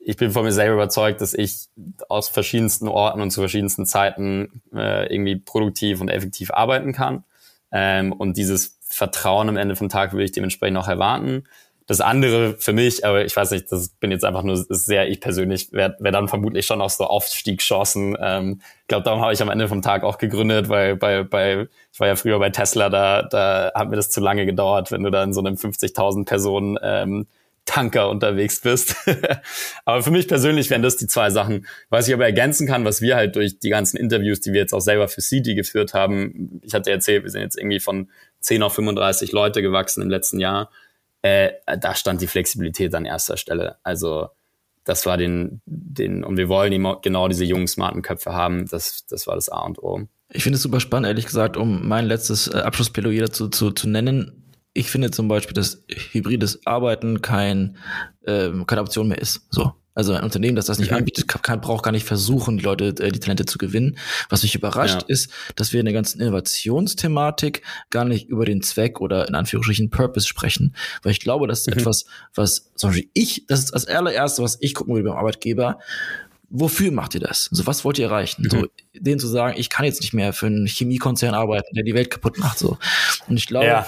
ich 0.04 0.18
bin 0.18 0.32
von 0.32 0.44
mir 0.44 0.52
selber 0.52 0.74
überzeugt, 0.74 1.22
dass 1.22 1.36
ich 1.36 1.68
aus 2.10 2.28
verschiedensten 2.28 2.88
Orten 2.88 3.22
und 3.22 3.30
zu 3.30 3.40
verschiedensten 3.40 3.86
Zeiten 3.86 4.64
äh, 4.74 5.14
irgendwie 5.14 5.36
produktiv 5.36 6.02
und 6.02 6.10
effektiv 6.10 6.50
arbeiten 6.50 6.92
kann. 6.92 7.24
Ähm, 7.72 8.12
und 8.12 8.36
dieses 8.36 8.80
Vertrauen 8.82 9.48
am 9.48 9.58
Ende 9.58 9.76
vom 9.76 9.90
Tag 9.90 10.14
würde 10.14 10.24
ich 10.24 10.32
dementsprechend 10.32 10.78
auch 10.78 10.88
erwarten. 10.88 11.44
Das 11.92 12.00
andere 12.00 12.56
für 12.58 12.72
mich, 12.72 13.06
aber 13.06 13.26
ich 13.26 13.36
weiß 13.36 13.52
nicht, 13.52 13.70
das 13.70 13.90
bin 13.90 14.12
jetzt 14.12 14.24
einfach 14.24 14.44
nur 14.44 14.56
sehr 14.56 15.10
ich 15.10 15.20
persönlich, 15.20 15.74
wäre 15.74 15.98
wär 16.00 16.14
dann 16.14 16.30
vermutlich 16.30 16.66
schon 16.66 16.80
auch 16.80 16.90
so 16.90 17.04
Aufstiegschancen. 17.04 18.16
Ähm, 18.18 18.62
ich 18.84 18.88
glaube, 18.88 19.04
darum 19.04 19.20
habe 19.20 19.34
ich 19.34 19.42
am 19.42 19.50
Ende 19.50 19.68
vom 19.68 19.82
Tag 19.82 20.06
auch 20.06 20.18
gegründet, 20.18 20.70
weil 20.70 20.96
bei, 20.96 21.24
bei 21.24 21.68
ich 21.92 22.00
war 22.00 22.08
ja 22.08 22.16
früher 22.16 22.40
bei 22.40 22.50
Tesla, 22.50 22.88
da, 22.88 23.24
da 23.24 23.74
hat 23.76 23.90
mir 23.90 23.98
das 23.98 24.10
zu 24.10 24.22
lange 24.22 24.46
gedauert, 24.46 24.90
wenn 24.94 25.04
du 25.04 25.10
da 25.10 25.22
in 25.22 25.34
so 25.34 25.42
einem 25.42 25.56
50.000 25.56 26.24
Personen 26.24 26.80
ähm, 26.82 27.28
Tanker 27.66 28.10
unterwegs 28.10 28.62
bist. 28.62 28.96
aber 29.84 30.02
für 30.02 30.12
mich 30.12 30.30
persönlich 30.30 30.70
wären 30.70 30.84
das 30.84 30.96
die 30.96 31.08
zwei 31.08 31.30
Sachen. 31.30 31.68
Was 31.90 32.08
ich 32.08 32.14
aber 32.14 32.24
ergänzen 32.24 32.68
kann, 32.68 32.86
was 32.86 33.02
wir 33.02 33.18
halt 33.18 33.36
durch 33.36 33.60
die 33.60 33.70
ganzen 33.70 33.98
Interviews, 33.98 34.40
die 34.40 34.54
wir 34.54 34.62
jetzt 34.62 34.74
auch 34.74 34.80
selber 34.80 35.10
für 35.10 35.20
CD 35.20 35.56
geführt 35.56 35.94
haben, 35.94 36.62
ich 36.64 36.74
hatte 36.74 36.90
erzählt, 36.90 37.24
wir 37.24 37.32
sind 37.32 37.42
jetzt 37.42 37.58
irgendwie 37.58 37.82
von 37.82 38.10
10 38.40 38.64
auf 38.64 38.76
35 38.76 39.34
Leute 39.34 39.62
gewachsen 39.62 40.02
im 40.02 40.10
letzten 40.10 40.40
Jahr 40.40 40.70
äh, 41.22 41.52
da 41.80 41.96
stand 41.96 42.22
die 42.22 42.28
Flexibilität 42.28 42.94
an 42.96 43.06
erster 43.06 43.38
Stelle. 43.38 43.78
Also 43.84 44.30
das 44.84 45.06
war 45.06 45.18
den, 45.18 45.62
den, 45.66 46.24
und 46.24 46.38
wir 46.38 46.50
wollen 46.50 46.74
immer 46.74 47.00
genau 47.02 47.28
diese 47.28 47.46
jungen, 47.46 47.68
smarten 47.68 48.02
Köpfe 48.02 48.34
haben. 48.34 48.68
Das, 48.68 49.06
das 49.08 49.28
war 49.28 49.36
das 49.36 49.50
A 49.50 49.62
und 49.62 49.80
O. 49.80 50.08
Ich 50.34 50.44
finde 50.44 50.56
es 50.56 50.64
super 50.64 50.80
spannend, 50.80 51.08
ehrlich 51.08 51.26
gesagt, 51.26 51.58
um 51.58 51.88
mein 51.88 52.06
letztes 52.06 52.48
äh, 52.48 52.58
Abschlussplädoyer 52.58 53.26
dazu 53.26 53.50
zu, 53.50 53.72
zu 53.72 53.88
nennen. 53.88 54.54
Ich 54.74 54.90
finde 54.90 55.12
zum 55.12 55.28
Beispiel, 55.28 55.54
dass 55.54 55.84
hybrides 56.12 56.66
Arbeiten 56.66 57.22
kein, 57.22 57.78
äh, 58.22 58.50
keine 58.66 58.82
Option 58.82 59.10
mehr 59.10 59.20
ist. 59.20 59.46
So. 59.50 59.74
Also 59.94 60.14
ein 60.14 60.24
Unternehmen, 60.24 60.56
das 60.56 60.66
das 60.66 60.80
nicht 60.80 60.92
mhm. 60.92 60.98
anbietet, 60.98 61.28
kann, 61.28 61.60
braucht 61.60 61.84
gar 61.84 61.92
nicht 61.92 62.06
versuchen, 62.06 62.58
die 62.58 62.64
Leute, 62.64 62.96
äh, 63.04 63.12
die 63.12 63.20
Talente 63.20 63.46
zu 63.46 63.58
gewinnen. 63.58 63.98
Was 64.30 64.44
mich 64.44 64.56
überrascht 64.56 65.02
ja. 65.02 65.08
ist, 65.08 65.32
dass 65.56 65.74
wir 65.74 65.82
in 65.82 65.86
der 65.86 65.94
ganzen 65.94 66.22
Innovationsthematik 66.22 67.62
gar 67.90 68.06
nicht 68.06 68.30
über 68.30 68.46
den 68.46 68.62
Zweck 68.62 69.02
oder 69.02 69.28
in 69.28 69.36
Anführungsstrichen 69.36 69.90
Purpose 69.90 70.28
sprechen. 70.28 70.76
Weil 71.04 71.12
ich 71.12 71.20
glaube, 71.20 71.48
das 71.48 71.62
ist 71.62 71.68
mhm. 71.68 71.80
etwas, 71.80 72.06
was 72.34 72.72
zum 72.76 72.92
Beispiel 72.92 73.10
ich, 73.14 73.46
das 73.48 73.60
ist 73.60 73.74
das 73.74 73.86
allererste, 73.86 74.42
was 74.44 74.58
ich 74.62 74.74
gucken 74.76 74.96
würde 74.96 75.10
beim 75.10 75.18
Arbeitgeber. 75.18 75.80
Wofür 76.50 76.92
macht 76.92 77.16
ihr 77.16 77.22
das? 77.22 77.50
So, 77.52 77.66
was 77.66 77.84
wollt 77.84 77.98
ihr 78.00 78.06
erreichen? 78.06 78.44
Mhm. 78.44 78.50
So, 78.50 78.68
denen 78.94 79.20
zu 79.20 79.28
sagen, 79.28 79.58
ich 79.58 79.70
kann 79.70 79.86
jetzt 79.86 80.02
nicht 80.02 80.14
mehr 80.14 80.32
für 80.32 80.48
einen 80.48 80.68
Chemiekonzern 80.68 81.34
arbeiten, 81.34 81.76
der 81.76 81.84
die 81.84 81.94
Welt 81.94 82.10
kaputt 82.10 82.38
macht, 82.38 82.60
so. 82.60 82.78
Und 83.28 83.38
ich 83.38 83.48
glaube, 83.48 83.68
ja 83.68 83.88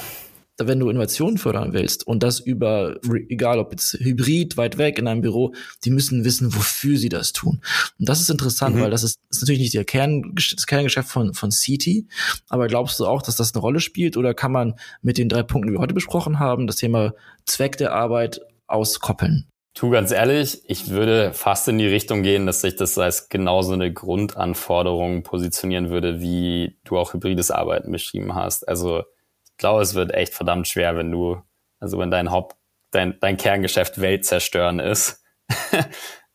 wenn 0.59 0.79
du 0.79 0.89
Innovationen 0.89 1.37
fördern 1.37 1.73
willst 1.73 2.05
und 2.05 2.21
das 2.21 2.39
über, 2.39 2.97
egal 3.29 3.59
ob 3.59 3.71
jetzt 3.71 3.93
hybrid, 3.93 4.55
weit 4.57 4.77
weg 4.77 4.99
in 4.99 5.07
einem 5.07 5.21
Büro, 5.21 5.53
die 5.83 5.89
müssen 5.89 6.25
wissen, 6.25 6.53
wofür 6.55 6.97
sie 6.97 7.09
das 7.09 7.33
tun. 7.33 7.61
Und 7.99 8.09
das 8.09 8.21
ist 8.21 8.29
interessant, 8.29 8.75
mhm. 8.75 8.81
weil 8.81 8.91
das 8.91 9.03
ist, 9.03 9.19
ist 9.29 9.41
natürlich 9.41 9.61
nicht 9.61 9.73
der 9.73 9.85
Kern, 9.85 10.33
das 10.35 10.67
Kerngeschäft 10.67 11.09
von, 11.09 11.33
von 11.33 11.51
City. 11.51 12.07
Aber 12.49 12.67
glaubst 12.67 12.99
du 12.99 13.05
auch, 13.05 13.21
dass 13.21 13.35
das 13.35 13.53
eine 13.53 13.61
Rolle 13.61 13.79
spielt 13.79 14.15
oder 14.17 14.33
kann 14.33 14.51
man 14.51 14.75
mit 15.01 15.17
den 15.17 15.29
drei 15.29 15.43
Punkten, 15.43 15.69
die 15.69 15.73
wir 15.73 15.81
heute 15.81 15.95
besprochen 15.95 16.39
haben, 16.39 16.67
das 16.67 16.75
Thema 16.75 17.13
Zweck 17.45 17.77
der 17.77 17.93
Arbeit 17.93 18.41
auskoppeln? 18.67 19.47
Tu 19.75 19.89
ganz 19.89 20.11
ehrlich, 20.11 20.61
ich 20.67 20.89
würde 20.89 21.33
fast 21.33 21.67
in 21.67 21.79
die 21.79 21.87
Richtung 21.87 22.21
gehen, 22.21 22.45
dass 22.45 22.61
sich 22.61 22.75
das 22.75 22.95
als 22.99 23.29
genauso 23.29 23.73
eine 23.73 23.91
Grundanforderung 23.91 25.23
positionieren 25.23 25.89
würde, 25.89 26.21
wie 26.21 26.77
du 26.83 26.95
auch 26.95 27.15
hybrides 27.15 27.49
Arbeiten 27.49 27.91
beschrieben 27.91 28.35
hast. 28.35 28.67
Also 28.67 28.99
ich 28.99 29.05
glaube, 29.63 29.81
es 29.81 29.95
wird 29.95 30.13
echt 30.13 30.33
verdammt 30.33 30.67
schwer, 30.67 30.97
wenn 30.97 31.09
du, 31.09 31.41
also 31.79 31.97
wenn 31.97 32.11
dein 32.11 32.31
Haupt, 32.31 32.57
dein, 32.91 33.17
dein 33.21 33.37
Kerngeschäft 33.37 34.01
Welt 34.01 34.25
zerstören 34.25 34.79
ist. 34.79 35.23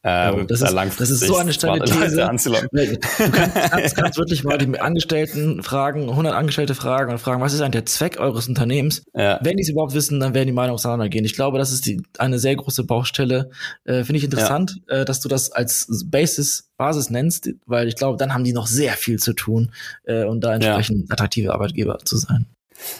ähm, 0.02 0.46
das, 0.46 0.62
ist, 0.62 0.72
das 0.72 1.10
ist 1.10 1.26
so 1.26 1.36
eine 1.36 1.52
steile 1.52 1.84
These. 1.84 2.16
Du 2.16 2.22
kannst, 2.22 2.48
kannst, 3.70 3.96
kannst, 3.96 4.18
wirklich 4.18 4.44
mal 4.44 4.56
die 4.56 4.80
Angestellten 4.80 5.62
fragen, 5.62 6.08
100 6.08 6.34
Angestellte 6.34 6.74
fragen 6.74 7.12
und 7.12 7.18
fragen, 7.18 7.42
was 7.42 7.52
ist 7.52 7.60
eigentlich 7.60 7.82
der 7.82 7.86
Zweck 7.86 8.18
eures 8.18 8.48
Unternehmens? 8.48 9.02
Ja. 9.12 9.38
Wenn 9.42 9.58
die 9.58 9.62
es 9.62 9.68
überhaupt 9.68 9.92
wissen, 9.92 10.20
dann 10.20 10.32
werden 10.32 10.46
die 10.46 10.54
Meinungen 10.54 10.76
auseinandergehen. 10.76 11.26
Ich 11.26 11.34
glaube, 11.34 11.58
das 11.58 11.70
ist 11.70 11.84
die, 11.84 12.00
eine 12.16 12.38
sehr 12.38 12.56
große 12.56 12.84
Baustelle. 12.84 13.50
Äh, 13.84 14.04
Finde 14.04 14.16
ich 14.16 14.24
interessant, 14.24 14.80
ja. 14.88 15.00
äh, 15.00 15.04
dass 15.04 15.20
du 15.20 15.28
das 15.28 15.52
als 15.52 15.86
Basis, 16.06 16.70
Basis 16.78 17.10
nennst, 17.10 17.50
weil 17.66 17.88
ich 17.88 17.96
glaube, 17.96 18.16
dann 18.16 18.32
haben 18.32 18.44
die 18.44 18.54
noch 18.54 18.68
sehr 18.68 18.94
viel 18.94 19.18
zu 19.18 19.34
tun, 19.34 19.74
äh, 20.04 20.24
und 20.24 20.42
da 20.42 20.54
entsprechend 20.54 21.08
ja. 21.08 21.12
attraktive 21.12 21.52
Arbeitgeber 21.52 21.98
zu 21.98 22.16
sein. 22.16 22.46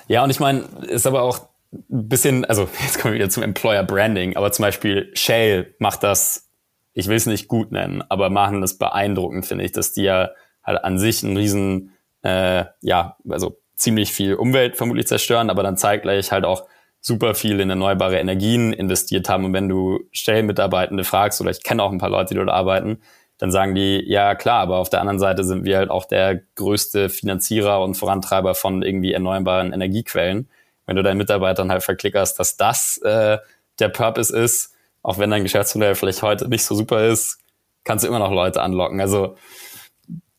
Ja, 0.06 0.24
und 0.24 0.30
ich 0.30 0.40
meine, 0.40 0.60
ist 0.86 1.06
aber 1.06 1.22
auch 1.22 1.48
ein 1.72 2.08
bisschen, 2.08 2.44
also 2.44 2.68
jetzt 2.82 2.98
kommen 2.98 3.14
wir 3.14 3.20
wieder 3.20 3.30
zum 3.30 3.42
Employer 3.42 3.82
Branding, 3.82 4.36
aber 4.36 4.52
zum 4.52 4.64
Beispiel 4.64 5.10
Shell 5.14 5.74
macht 5.78 6.02
das, 6.02 6.48
ich 6.94 7.08
will 7.08 7.16
es 7.16 7.26
nicht 7.26 7.48
gut 7.48 7.72
nennen, 7.72 8.02
aber 8.08 8.30
machen 8.30 8.60
das 8.60 8.78
beeindruckend, 8.78 9.46
finde 9.46 9.64
ich, 9.64 9.72
dass 9.72 9.92
die 9.92 10.02
ja 10.02 10.30
halt 10.64 10.84
an 10.84 10.98
sich 10.98 11.24
einen 11.24 11.36
riesen, 11.36 11.92
äh, 12.22 12.64
ja, 12.80 13.16
also 13.28 13.58
ziemlich 13.74 14.12
viel 14.12 14.34
Umwelt 14.34 14.76
vermutlich 14.76 15.06
zerstören, 15.06 15.50
aber 15.50 15.62
dann 15.62 15.76
zeitgleich 15.76 16.32
halt 16.32 16.44
auch 16.44 16.66
super 17.00 17.34
viel 17.34 17.60
in 17.60 17.70
erneuerbare 17.70 18.18
Energien 18.18 18.72
investiert 18.72 19.28
haben. 19.28 19.44
Und 19.44 19.52
wenn 19.52 19.68
du 19.68 20.00
Shell-Mitarbeitende 20.10 21.04
fragst, 21.04 21.40
oder 21.40 21.50
ich 21.50 21.62
kenne 21.62 21.82
auch 21.82 21.92
ein 21.92 21.98
paar 21.98 22.10
Leute, 22.10 22.30
die 22.30 22.34
dort 22.34 22.50
arbeiten, 22.50 23.00
dann 23.38 23.53
sagen 23.53 23.74
die, 23.74 24.03
ja 24.07 24.35
klar, 24.35 24.61
aber 24.61 24.79
auf 24.79 24.90
der 24.90 25.01
anderen 25.01 25.18
Seite 25.20 25.44
sind 25.44 25.64
wir 25.64 25.79
halt 25.79 25.90
auch 25.90 26.05
der 26.05 26.42
größte 26.57 27.09
Finanzierer 27.09 27.83
und 27.83 27.94
Vorantreiber 27.94 28.55
von 28.55 28.83
irgendwie 28.83 29.12
erneuerbaren 29.12 29.72
Energiequellen. 29.72 30.48
Wenn 30.87 30.96
du 30.96 31.03
deinen 31.03 31.18
Mitarbeitern 31.18 31.70
halt 31.70 31.85
verklickerst, 31.85 32.38
dass 32.38 32.57
das 32.57 32.98
äh, 32.98 33.38
der 33.79 33.88
Purpose 33.90 34.37
ist, 34.37 34.74
auch 35.03 35.18
wenn 35.18 35.31
dein 35.31 35.44
Geschäftsmodell 35.44 35.94
vielleicht 35.94 36.22
heute 36.22 36.48
nicht 36.48 36.64
so 36.64 36.74
super 36.74 37.07
ist, 37.07 37.38
kannst 37.85 38.05
du 38.05 38.09
immer 38.09 38.18
noch 38.18 38.33
Leute 38.33 38.61
anlocken. 38.61 39.01
Also 39.01 39.37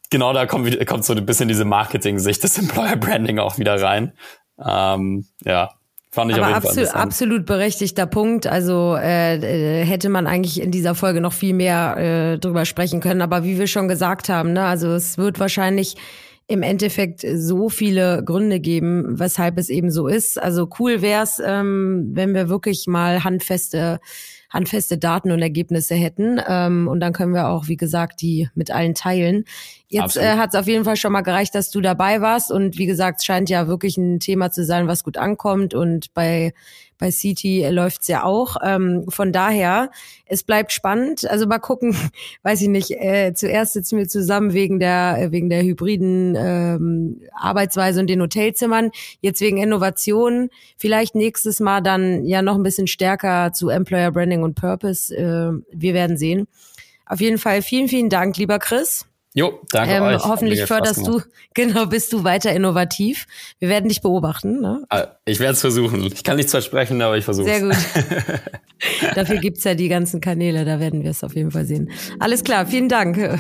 genau 0.10 0.34
da 0.34 0.46
kommt, 0.46 0.86
kommt 0.86 1.06
so 1.06 1.14
ein 1.14 1.26
bisschen 1.26 1.48
diese 1.48 1.66
Marketing-Sicht 1.66 2.44
des 2.44 2.58
Employer 2.60 2.98
Branding 2.98 3.40
auch 3.40 3.58
wieder 3.58 3.82
rein. 3.82 4.14
Ähm, 4.64 5.26
ja, 5.46 5.72
Fand 6.12 6.32
ich 6.32 6.38
Aber 6.38 6.58
auf 6.58 6.64
jeden 6.64 6.88
Fall 6.88 7.02
absolut 7.02 7.46
berechtigter 7.46 8.08
Punkt. 8.08 8.48
Also 8.48 8.96
äh, 8.96 9.36
äh, 9.82 9.86
hätte 9.86 10.10
man 10.10 10.26
eigentlich 10.26 10.60
in 10.60 10.72
dieser 10.72 10.96
Folge 10.96 11.22
noch 11.22 11.34
viel 11.34 11.54
mehr 11.54 11.98
äh, 11.98 12.40
drüber 12.40 12.66
sprechen 12.66 13.00
können. 13.00 13.22
Aber 13.22 13.44
wie 13.44 13.60
wir 13.60 13.68
schon 13.68 13.88
gesagt 13.88 14.28
haben, 14.28 14.54
ne, 14.54 14.64
also 14.64 14.90
es 14.90 15.20
wird 15.20 15.40
wahrscheinlich 15.40 15.96
im 16.48 16.64
Endeffekt 16.64 17.24
so 17.36 17.70
viele 17.70 18.24
Gründe 18.26 18.60
geben, 18.60 19.20
weshalb 19.20 19.60
es 19.60 19.70
eben 19.70 19.92
so 19.92 20.08
ist. 20.08 20.42
Also 20.42 20.68
cool 20.80 21.04
wäre 21.04 21.22
es, 21.22 21.40
ähm, 21.46 22.10
wenn 22.14 22.34
wir 22.34 22.50
wirklich 22.50 22.88
mal 22.88 23.24
handfeste 23.24 24.00
handfeste 24.50 24.98
Daten 24.98 25.32
und 25.32 25.42
Ergebnisse 25.42 25.96
hätten. 25.96 26.40
Ähm, 26.48 26.88
und 26.88 27.00
dann 27.00 27.14
können 27.14 27.34
wir 27.34 27.50
auch, 27.50 27.68
wie 27.68 27.78
gesagt, 27.78 28.22
die 28.22 28.50
mit 28.56 28.72
allen 28.72 28.96
teilen. 28.96 29.46
Jetzt 29.88 30.18
äh, 30.18 30.36
hat 30.38 30.54
es 30.54 30.60
auf 30.60 30.68
jeden 30.68 30.86
Fall 30.86 30.96
schon 30.96 31.12
mal 31.12 31.22
gereicht, 31.22 31.56
dass 31.56 31.72
du 31.72 31.82
dabei 31.82 32.22
warst. 32.22 32.52
Und 32.52 32.78
wie 32.78 32.86
gesagt, 32.86 33.20
es 33.20 33.26
scheint 33.26 33.50
ja 33.50 33.68
wirklich 33.68 33.98
ein 33.98 34.20
Thema 34.20 34.52
zu 34.52 34.66
sein, 34.66 34.88
was 34.88 35.04
gut 35.04 35.18
ankommt. 35.18 35.74
Und 35.74 36.14
bei 36.14 36.54
bei 37.00 37.12
City 37.12 37.66
läuft's 37.70 38.08
ja 38.08 38.24
auch. 38.24 38.58
Ähm, 38.62 39.06
von 39.10 39.32
daher, 39.32 39.90
es 40.26 40.44
bleibt 40.44 40.72
spannend. 40.72 41.28
Also 41.28 41.48
mal 41.48 41.58
gucken, 41.60 41.96
weiß 42.44 42.62
ich 42.62 42.68
nicht. 42.68 42.92
Äh, 42.92 43.34
zuerst 43.34 43.74
sitzen 43.74 43.98
wir 43.98 44.08
zusammen 44.08 44.54
wegen 44.54 44.80
der 44.80 45.18
äh, 45.18 45.32
wegen 45.32 45.50
der 45.50 45.64
hybriden 45.64 46.36
ähm, 46.38 47.22
Arbeitsweise 47.34 48.02
und 48.02 48.08
den 48.08 48.22
Hotelzimmern. 48.22 48.92
Jetzt 49.22 49.42
wegen 49.42 49.58
Innovation. 49.58 50.50
Vielleicht 50.78 51.16
nächstes 51.16 51.60
Mal 51.60 51.82
dann 51.82 52.26
ja 52.26 52.42
noch 52.42 52.56
ein 52.56 52.64
bisschen 52.64 52.88
stärker 52.88 53.54
zu 53.54 53.70
Employer 53.70 54.12
Branding 54.12 54.44
und 54.44 54.56
Purpose. 54.56 55.16
Äh, 55.16 55.54
wir 55.72 55.94
werden 55.94 56.18
sehen. 56.18 56.48
Auf 57.06 57.22
jeden 57.22 57.40
Fall 57.40 57.64
vielen, 57.64 57.88
vielen 57.88 58.10
Dank, 58.10 58.38
lieber 58.38 58.60
Chris. 58.60 59.09
Jo, 59.36 59.62
danke 59.72 59.94
ähm, 59.94 60.04
euch. 60.04 60.24
Hoffentlich 60.24 60.64
förderst 60.64 61.06
du, 61.06 61.22
genau, 61.54 61.86
bist 61.86 62.12
du 62.14 62.24
weiter 62.24 62.52
innovativ. 62.52 63.28
Wir 63.60 63.70
werden 63.70 63.88
dich 63.88 64.02
beobachten. 64.02 64.60
Ne? 64.60 64.84
Ah, 64.90 65.08
ich 65.26 65.40
werde 65.40 65.54
es 65.54 65.62
versuchen. 65.62 66.04
Ich 66.04 66.24
kann 66.24 66.38
nichts 66.38 66.52
versprechen, 66.52 67.02
aber 67.02 67.18
ich 67.18 67.26
versuche 67.26 67.46
Sehr 67.46 67.62
gut. 67.62 67.76
Dafür 69.16 69.38
gibt's 69.38 69.64
ja 69.64 69.76
die 69.76 69.88
ganzen 69.88 70.20
Kanäle, 70.20 70.66
da 70.66 70.80
werden 70.80 71.04
wir 71.04 71.12
es 71.12 71.24
auf 71.24 71.36
jeden 71.36 71.52
Fall 71.52 71.66
sehen. 71.66 71.92
Alles 72.20 72.44
klar, 72.44 72.66
vielen 72.66 72.90
Dank. 72.90 73.40